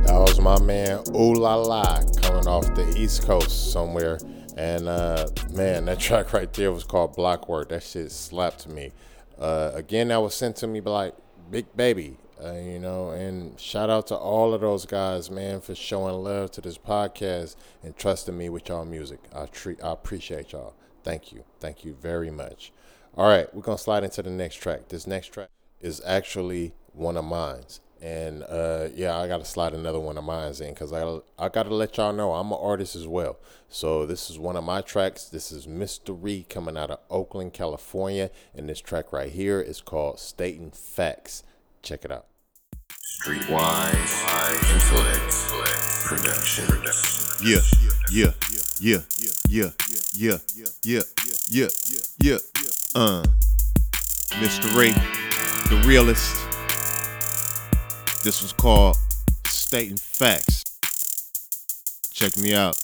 That 0.07 0.19
was 0.19 0.41
my 0.41 0.61
man 0.63 1.03
Ooh 1.15 1.35
La 1.35 1.57
La 1.57 2.03
coming 2.23 2.47
off 2.47 2.75
the 2.75 2.91
East 2.97 3.23
Coast 3.27 3.73
somewhere. 3.73 4.19
And 4.57 4.89
uh, 4.89 5.29
man, 5.53 5.87
that 5.87 5.99
track 5.99 6.33
right 6.33 6.53
there 6.53 6.73
was 6.73 6.85
called 6.85 7.17
Block 7.17 7.49
Work. 7.49 7.71
That 7.71 7.83
shit 7.83 8.13
slapped 8.13 8.69
me. 8.69 8.93
Uh, 9.39 9.71
again, 9.75 10.09
that 10.09 10.21
was 10.21 10.35
sent 10.35 10.57
to 10.57 10.67
me 10.67 10.81
by 10.81 10.91
like 10.91 11.15
Big 11.51 11.75
Baby, 11.75 12.17
uh, 12.43 12.53
you 12.53 12.79
know. 12.79 13.11
And 13.11 13.59
shout 13.59 13.91
out 13.91 14.07
to 14.09 14.17
all 14.17 14.53
of 14.55 14.61
those 14.61 14.85
guys, 14.85 15.31
man, 15.31 15.61
for 15.61 15.75
showing 15.75 16.15
love 16.23 16.51
to 16.53 16.61
this 16.61 16.79
podcast 16.79 17.57
and 17.83 17.97
trusting 17.97 18.37
me 18.37 18.49
with 18.49 18.69
y'all 18.69 18.85
music. 18.85 19.21
I 19.35 19.47
treat, 19.47 19.83
I 19.83 19.93
appreciate 19.93 20.53
y'all. 20.53 20.75
Thank 21.03 21.33
you, 21.33 21.45
thank 21.61 21.85
you 21.85 21.95
very 21.95 22.31
much. 22.31 22.73
All 23.17 23.29
right, 23.29 23.53
we're 23.55 23.63
gonna 23.63 23.79
slide 23.79 24.05
into 24.05 24.23
the 24.23 24.31
next 24.31 24.57
track. 24.57 24.89
This 24.89 25.07
next 25.07 25.33
track 25.33 25.49
is 25.81 26.01
actually 26.07 26.73
one 26.93 27.17
of 27.17 27.25
mine's. 27.25 27.81
And 28.03 28.43
uh, 28.43 28.89
yeah, 28.97 29.17
I 29.17 29.29
gotta 29.29 29.45
slide 29.45 29.75
another 29.75 30.01
one 30.01 30.19
of 30.19 30.25
mine 30.25 30.53
in 30.61 30.71
because 30.71 30.93
I 30.93 31.21
I 31.39 31.49
gotta 31.49 31.73
let 31.73 31.97
y'all 31.97 32.13
know 32.13 32.33
I'm 32.35 32.51
an 32.51 32.59
artist 32.61 32.97
as 32.97 33.07
well. 33.07 33.39
So 33.69 34.07
this 34.07 34.29
is 34.29 34.41
one 34.41 34.57
of 34.57 34.65
my 34.65 34.81
tracks. 34.81 35.27
This 35.27 35.53
is 35.53 35.69
Mystery 35.69 36.45
coming 36.49 36.77
out 36.77 36.91
of 36.91 36.99
Oakland, 37.09 37.53
California, 37.53 38.31
and 38.57 38.69
this 38.69 38.81
track 38.81 39.13
right 39.13 39.31
here 39.31 39.61
is 39.61 39.81
called 39.81 40.19
Stating 40.19 40.73
Facts. 40.73 41.45
Check 41.83 42.05
it 42.05 42.11
out. 42.11 42.27
Streetwise 42.91 44.25
Intellect 44.75 45.33
Production. 46.05 46.65
Yeah, 47.45 47.61
yeah, 48.11 48.33
yeah, 48.81 48.99
yeah, 49.49 49.71
yeah, 49.79 50.39
yeah, 50.83 50.99
yeah, 51.53 51.69
yeah, 52.21 52.39
uh. 52.97 53.23
Mr. 54.41 54.75
Ray, 54.77 54.93
the 55.69 55.87
realist. 55.87 56.52
This 58.23 58.41
was 58.41 58.53
called 58.53 58.97
Stating 59.49 59.97
Facts. 59.97 60.63
Check 62.13 62.37
me 62.37 62.55
out. 62.55 62.77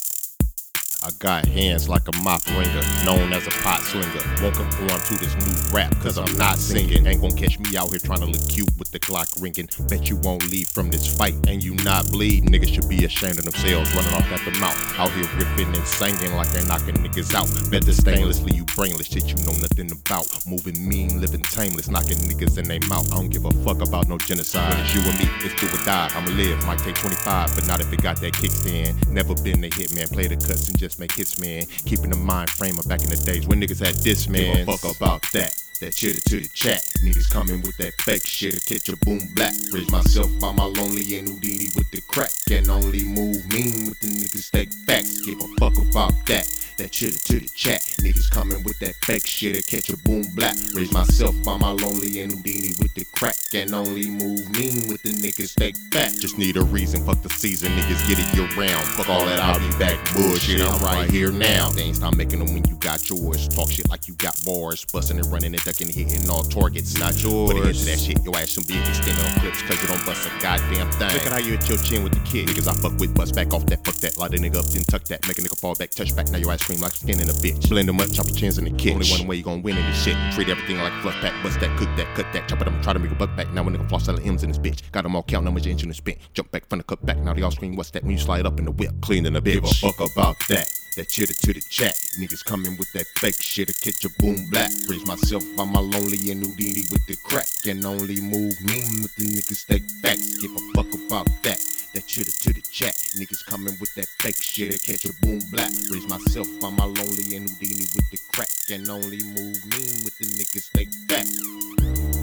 I 1.09 1.11
got 1.21 1.47
hands 1.47 1.89
like 1.89 2.07
a 2.07 2.13
mop 2.21 2.45
ringer, 2.49 2.85
known 3.07 3.33
as 3.33 3.47
a 3.47 3.51
pot 3.65 3.81
slinger. 3.81 4.21
Won't 4.43 4.57
conform 4.57 5.01
to 5.01 5.15
this 5.17 5.35
new 5.41 5.75
rap, 5.75 5.99
cause 6.03 6.19
I'm 6.19 6.37
not 6.37 6.59
singing. 6.59 7.07
Ain't 7.07 7.23
gonna 7.23 7.35
catch 7.35 7.59
me 7.59 7.79
out 7.79 7.89
here 7.89 7.99
trying 7.99 8.21
to 8.21 8.27
look 8.27 8.47
cute 8.47 8.69
with 8.79 8.91
the 8.91 9.01
Glock 9.01 9.41
ringing. 9.41 9.71
Bet 9.89 10.11
you 10.11 10.17
won't 10.17 10.45
leave 10.51 10.69
from 10.69 10.91
this 10.91 11.09
fight 11.17 11.33
and 11.49 11.65
you 11.65 11.75
not 11.77 12.07
bleed. 12.13 12.45
Niggas 12.45 12.75
should 12.75 12.91
be 12.91 13.07
ashamed 13.07 13.39
of 13.39 13.45
themselves, 13.45 13.89
running 13.95 14.13
off 14.13 14.31
at 14.31 14.45
the 14.45 14.51
mouth. 14.61 14.77
Out 14.99 15.11
here 15.13 15.25
ripping 15.39 15.75
and 15.75 15.87
singing 15.87 16.35
like 16.37 16.53
they 16.53 16.63
knocking 16.67 16.97
niggas 16.97 17.33
out. 17.33 17.49
Bet 17.71 17.87
the 17.87 17.93
stainlessly 17.93 18.55
you 18.55 18.67
brainless 18.77 19.07
shit 19.07 19.33
you 19.33 19.37
know 19.49 19.57
nothing 19.65 19.91
about. 19.91 20.29
Moving 20.47 20.77
mean, 20.87 21.23
living 21.23 21.41
tameless, 21.41 21.89
knocking 21.89 22.19
niggas 22.29 22.59
in 22.59 22.69
their 22.69 22.85
mouth. 22.87 23.11
I 23.13 23.17
don't 23.17 23.31
give 23.31 23.47
a 23.47 23.51
fuck 23.65 23.81
about 23.81 24.09
no 24.09 24.19
genocide. 24.19 24.75
When 24.75 24.85
it's 24.85 24.95
you 24.95 25.01
and 25.09 25.19
me, 25.19 25.25
it's 25.41 25.57
do 25.57 25.73
or 25.73 25.83
die. 25.87 26.11
I'ma 26.13 26.37
live, 26.37 26.63
might 26.67 26.81
take 26.81 26.97
25, 26.97 27.55
but 27.55 27.67
not 27.67 27.81
if 27.81 27.91
it 27.95 28.03
got 28.03 28.21
that 28.21 28.35
kickstand. 28.35 29.09
Never 29.09 29.35
been 29.37 29.65
a 29.65 29.71
hitman, 29.71 30.13
play 30.13 30.27
the 30.27 30.37
cuts 30.37 30.69
and 30.69 30.79
just 30.79 30.98
make 30.99 31.13
hits, 31.13 31.39
man. 31.39 31.65
Keeping 31.87 32.11
the 32.11 32.17
mind 32.17 32.51
frame 32.51 32.79
of 32.79 32.89
back 32.89 33.03
in 33.03 33.11
the 33.11 33.17
days 33.17 33.47
when 33.47 33.61
niggas 33.61 33.85
had 33.85 33.95
this, 33.97 34.29
man. 34.29 34.57
Give 34.57 34.69
a 34.69 34.77
fuck 34.77 34.97
about 34.97 35.23
that. 35.33 35.55
That 35.81 35.95
shit 35.95 36.25
to 36.25 36.41
the 36.41 36.49
chat. 36.49 36.83
Niggas 37.05 37.31
coming 37.31 37.63
with 37.63 37.77
that 37.77 37.95
fake 38.03 38.27
shit. 38.27 38.65
Catch 38.67 38.89
a 38.89 38.97
boom 38.97 39.21
black. 39.35 39.55
Bridge 39.71 39.89
myself 39.91 40.29
by 40.41 40.51
my 40.53 40.65
lonely 40.65 41.19
and 41.19 41.29
Houdini 41.29 41.69
with 41.77 41.89
the 41.93 42.01
crack. 42.09 42.33
Can 42.49 42.69
only 42.69 43.05
move 43.05 43.47
mean 43.49 43.87
with 43.87 44.01
the 44.01 44.09
niggas 44.09 44.51
take 44.51 44.73
facts. 44.73 45.21
Give 45.23 45.39
a 45.39 45.47
fuck 45.61 45.79
about 45.79 46.15
that. 46.27 46.51
That 46.79 46.95
shit 46.95 47.15
to 47.27 47.41
the 47.41 47.49
chat. 47.49 47.83
Niggas 47.99 48.31
coming 48.31 48.63
with 48.63 48.79
that 48.79 48.95
fake 49.03 49.27
shit. 49.27 49.57
To 49.57 49.63
catch 49.63 49.91
a 49.91 49.97
boom 50.07 50.23
black. 50.37 50.55
Raise 50.75 50.93
myself 50.93 51.35
by 51.45 51.57
my 51.57 51.71
lonely 51.71 52.21
and 52.21 52.31
Houdini 52.31 52.71
with 52.79 52.95
the 52.95 53.05
crack. 53.19 53.35
And 53.53 53.75
only 53.75 54.09
move 54.09 54.47
mean 54.55 54.87
with 54.87 55.03
the 55.03 55.11
niggas 55.11 55.57
take 55.59 55.75
back. 55.91 56.13
Just 56.13 56.39
need 56.39 56.57
a 56.57 56.63
reason. 56.63 57.05
Fuck 57.05 57.21
the 57.23 57.31
season. 57.31 57.73
Niggas 57.73 58.07
get 58.07 58.23
it 58.23 58.31
year 58.31 58.47
round. 58.55 58.87
Fuck 58.95 59.09
all 59.09 59.25
that 59.27 59.41
I'll 59.41 59.59
be 59.59 59.77
back 59.77 59.99
bullshit. 60.15 60.63
I'm 60.63 60.79
right 60.79 61.11
here 61.11 61.33
now. 61.33 61.69
They 61.71 61.83
ain't 61.83 61.97
stop 61.97 62.15
making 62.15 62.39
them 62.39 62.55
when 62.55 62.65
you 62.69 62.77
got 62.77 63.11
yours. 63.11 63.49
Talk 63.49 63.73
shit 63.73 63.91
like 63.91 64.07
you 64.07 64.15
got 64.15 64.39
bars. 64.45 64.85
Busting 64.85 65.19
and 65.19 65.27
running 65.33 65.55
and 65.55 65.65
ducking 65.65 65.89
and 65.89 65.97
hitting 65.97 66.31
all 66.31 66.45
targets. 66.45 66.97
Not 66.97 67.21
yours. 67.21 67.55
Put 67.55 67.59
it 67.59 67.67
into 67.67 67.85
that 67.91 67.99
shit. 67.99 68.23
Your 68.23 68.37
ass 68.39 68.55
should 68.55 68.69
be 68.69 68.79
extended 68.79 69.19
on 69.27 69.35
clips. 69.41 69.63
Cause 69.63 69.83
you 69.83 69.89
don't 69.89 70.07
bust 70.07 70.31
a 70.31 70.31
goddamn 70.41 70.93
thing. 70.93 71.11
Look 71.11 71.27
at 71.27 71.33
how 71.33 71.43
you 71.43 71.59
hit 71.59 71.69
your 71.69 71.79
chin 71.79 72.05
with 72.05 72.15
the 72.15 72.23
kid. 72.23 72.47
Niggas 72.47 72.71
I 72.71 72.75
fuck 72.79 72.97
with. 73.03 73.13
Bust 73.19 73.35
back 73.35 73.53
off 73.53 73.67
that. 73.67 73.85
Fuck 73.85 73.98
that. 74.01 74.19
Light 74.19 74.35
a 74.35 74.37
nigga 74.37 74.57
up. 74.57 74.67
Then 74.67 74.83
tuck 74.85 75.05
that. 75.05 75.27
Make 75.27 75.39
a 75.39 75.43
nigga 75.43 75.59
fall 75.59 75.75
back. 75.75 75.91
Touch 75.91 76.15
back. 76.15 76.31
Now 76.31 76.39
your 76.39 76.53
ass 76.53 76.61
scream 76.61 76.81
like 76.81 76.93
skin 76.93 77.21
in 77.21 77.29
a 77.29 77.33
bitch. 77.33 77.69
Blend 77.69 77.89
them 77.89 78.01
up. 78.01 78.11
Chop 78.13 78.27
your 78.27 78.37
chins 78.37 78.59
in 78.59 78.65
the 78.65 78.71
kitchen. 78.71 78.97
Only 78.97 79.11
one 79.11 79.27
way 79.27 79.37
you 79.37 79.43
gon' 79.43 79.63
win 79.63 79.77
in 79.77 79.85
this 79.87 80.03
shit. 80.03 80.17
Treat 80.33 80.49
everything 80.49 80.79
like 80.79 80.93
fluff 81.03 81.15
pack. 81.17 81.35
Bust 81.43 81.61
that. 81.61 81.77
Cook 81.79 81.89
that. 81.97 82.15
Cut 82.15 82.27
that. 82.33 82.49
Chop 82.49 82.61
it 82.61 82.69
up. 82.69 82.83
Try 82.83 82.93
to 82.93 82.99
make 82.99 83.11
a 83.11 83.15
buck 83.15 83.35
back. 83.37 83.53
Now 83.53 83.63
a 83.63 83.71
nigga 83.71 83.89
floss 83.89 84.05
selling 84.05 84.27
M's 84.27 84.43
in 84.43 84.51
this 84.51 84.59
bitch. 84.59 84.83
Got 84.93 85.03
them 85.03 85.17
all 85.17 85.23
count, 85.23 85.47
how 85.47 85.53
much 85.53 85.67
engine 85.67 85.91
is 85.91 85.97
spent. 85.97 86.19
Jump 86.35 86.51
back 86.51 86.69
from 86.69 86.79
the 86.79 86.85
cut 86.85 87.05
back. 87.05 87.19
Now 87.19 87.35
they 87.35 87.43
all 87.43 87.51
scream. 87.51 87.77
What's 87.77 87.91
that? 87.91 88.03
When 88.03 88.13
you 88.13 88.19
slide 88.19 88.47
up 88.47 88.59
in 88.59 88.65
the 88.65 88.73
whip. 88.73 88.93
Cleaning 89.01 89.37
a 89.37 89.41
bitch. 89.41 89.55
Give 89.55 89.65
a 89.65 89.69
fuck 89.69 89.97
about 90.13 90.37
that. 90.49 90.69
That 90.99 91.09
chitter 91.09 91.33
to 91.33 91.53
the 91.53 91.61
chat. 91.61 91.95
Niggas 92.19 92.45
coming 92.45 92.77
with 92.77 92.91
that 92.91 93.07
fake 93.07 93.41
shit. 93.41 93.71
I 93.71 93.73
catch 93.73 94.05
a 94.05 94.11
boom 94.19 94.51
black. 94.51 94.69
Raise 94.89 95.07
myself 95.07 95.45
by 95.57 95.65
my 95.65 95.79
lonely 95.79 96.19
and 96.33 96.43
Houdini 96.43 96.83
with 96.91 97.07
the 97.07 97.15
crack. 97.23 97.47
And 97.69 97.87
only 97.87 98.21
move 98.21 98.59
mean 98.67 99.03
with 99.07 99.15
the 99.15 99.23
niggas 99.23 99.65
take 99.65 99.87
back. 100.03 100.19
Give 100.43 100.51
a 100.51 100.59
fuck 100.75 100.93
about 101.07 101.31
that. 101.45 101.63
That 101.95 102.05
chitter 102.05 102.33
to 102.33 102.53
the 102.53 102.61
chat. 102.63 102.95
Niggas 103.15 103.47
coming 103.47 103.79
with 103.79 103.95
that 103.95 104.09
fake 104.19 104.43
shit. 104.43 104.75
I 104.75 104.79
catch 104.79 105.05
a 105.05 105.15
boom 105.23 105.39
black. 105.53 105.71
Raise 105.89 106.09
myself 106.09 106.49
by 106.61 106.71
my 106.71 106.87
lonely 106.87 107.37
and 107.37 107.49
Houdini 107.49 107.87
with 107.95 108.11
the 108.11 108.19
crack. 108.35 108.51
And 108.69 108.91
only 108.91 109.23
move 109.23 109.55
mean 109.71 110.03
with 110.03 110.19
the 110.19 110.27
niggas 110.27 110.73
take 110.73 110.91
facts. 111.07 112.18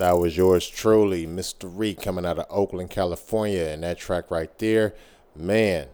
That 0.00 0.16
was 0.16 0.34
yours 0.34 0.66
truly, 0.66 1.26
Mr. 1.26 1.70
Reed, 1.70 2.00
coming 2.00 2.24
out 2.24 2.38
of 2.38 2.46
Oakland, 2.48 2.88
California. 2.88 3.64
And 3.66 3.82
that 3.82 3.98
track 3.98 4.30
right 4.30 4.58
there, 4.58 4.94
man, 5.36 5.88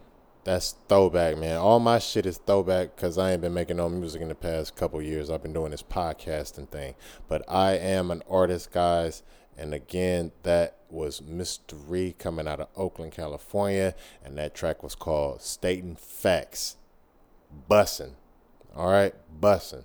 that's 0.45 0.75
throwback, 0.87 1.37
man. 1.37 1.57
All 1.57 1.81
my 1.81 1.99
shit 1.99 2.25
is 2.25 2.37
throwback 2.37 2.95
because 2.95 3.17
I 3.17 3.33
ain't 3.33 3.41
been 3.41 3.53
making 3.53 3.75
no 3.75 3.89
music 3.89 4.21
in 4.21 4.29
the 4.29 4.33
past 4.35 4.77
couple 4.77 5.01
years. 5.01 5.29
I've 5.29 5.43
been 5.43 5.51
doing 5.51 5.71
this 5.71 5.83
podcasting 5.83 6.69
thing. 6.69 6.95
But 7.27 7.43
I 7.49 7.73
am 7.73 8.09
an 8.09 8.23
artist, 8.29 8.71
guys. 8.71 9.23
And 9.57 9.73
again, 9.73 10.31
that 10.43 10.77
was 10.89 11.19
Mr. 11.19 11.73
Ree 11.85 12.15
coming 12.17 12.47
out 12.47 12.61
of 12.61 12.69
Oakland, 12.77 13.11
California. 13.11 13.93
And 14.23 14.37
that 14.37 14.55
track 14.55 14.83
was 14.83 14.95
called 14.95 15.41
Stating 15.41 15.97
Facts. 15.97 16.77
Bussin'. 17.69 18.13
All 18.73 18.89
right, 18.89 19.15
bussin'. 19.41 19.83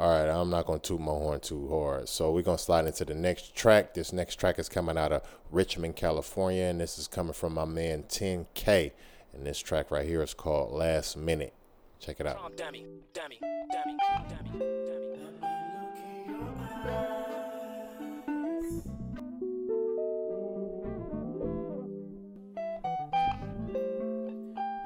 All 0.00 0.08
right, 0.08 0.30
I'm 0.30 0.48
not 0.48 0.64
going 0.64 0.80
to 0.80 0.88
toot 0.88 0.98
my 0.98 1.12
horn 1.12 1.40
too 1.40 1.68
hard. 1.68 2.08
So 2.08 2.32
we're 2.32 2.40
going 2.40 2.56
to 2.56 2.62
slide 2.62 2.86
into 2.86 3.04
the 3.04 3.12
next 3.12 3.54
track. 3.54 3.92
This 3.92 4.14
next 4.14 4.36
track 4.36 4.58
is 4.58 4.66
coming 4.66 4.96
out 4.96 5.12
of 5.12 5.20
Richmond, 5.50 5.94
California, 5.94 6.64
and 6.64 6.80
this 6.80 6.98
is 6.98 7.06
coming 7.06 7.34
from 7.34 7.52
my 7.52 7.66
man 7.66 8.04
10K. 8.04 8.92
And 9.34 9.46
this 9.46 9.58
track 9.58 9.90
right 9.90 10.06
here 10.06 10.22
is 10.22 10.32
called 10.32 10.72
Last 10.72 11.18
Minute. 11.18 11.52
Check 11.98 12.18
it 12.18 12.26
out. 12.26 12.56
Dummy, 12.56 12.86
dummy, 13.12 13.38
dummy, 13.70 13.98
dummy, 14.30 14.64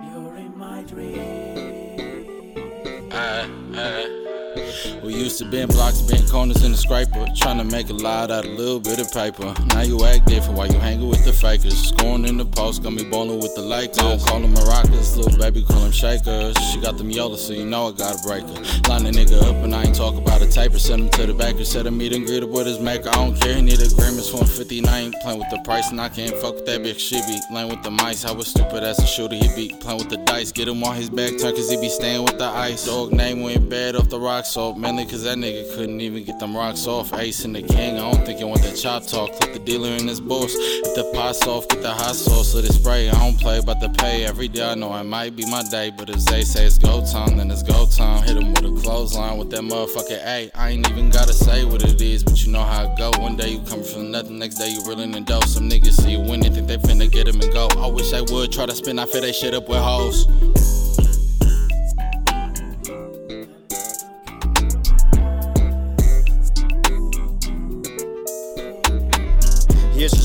You're 0.03 0.37
in 0.39 0.59
my 0.59 0.83
dream. 0.83 1.44
We 5.03 5.15
used 5.15 5.39
to 5.39 5.45
bend 5.45 5.71
blocks, 5.73 6.01
bend 6.03 6.31
corners 6.31 6.63
in 6.63 6.73
the 6.73 6.79
scraper. 6.79 7.27
Trying 7.35 7.59
to 7.59 7.65
make 7.65 7.91
a 7.91 7.95
lot 7.95 8.31
out 8.31 8.45
of 8.45 8.51
a 8.51 8.55
little 8.55 8.81
bit 8.81 9.01
of 9.01 9.11
paper. 9.11 9.55
Now 9.69 9.83
you 9.83 10.05
act 10.05 10.27
different 10.27 10.59
while 10.59 10.71
you 10.71 10.79
hanging 10.79 11.09
with 11.09 11.25
the 11.25 11.33
fakers. 11.33 11.77
Scoring 11.89 12.27
in 12.27 12.37
the 12.37 12.45
post, 12.45 12.83
gonna 12.83 12.97
be 12.97 13.09
bowling 13.09 13.41
with 13.41 13.55
the 13.55 13.63
Lakers. 13.63 13.97
Don't 13.97 14.21
call 14.21 14.41
them 14.41 14.55
Maracas, 14.55 15.17
little 15.17 15.39
baby 15.39 15.63
call 15.63 15.81
them 15.81 15.93
shakers. 15.93 16.57
She 16.71 16.81
got 16.81 16.99
them 16.99 17.11
yellow, 17.11 17.37
so 17.37 17.53
you 17.53 17.65
know 17.65 17.89
I 17.89 17.93
gotta 17.93 18.19
break 18.23 18.35
breaker. 18.35 18.89
Line 18.89 19.07
a 19.07 19.11
nigga 19.11 19.43
up 19.43 19.57
and 19.65 19.75
I 19.75 19.85
ain't 19.85 19.95
talk 19.95 20.15
about 20.17 20.43
a 20.43 20.49
taper. 20.49 20.79
Send 20.79 21.03
him 21.03 21.11
to 21.11 21.27
the 21.27 21.35
backer, 21.35 21.65
said 21.65 21.87
a 21.87 21.91
meet 21.91 22.13
and 22.13 22.27
greet 22.27 22.43
up 22.43 22.51
with 22.51 22.67
his 22.67 22.79
maker. 22.81 23.09
I 23.11 23.15
don't 23.15 23.41
care, 23.41 23.55
he 23.55 23.63
need 23.63 23.81
agreements 23.81 24.33
150. 24.33 24.87
I 24.87 24.99
ain't 25.01 25.15
playing 25.23 25.39
with 25.39 25.51
the 25.51 25.59
price 25.59 25.91
and 25.91 26.01
I 26.01 26.09
can't 26.09 26.35
fuck 26.37 26.55
with 26.55 26.67
that 26.67 26.81
bitch. 26.83 26.99
She 26.99 27.17
be 27.17 27.39
playing 27.51 27.69
with 27.69 27.83
the 27.83 27.91
mice. 27.91 28.23
How 28.23 28.35
was 28.35 28.49
stupid 28.49 28.83
as 28.83 28.99
a 28.99 29.07
shooter, 29.07 29.35
he 29.35 29.49
be 29.55 29.75
playing 29.81 29.99
with 29.99 30.11
the 30.11 30.19
dice. 30.19 30.53
Get 30.53 30.69
him 30.69 30.83
on 30.85 30.97
his 30.97 31.11
back 31.11 31.31
turn, 31.39 31.55
cause 31.55 31.71
he 31.71 31.81
be 31.81 31.89
staying 31.89 32.23
with 32.25 32.39
the 32.39 32.47
ice. 32.47 32.87
Dog 32.87 33.13
name 33.13 33.43
went 33.43 33.69
bad 33.69 33.97
off 33.97 34.09
the 34.09 34.19
rock 34.19 34.47
salt, 34.65 34.79
mainly 34.79 35.05
cause 35.05 35.23
that 35.23 35.37
nigga 35.37 35.63
couldn't 35.75 36.01
even 36.01 36.25
get 36.25 36.39
them 36.39 36.57
rocks 36.57 36.87
off. 36.87 37.13
Ace 37.15 37.45
and 37.45 37.55
the 37.55 37.61
king, 37.61 37.99
I 37.99 38.11
don't 38.11 38.25
think 38.25 38.41
you 38.41 38.47
want 38.47 38.63
that 38.63 38.77
chop 38.77 39.07
talk. 39.07 39.31
Click 39.33 39.53
the 39.53 39.59
dealer 39.59 39.91
in 39.91 40.09
his 40.09 40.21
boss. 40.21 40.55
If 40.55 40.95
the 40.95 41.05
pot's 41.13 41.47
off, 41.47 41.69
get 41.69 41.83
the 41.83 41.91
hot 41.91 42.17
sauce 42.17 42.55
or 42.55 42.63
the 42.63 42.73
spray. 42.73 43.11
I 43.11 43.13
don't 43.13 43.39
play 43.39 43.59
about 43.59 43.81
the 43.81 43.91
pay. 43.91 44.25
Every 44.25 44.49
day 44.49 44.65
I 44.65 44.75
know 44.75 44.95
it 44.97 45.05
might 45.05 45.37
be 45.37 45.45
my 45.51 45.63
day, 45.71 45.91
but 45.91 46.09
if 46.09 46.25
they 46.25 46.43
say 46.45 46.65
it's 46.65 46.79
go 46.79 47.05
time, 47.05 47.37
then 47.37 47.51
it's 47.51 47.63
go 47.63 47.87
time. 47.87 48.23
Hit 48.23 48.39
him 48.39 48.55
with 48.55 48.65
a 48.65 48.81
clothesline 48.83 49.37
with 49.37 49.51
that 49.51 49.61
motherfucker. 49.61 50.19
A. 50.25 50.51
I 50.55 50.71
ain't 50.71 50.89
even 50.91 51.11
gotta 51.11 51.35
say 51.35 51.67
what 51.67 51.83
it 51.85 52.01
is, 52.01 52.25
but 52.25 52.43
you 52.43 52.51
know 52.51 52.63
how 52.63 52.91
it 52.91 52.97
go. 52.97 53.11
One 53.21 53.37
day 53.37 53.51
you 53.51 53.61
come 53.69 53.83
from 53.83 54.11
nothing, 54.11 54.39
next 54.39 54.55
day 54.55 54.71
you 54.71 54.81
reeling 54.89 55.15
in 55.15 55.25
dough. 55.25 55.41
Some 55.41 55.69
niggas 55.69 56.01
see 56.01 56.13
you 56.13 56.21
win, 56.21 56.41
they 56.41 56.49
think 56.49 56.69
they 56.69 56.79
finna 56.79 57.11
get 57.11 57.29
him 57.29 57.39
and 57.41 57.53
go. 57.53 57.69
I 57.77 57.87
wish 57.89 58.11
they 58.11 58.23
would 58.23 58.51
try 58.51 58.65
to 58.65 58.75
spin, 58.75 58.99
I 58.99 59.05
fill 59.05 59.21
they 59.21 59.33
shit 59.33 59.53
up 59.53 59.69
with 59.69 59.83
hoes. 59.83 60.84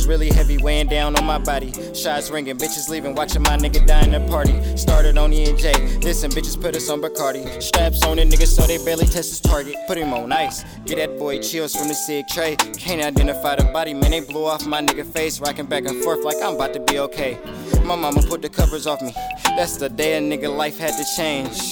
Really 0.09 0.29
heavy, 0.29 0.57
weighing 0.57 0.87
down 0.87 1.15
on 1.15 1.23
my 1.23 1.37
body. 1.37 1.71
Shots 1.93 2.31
ringing, 2.31 2.57
bitches 2.57 2.89
leaving, 2.89 3.13
watching 3.13 3.43
my 3.43 3.55
nigga 3.55 3.85
die 3.85 4.03
in 4.03 4.11
the 4.11 4.19
party. 4.31 4.59
Started 4.75 5.19
on 5.19 5.31
E 5.31 5.47
and 5.47 5.57
J, 5.57 5.71
listen, 5.99 6.31
bitches 6.31 6.59
put 6.59 6.75
us 6.75 6.89
on 6.89 6.99
Bacardi. 6.99 7.61
Straps 7.61 8.03
on 8.03 8.17
the 8.17 8.23
niggas 8.23 8.47
so 8.47 8.65
they 8.65 8.83
barely 8.83 9.05
test 9.05 9.29
his 9.29 9.39
target. 9.39 9.75
Put 9.87 9.99
him 9.99 10.11
on 10.11 10.31
ice, 10.33 10.65
get 10.85 10.95
that 10.95 11.19
boy 11.19 11.39
chills 11.39 11.75
from 11.75 11.87
the 11.89 11.93
sig 11.93 12.27
tray. 12.27 12.55
Can't 12.55 13.03
identify 13.03 13.55
the 13.55 13.65
body, 13.65 13.93
man, 13.93 14.09
they 14.09 14.21
blew 14.21 14.45
off 14.45 14.65
my 14.65 14.81
nigga 14.81 15.05
face, 15.05 15.39
rocking 15.39 15.67
back 15.67 15.85
and 15.85 16.03
forth 16.03 16.25
like 16.25 16.37
I'm 16.43 16.55
about 16.55 16.73
to 16.73 16.79
be 16.79 16.97
okay. 16.99 17.37
My 17.83 17.95
mama 17.95 18.23
put 18.23 18.41
the 18.41 18.49
covers 18.49 18.87
off 18.87 19.01
me, 19.03 19.13
that's 19.55 19.77
the 19.77 19.89
day 19.89 20.17
a 20.17 20.21
nigga 20.21 20.49
life 20.53 20.79
had 20.79 20.97
to 20.97 21.05
change. 21.15 21.71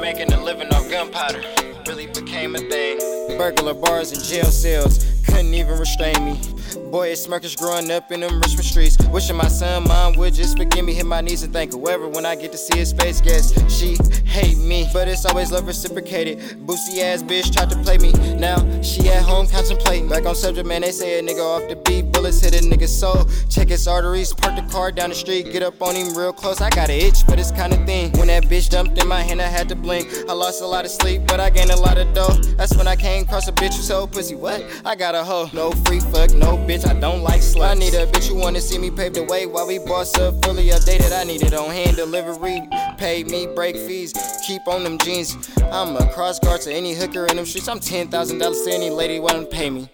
Making 0.00 0.34
a 0.34 0.44
living 0.44 0.68
off 0.68 0.90
gunpowder 0.90 1.42
really 1.88 2.08
became 2.08 2.56
a 2.56 2.58
thing. 2.58 2.98
Burglar 3.38 3.72
bars 3.72 4.12
and 4.12 4.22
jail 4.22 4.44
cells 4.44 5.10
couldn't 5.24 5.54
even 5.54 5.78
restrain 5.78 6.22
me. 6.26 6.53
Boy, 6.76 7.08
it's 7.08 7.22
smirkers 7.22 7.56
growing 7.56 7.90
up 7.90 8.10
in 8.10 8.20
them 8.20 8.40
Richmond 8.40 8.64
streets. 8.64 8.96
Wishing 9.08 9.36
my 9.36 9.48
son, 9.48 9.84
mom 9.84 10.14
would 10.14 10.34
just 10.34 10.56
forgive 10.56 10.84
me, 10.84 10.94
hit 10.94 11.06
my 11.06 11.20
knees 11.20 11.42
and 11.42 11.52
thank 11.52 11.72
whoever 11.72 12.08
when 12.08 12.26
I 12.26 12.34
get 12.34 12.52
to 12.52 12.58
see 12.58 12.78
his 12.78 12.92
face. 12.92 13.20
Guess 13.20 13.52
she 13.72 13.96
hate 14.24 14.58
me, 14.58 14.88
but 14.92 15.08
it's 15.08 15.24
always 15.24 15.52
love 15.52 15.66
reciprocated. 15.66 16.38
Boosty 16.66 16.98
ass 17.00 17.22
bitch 17.22 17.54
tried 17.54 17.70
to 17.70 17.78
play 17.82 17.98
me. 17.98 18.12
Now 18.34 18.58
she 18.82 19.08
at 19.08 19.22
home 19.22 19.46
contemplating. 19.46 20.08
Back 20.08 20.26
on 20.26 20.34
subject, 20.34 20.66
man, 20.66 20.82
they 20.82 20.90
say 20.90 21.18
a 21.18 21.22
nigga 21.22 21.40
off 21.40 21.68
the 21.68 21.76
beat. 21.76 22.03
Bullets 22.24 22.40
hit 22.40 22.58
a 22.58 22.64
nigga's 22.64 22.98
soul. 22.98 23.26
Check 23.50 23.68
his 23.68 23.86
arteries, 23.86 24.32
park 24.32 24.56
the 24.56 24.62
car 24.72 24.90
down 24.90 25.10
the 25.10 25.14
street, 25.14 25.52
get 25.52 25.62
up 25.62 25.82
on 25.82 25.94
him 25.94 26.16
real 26.16 26.32
close. 26.32 26.62
I 26.62 26.70
got 26.70 26.88
an 26.88 26.98
itch 26.98 27.22
for 27.24 27.36
this 27.36 27.50
kind 27.50 27.70
of 27.74 27.84
thing. 27.84 28.12
When 28.12 28.28
that 28.28 28.44
bitch 28.44 28.70
dumped 28.70 28.96
in 28.96 29.06
my 29.06 29.20
hand, 29.20 29.42
I 29.42 29.46
had 29.46 29.68
to 29.68 29.76
blink. 29.76 30.08
I 30.26 30.32
lost 30.32 30.62
a 30.62 30.66
lot 30.66 30.86
of 30.86 30.90
sleep, 30.90 31.26
but 31.26 31.38
I 31.38 31.50
gained 31.50 31.70
a 31.70 31.76
lot 31.76 31.98
of 31.98 32.14
dough. 32.14 32.32
That's 32.56 32.74
when 32.78 32.88
I 32.88 32.96
came 32.96 33.24
across 33.24 33.46
a 33.46 33.52
bitch 33.52 33.76
who 33.76 33.82
sold 33.82 34.12
pussy. 34.12 34.36
What? 34.36 34.64
I 34.86 34.94
got 34.94 35.14
a 35.14 35.22
hoe. 35.22 35.50
No 35.52 35.72
free 35.84 36.00
fuck, 36.00 36.32
no 36.32 36.56
bitch. 36.56 36.88
I 36.88 36.98
don't 36.98 37.22
like 37.22 37.42
sluts. 37.42 37.72
I 37.72 37.74
need 37.74 37.92
a 37.92 38.06
bitch 38.06 38.28
who 38.28 38.36
wanna 38.36 38.62
see 38.62 38.78
me 38.78 38.90
pave 38.90 39.12
the 39.12 39.24
way 39.24 39.44
while 39.44 39.66
we 39.66 39.78
boss 39.78 40.16
up, 40.16 40.42
fully 40.46 40.68
updated. 40.68 41.12
I 41.12 41.24
need 41.24 41.42
it 41.42 41.52
on 41.52 41.68
hand 41.68 41.96
delivery. 41.96 42.62
Pay 42.96 43.24
me 43.24 43.48
break 43.54 43.76
fees, 43.76 44.14
keep 44.46 44.66
on 44.66 44.82
them 44.82 44.96
jeans. 44.96 45.36
I'm 45.70 45.94
a 45.96 46.10
cross 46.14 46.38
guard 46.38 46.62
to 46.62 46.72
any 46.72 46.94
hooker 46.94 47.26
in 47.26 47.36
them 47.36 47.44
streets. 47.44 47.68
I'm 47.68 47.80
ten 47.80 48.08
thousand 48.08 48.38
dollars 48.38 48.62
to 48.62 48.72
any 48.72 48.88
lady 48.88 49.20
wanna 49.20 49.44
pay 49.44 49.68
me. 49.68 49.90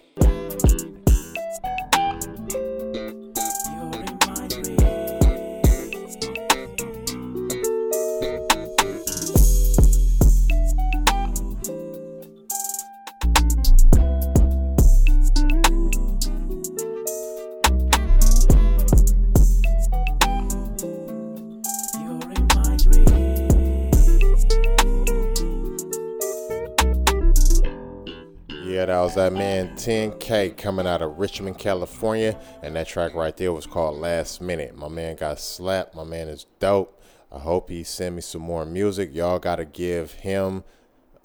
10K 29.81 30.55
coming 30.57 30.85
out 30.85 31.01
of 31.01 31.17
Richmond, 31.17 31.57
California. 31.57 32.39
And 32.61 32.75
that 32.75 32.87
track 32.87 33.15
right 33.15 33.35
there 33.35 33.51
was 33.51 33.65
called 33.65 33.97
Last 33.97 34.39
Minute. 34.39 34.77
My 34.77 34.87
man 34.87 35.15
got 35.15 35.39
slapped. 35.39 35.95
My 35.95 36.03
man 36.03 36.27
is 36.27 36.45
dope. 36.59 37.01
I 37.31 37.39
hope 37.39 37.71
he 37.71 37.83
send 37.83 38.15
me 38.15 38.21
some 38.21 38.43
more 38.43 38.63
music. 38.63 39.09
Y'all 39.11 39.39
got 39.39 39.55
to 39.55 39.65
give 39.65 40.11
him 40.11 40.63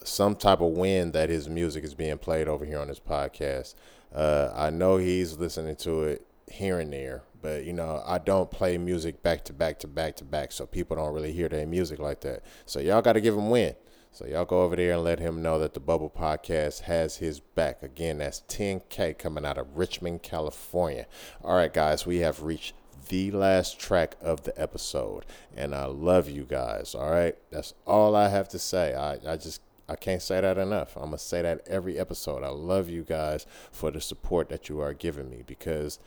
some 0.03 0.35
type 0.35 0.63
of 0.63 0.73
win 0.73 1.13
that 1.13 1.29
his 1.29 1.51
music 1.51 1.85
is 1.85 1.93
being 1.93 2.17
played 2.17 2.49
over 2.49 2.65
here 2.65 2.79
on 2.79 2.89
this 2.89 2.99
podcast. 2.99 3.75
Uh, 4.15 4.51
I 4.55 4.71
know 4.71 4.97
he's 4.97 5.37
listening 5.37 5.77
to 5.77 6.05
it 6.05 6.27
here 6.51 6.81
and 6.81 6.91
there, 6.91 7.25
but 7.43 7.65
you 7.65 7.75
know, 7.75 8.03
I 8.07 8.17
don't 8.17 8.51
play 8.51 8.79
music 8.79 9.23
back 9.23 9.45
to 9.47 9.53
back 9.53 9.81
to 9.81 9.87
back 9.87 10.17
to 10.17 10.25
back, 10.25 10.53
so 10.53 10.65
people 10.65 10.97
don't 10.97 11.13
really 11.13 11.33
hear 11.33 11.51
their 11.51 11.67
music 11.67 11.99
like 11.99 12.23
that. 12.23 12.43
So 12.65 12.81
y'all 12.81 13.03
got 13.03 13.15
to 13.15 13.21
give 13.21 13.35
him 13.35 13.51
win. 13.51 13.75
So 14.17 14.25
y'all 14.25 14.47
go 14.47 14.63
over 14.63 14.77
there 14.77 14.95
and 14.95 15.05
let 15.05 15.19
him 15.19 15.43
know 15.43 15.59
that 15.59 15.75
the 15.75 15.79
Bubble 15.81 16.09
Podcast 16.09 16.85
has 16.85 17.19
his 17.19 17.39
back. 17.39 17.83
Again, 17.83 18.17
that's 18.17 18.45
10K 18.49 19.19
coming 19.19 19.45
out 19.45 19.59
of 19.59 19.77
Richmond, 19.77 20.23
California. 20.23 21.05
All 21.45 21.55
right, 21.55 21.71
guys, 21.71 22.07
we 22.07 22.21
have 22.21 22.43
reached 22.43 22.73
the 23.11 23.31
last 23.31 23.79
track 23.79 24.17
of 24.23 24.45
the 24.45 24.59
episode, 24.59 25.27
and 25.55 25.75
I 25.75 25.85
love 25.85 26.31
you 26.31 26.45
guys. 26.45 26.95
All 26.95 27.11
right, 27.11 27.37
that's 27.51 27.75
all 27.87 28.17
I 28.17 28.31
have 28.31 28.49
to 28.49 28.59
say. 28.59 28.95
I, 28.95 29.35
I 29.35 29.37
just 29.37 29.61
I 29.87 29.97
can't 29.97 30.23
say 30.23 30.41
that 30.41 30.57
enough. 30.57 30.97
I'm 30.97 31.11
gonna 31.11 31.19
say 31.19 31.43
that 31.43 31.61
every 31.67 31.99
episode. 31.99 32.43
I 32.43 32.49
love 32.49 32.89
you 32.89 33.03
guys 33.03 33.45
for 33.71 33.91
the 33.91 34.01
support 34.01 34.49
that 34.49 34.71
you 34.71 34.81
are 34.81 34.95
giving 34.95 35.29
me 35.29 35.43
because 35.47 35.99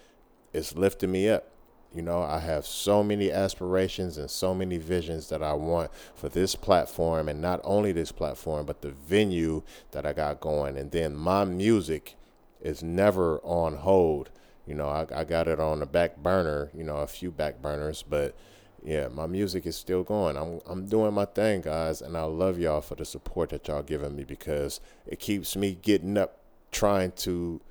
it's 0.52 0.74
lifting 0.74 1.12
me 1.12 1.30
up. 1.30 1.52
You 1.94 2.04
know, 2.04 2.22
I 2.22 2.40
have 2.40 2.68
so 2.68 3.04
many 3.04 3.32
aspirations 3.32 4.18
and 4.18 4.30
so 4.30 4.54
many 4.54 4.78
visions 4.78 5.30
that 5.30 5.42
I 5.42 5.54
want 5.54 5.90
for 6.16 6.30
this 6.30 6.56
platform, 6.56 7.28
and 7.28 7.42
not 7.42 7.62
only 7.64 7.92
this 7.92 8.12
platform, 8.12 8.66
but 8.68 8.82
the 8.82 8.92
venue 8.92 9.64
that 9.92 10.06
I 10.06 10.14
got 10.14 10.40
going. 10.40 10.78
And 10.78 10.92
then 10.92 11.16
my 11.16 11.46
music 11.46 12.16
is 12.62 12.84
never 12.84 13.40
on 13.40 13.78
hold. 13.78 14.30
You 14.68 14.76
know, 14.76 14.88
I, 14.88 15.08
I 15.14 15.24
got 15.24 15.48
it 15.48 15.60
on 15.60 15.80
the 15.80 15.88
back 15.88 16.18
burner, 16.18 16.70
you 16.76 16.84
know, 16.84 16.98
a 16.98 17.08
few 17.08 17.32
back 17.32 17.60
burners, 17.60 18.04
but 18.08 18.36
yeah, 18.84 19.08
my 19.08 19.26
music 19.26 19.66
is 19.66 19.76
still 19.76 20.04
going. 20.04 20.38
I'm 20.38 20.62
I'm 20.68 20.86
doing 20.86 21.14
my 21.14 21.26
thing, 21.26 21.62
guys, 21.62 22.02
and 22.02 22.16
I 22.16 22.24
love 22.24 22.60
y'all 22.60 22.82
for 22.82 22.96
the 22.96 23.06
support 23.06 23.50
that 23.50 23.68
y'all 23.68 23.82
giving 23.82 24.16
me 24.16 24.24
because 24.24 24.80
it 25.08 25.20
keeps 25.20 25.56
me 25.56 25.78
getting 25.82 26.18
up, 26.18 26.40
trying 26.72 27.12
to 27.14 27.62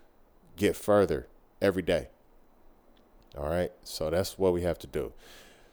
get 0.57 0.77
further 0.77 1.29
every 1.63 1.83
day. 1.83 2.09
All 3.39 3.49
right, 3.49 3.71
so 3.85 4.11
that's 4.11 4.37
what 4.39 4.53
we 4.53 4.63
have 4.63 4.79
to 4.81 4.87
do. 4.87 5.13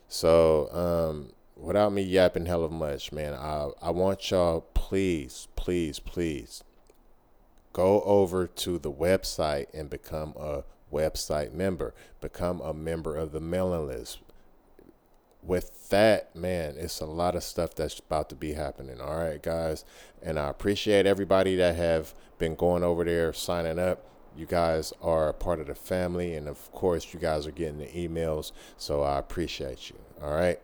So, 0.08 0.70
um, 0.72 1.32
without 1.56 1.92
me 1.92 2.04
yapping 2.04 2.46
hell 2.46 2.64
of 2.64 2.72
much, 2.72 3.12
man, 3.12 3.34
I 3.34 3.70
I 3.82 3.90
want 3.90 4.30
y'all 4.30 4.62
please, 4.74 5.48
please, 5.56 6.00
please 6.00 6.64
go 7.74 8.02
over 8.02 8.46
to 8.46 8.78
the 8.78 8.92
website 8.92 9.66
and 9.74 9.90
become 9.90 10.34
a 10.40 10.64
website 10.94 11.54
member. 11.54 11.94
Become 12.22 12.62
a 12.62 12.74
member 12.74 13.16
of 13.16 13.32
the 13.32 13.42
mailing 13.42 13.88
list. 13.88 14.20
With 15.42 15.90
that, 15.90 16.36
man, 16.36 16.76
it's 16.78 17.02
a 17.02 17.06
lot 17.06 17.36
of 17.36 17.44
stuff 17.44 17.76
that's 17.76 18.00
about 18.00 18.30
to 18.30 18.36
be 18.36 18.54
happening. 18.54 19.02
All 19.02 19.18
right, 19.18 19.42
guys, 19.42 19.86
and 20.22 20.40
I 20.40 20.50
appreciate 20.50 21.06
everybody 21.06 21.56
that 21.58 21.76
have 21.76 22.14
been 22.38 22.56
going 22.56 22.84
over 22.84 23.04
there 23.04 23.34
signing 23.34 23.80
up 23.80 24.06
you 24.38 24.46
guys 24.46 24.94
are 25.02 25.30
a 25.30 25.34
part 25.34 25.60
of 25.60 25.68
the 25.68 25.76
family 25.76 26.36
and 26.36 26.48
of 26.48 26.72
course 26.72 27.14
you 27.14 27.20
guys 27.20 27.48
are 27.48 27.52
getting 27.52 27.78
the 27.78 27.88
emails 27.88 28.52
so 28.78 29.02
i 29.02 29.18
appreciate 29.18 29.90
you 29.90 29.96
all 30.22 30.34
right? 30.34 30.60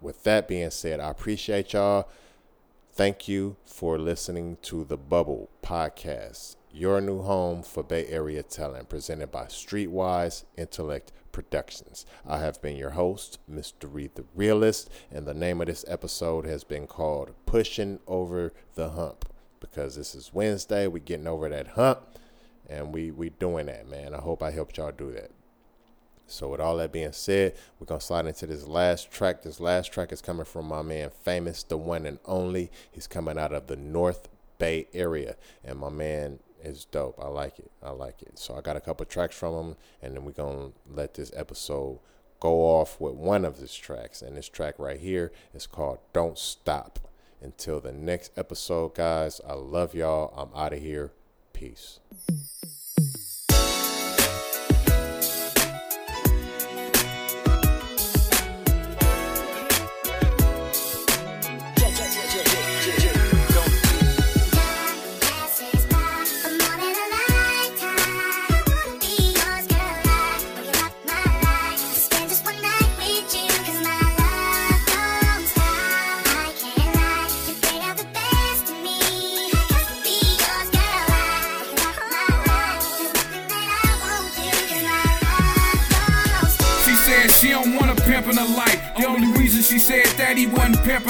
With 0.00 0.22
that 0.24 0.46
being 0.48 0.70
said 0.70 1.00
i 1.00 1.10
appreciate 1.10 1.72
y'all. 1.72 2.08
Thank 2.92 3.28
you 3.28 3.56
for 3.64 3.96
listening 3.98 4.58
to 4.62 4.84
the 4.84 4.96
bubble 4.96 5.50
podcast 5.62 6.56
your 6.72 7.00
new 7.00 7.22
home 7.22 7.62
for 7.62 7.82
bay 7.82 8.06
area 8.06 8.42
talent 8.42 8.88
presented 8.88 9.32
by 9.32 9.44
streetwise 9.44 10.44
intellect 10.56 11.12
productions. 11.32 12.04
I 12.26 12.38
have 12.40 12.60
been 12.60 12.76
your 12.76 12.90
host 12.90 13.38
mr 13.50 13.92
reed 13.92 14.12
the 14.14 14.24
realist 14.34 14.90
and 15.10 15.26
the 15.26 15.34
name 15.34 15.60
of 15.60 15.66
this 15.66 15.84
episode 15.88 16.44
has 16.46 16.64
been 16.64 16.86
called 16.86 17.30
pushing 17.46 18.00
over 18.06 18.52
the 18.74 18.90
hump 18.90 19.24
because 19.60 19.96
this 19.96 20.14
is 20.14 20.32
wednesday 20.34 20.86
we're 20.86 20.98
getting 20.98 21.26
over 21.26 21.48
that 21.48 21.68
hump 21.68 22.00
and 22.68 22.92
we 22.92 23.10
we 23.10 23.30
doing 23.30 23.66
that, 23.66 23.88
man. 23.88 24.14
I 24.14 24.18
hope 24.18 24.42
I 24.42 24.50
helped 24.50 24.76
y'all 24.76 24.92
do 24.92 25.12
that. 25.12 25.30
So 26.26 26.48
with 26.48 26.60
all 26.60 26.76
that 26.76 26.92
being 26.92 27.12
said, 27.12 27.54
we're 27.78 27.86
gonna 27.86 28.00
slide 28.00 28.26
into 28.26 28.46
this 28.46 28.66
last 28.66 29.10
track. 29.10 29.42
This 29.42 29.60
last 29.60 29.92
track 29.92 30.12
is 30.12 30.20
coming 30.20 30.44
from 30.44 30.66
my 30.66 30.82
man 30.82 31.10
Famous, 31.10 31.62
the 31.62 31.78
one 31.78 32.04
and 32.04 32.18
only. 32.26 32.70
He's 32.90 33.06
coming 33.06 33.38
out 33.38 33.52
of 33.52 33.66
the 33.66 33.76
North 33.76 34.28
Bay 34.58 34.88
area, 34.92 35.36
and 35.64 35.78
my 35.78 35.88
man 35.88 36.40
is 36.62 36.84
dope. 36.84 37.18
I 37.18 37.28
like 37.28 37.58
it. 37.58 37.70
I 37.82 37.90
like 37.90 38.20
it. 38.22 38.38
So 38.38 38.54
I 38.56 38.60
got 38.60 38.76
a 38.76 38.80
couple 38.80 39.06
tracks 39.06 39.36
from 39.36 39.54
him, 39.54 39.76
and 40.02 40.14
then 40.14 40.24
we're 40.24 40.32
gonna 40.32 40.72
let 40.86 41.14
this 41.14 41.32
episode 41.34 42.00
go 42.40 42.60
off 42.60 43.00
with 43.00 43.14
one 43.14 43.44
of 43.44 43.56
his 43.56 43.74
tracks. 43.74 44.20
And 44.20 44.36
this 44.36 44.48
track 44.48 44.74
right 44.78 45.00
here 45.00 45.32
is 45.54 45.66
called 45.66 45.98
"Don't 46.12 46.38
Stop." 46.38 46.98
Until 47.40 47.80
the 47.80 47.92
next 47.92 48.32
episode, 48.36 48.96
guys. 48.96 49.40
I 49.48 49.52
love 49.52 49.94
y'all. 49.94 50.34
I'm 50.36 50.60
out 50.60 50.72
of 50.72 50.80
here. 50.80 51.12
Peace. 51.58 51.98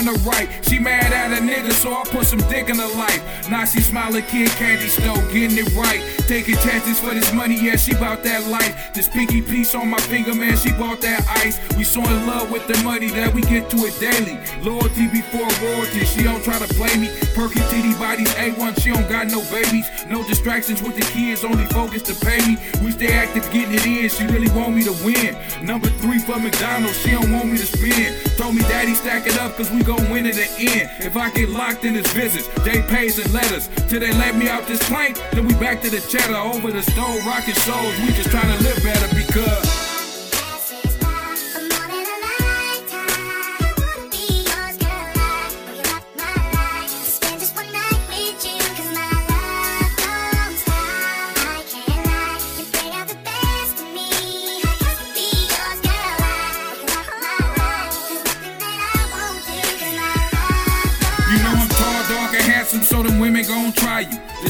Her 0.09 0.31
right. 0.31 0.49
She 0.63 0.79
mad 0.79 1.13
at 1.13 1.37
a 1.37 1.41
nigga, 1.43 1.73
so 1.73 1.93
I 1.93 2.03
put 2.05 2.27
some 2.27 2.41
dick 2.49 2.69
in 2.69 2.79
her 2.79 2.95
life. 2.97 3.51
Now 3.51 3.65
she 3.65 3.81
smiling 3.81 4.25
kid 4.25 4.49
candy 4.51 4.89
store, 4.89 5.17
getting 5.33 5.59
it 5.59 5.75
right. 5.75 6.18
Taking 6.29 6.57
chances 6.57 7.01
for 7.01 7.15
this 7.15 7.33
money, 7.33 7.57
yeah, 7.57 7.77
she 7.77 7.95
bout 7.95 8.23
that 8.25 8.47
life. 8.49 8.93
This 8.93 9.09
pinky 9.09 9.41
piece 9.41 9.75
on 9.75 9.89
my 9.89 9.97
finger, 9.97 10.35
man, 10.35 10.59
she 10.59 10.71
bought 10.73 11.01
that 11.01 11.27
ice. 11.41 11.57
We 11.75 11.85
so 11.85 12.05
in 12.05 12.27
love 12.27 12.51
with 12.51 12.69
the 12.69 12.77
money 12.85 13.09
that 13.17 13.33
we 13.33 13.41
get 13.41 13.71
to 13.71 13.79
it 13.89 13.97
daily. 13.99 14.37
Loyalty 14.61 15.09
before 15.09 15.49
royalty, 15.65 16.05
she 16.05 16.25
don't 16.25 16.45
try 16.45 16.59
to 16.59 16.69
play 16.75 16.95
me. 16.99 17.09
Perky 17.33 17.61
titty 17.73 17.95
bodies, 17.95 18.29
A1, 18.35 18.79
she 18.79 18.93
don't 18.93 19.09
got 19.09 19.29
no 19.29 19.41
babies. 19.49 19.89
No 20.07 20.23
distractions 20.29 20.83
with 20.83 20.97
the 20.97 21.07
kids, 21.17 21.45
only 21.45 21.65
focus 21.73 22.03
to 22.03 22.15
pay 22.21 22.45
me. 22.45 22.59
We 22.85 22.93
stay 22.93 23.09
active 23.09 23.49
getting 23.51 23.73
it 23.73 23.87
in, 23.87 24.11
she 24.11 24.27
really 24.27 24.53
want 24.53 24.77
me 24.77 24.85
to 24.85 24.93
win. 25.01 25.33
Number 25.65 25.89
three 25.89 26.19
for 26.19 26.39
McDonald's, 26.39 27.01
she 27.01 27.13
don't 27.13 27.33
want 27.33 27.49
me 27.49 27.57
to 27.57 27.65
spin. 27.65 28.13
Told 28.37 28.55
me 28.55 28.61
daddy 28.69 28.93
stack 28.93 29.27
it 29.27 29.39
up, 29.41 29.57
cause 29.57 29.71
we 29.71 29.83
gon' 29.83 30.11
win 30.11 30.27
at 30.27 30.35
the 30.35 30.49
end. 30.61 30.91
If 31.01 31.17
I 31.17 31.31
get 31.31 31.49
locked 31.49 31.87
in 31.87 31.95
this 31.95 32.13
visits, 32.13 32.49
they 32.69 32.83
pays 32.83 33.19
and 33.19 33.33
letters. 33.33 33.71
Till 33.89 34.01
they 34.01 34.13
let 34.13 34.37
me 34.37 34.51
out 34.51 34.67
this 34.67 34.87
plank, 34.91 35.17
then 35.33 35.47
we 35.47 35.55
back 35.55 35.81
to 35.83 35.89
the 35.89 36.01
cheddar. 36.19 36.37
Over 36.37 36.73
the 36.73 36.83
stove, 36.83 37.25
rockin' 37.27 37.55
souls, 37.55 37.99
we 38.01 38.09
just 38.13 38.31
tryna 38.31 38.61
live 38.61 38.83
better 38.83 39.15
because. 39.15 39.78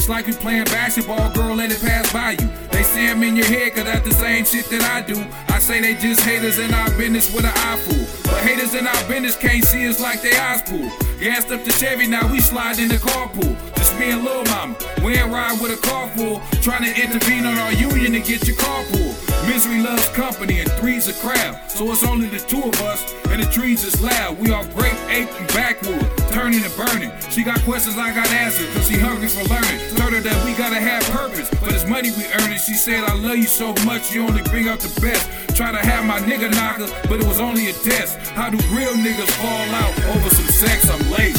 Like 0.09 0.25
you 0.25 0.33
playing 0.33 0.63
basketball, 0.65 1.29
girl, 1.35 1.55
let 1.55 1.71
it 1.71 1.79
pass 1.81 2.11
by 2.11 2.31
you. 2.31 2.49
They 2.71 2.81
say 2.81 3.11
I'm 3.11 3.21
in 3.21 3.35
your 3.35 3.45
head, 3.45 3.75
cause 3.75 3.83
that's 3.83 4.07
the 4.09 4.15
same 4.15 4.43
shit 4.43 4.65
that 4.71 4.81
I 4.81 5.05
do. 5.05 5.23
I 5.49 5.59
say 5.59 5.81
they 5.81 5.93
just 5.93 6.21
haters 6.21 6.57
in 6.57 6.73
our 6.73 6.89
business 6.97 7.31
with 7.31 7.45
an 7.45 7.53
eye 7.53 7.77
fool. 7.77 8.07
But 8.23 8.41
haters 8.41 8.73
in 8.73 8.87
our 8.87 9.07
business 9.07 9.37
can't 9.37 9.63
see 9.63 9.87
us 9.87 10.01
like 10.01 10.23
they 10.23 10.35
eyes 10.35 10.63
pool. 10.63 10.89
Gassed 11.19 11.51
up 11.51 11.63
the 11.63 11.71
Chevy, 11.73 12.07
now 12.07 12.25
we 12.31 12.39
slide 12.39 12.79
in 12.79 12.87
the 12.87 12.95
carpool. 12.95 13.55
Me 13.99 14.11
and 14.11 14.23
Mama, 14.23 14.77
we 15.03 15.17
ain't 15.17 15.29
ride 15.29 15.59
with 15.61 15.77
a 15.77 15.81
car 15.85 16.07
full. 16.15 16.39
Trying 16.61 16.85
to 16.87 17.03
intervene 17.03 17.45
on 17.45 17.57
our 17.57 17.73
union 17.73 18.13
to 18.13 18.21
get 18.21 18.47
your 18.47 18.55
carpool. 18.55 19.11
Misery 19.45 19.81
loves 19.81 20.07
company 20.09 20.61
and 20.61 20.71
three's 20.79 21.09
a 21.09 21.13
crowd. 21.19 21.59
So 21.69 21.91
it's 21.91 22.05
only 22.05 22.29
the 22.29 22.39
two 22.39 22.63
of 22.63 22.81
us, 22.83 23.13
and 23.27 23.43
the 23.43 23.51
trees 23.51 23.83
is 23.83 24.01
loud. 24.01 24.39
We 24.39 24.51
are 24.51 24.63
great 24.67 24.95
ape 25.09 25.27
and 25.37 25.47
backwood, 25.49 25.99
turning 26.31 26.63
and 26.63 26.73
burning. 26.77 27.11
She 27.29 27.43
got 27.43 27.59
questions, 27.63 27.97
I 27.97 28.15
got 28.15 28.31
answers, 28.31 28.73
cause 28.73 28.87
she 28.87 28.97
hungry 28.97 29.27
for 29.27 29.43
learning. 29.51 29.79
Told 29.97 30.13
her 30.13 30.21
that 30.21 30.45
we 30.45 30.53
gotta 30.53 30.79
have 30.79 31.03
purpose, 31.11 31.49
but 31.59 31.73
it's 31.73 31.85
money 31.85 32.11
we 32.11 32.23
earning. 32.39 32.57
She 32.57 32.75
said, 32.75 33.03
I 33.03 33.15
love 33.15 33.35
you 33.35 33.51
so 33.51 33.73
much, 33.83 34.13
you 34.13 34.23
only 34.23 34.43
bring 34.43 34.69
out 34.69 34.79
the 34.79 35.01
best. 35.01 35.27
Try 35.57 35.73
to 35.73 35.79
have 35.79 36.05
my 36.05 36.19
nigga 36.21 36.49
knocker, 36.55 36.87
but 37.09 37.19
it 37.19 37.27
was 37.27 37.41
only 37.41 37.67
a 37.67 37.73
test. 37.73 38.17
How 38.31 38.49
do 38.49 38.57
real 38.71 38.93
niggas 38.93 39.31
fall 39.43 39.75
out 39.75 39.91
over 40.15 40.29
some 40.29 40.47
sex? 40.47 40.89
I'm 40.89 41.11
late. 41.11 41.35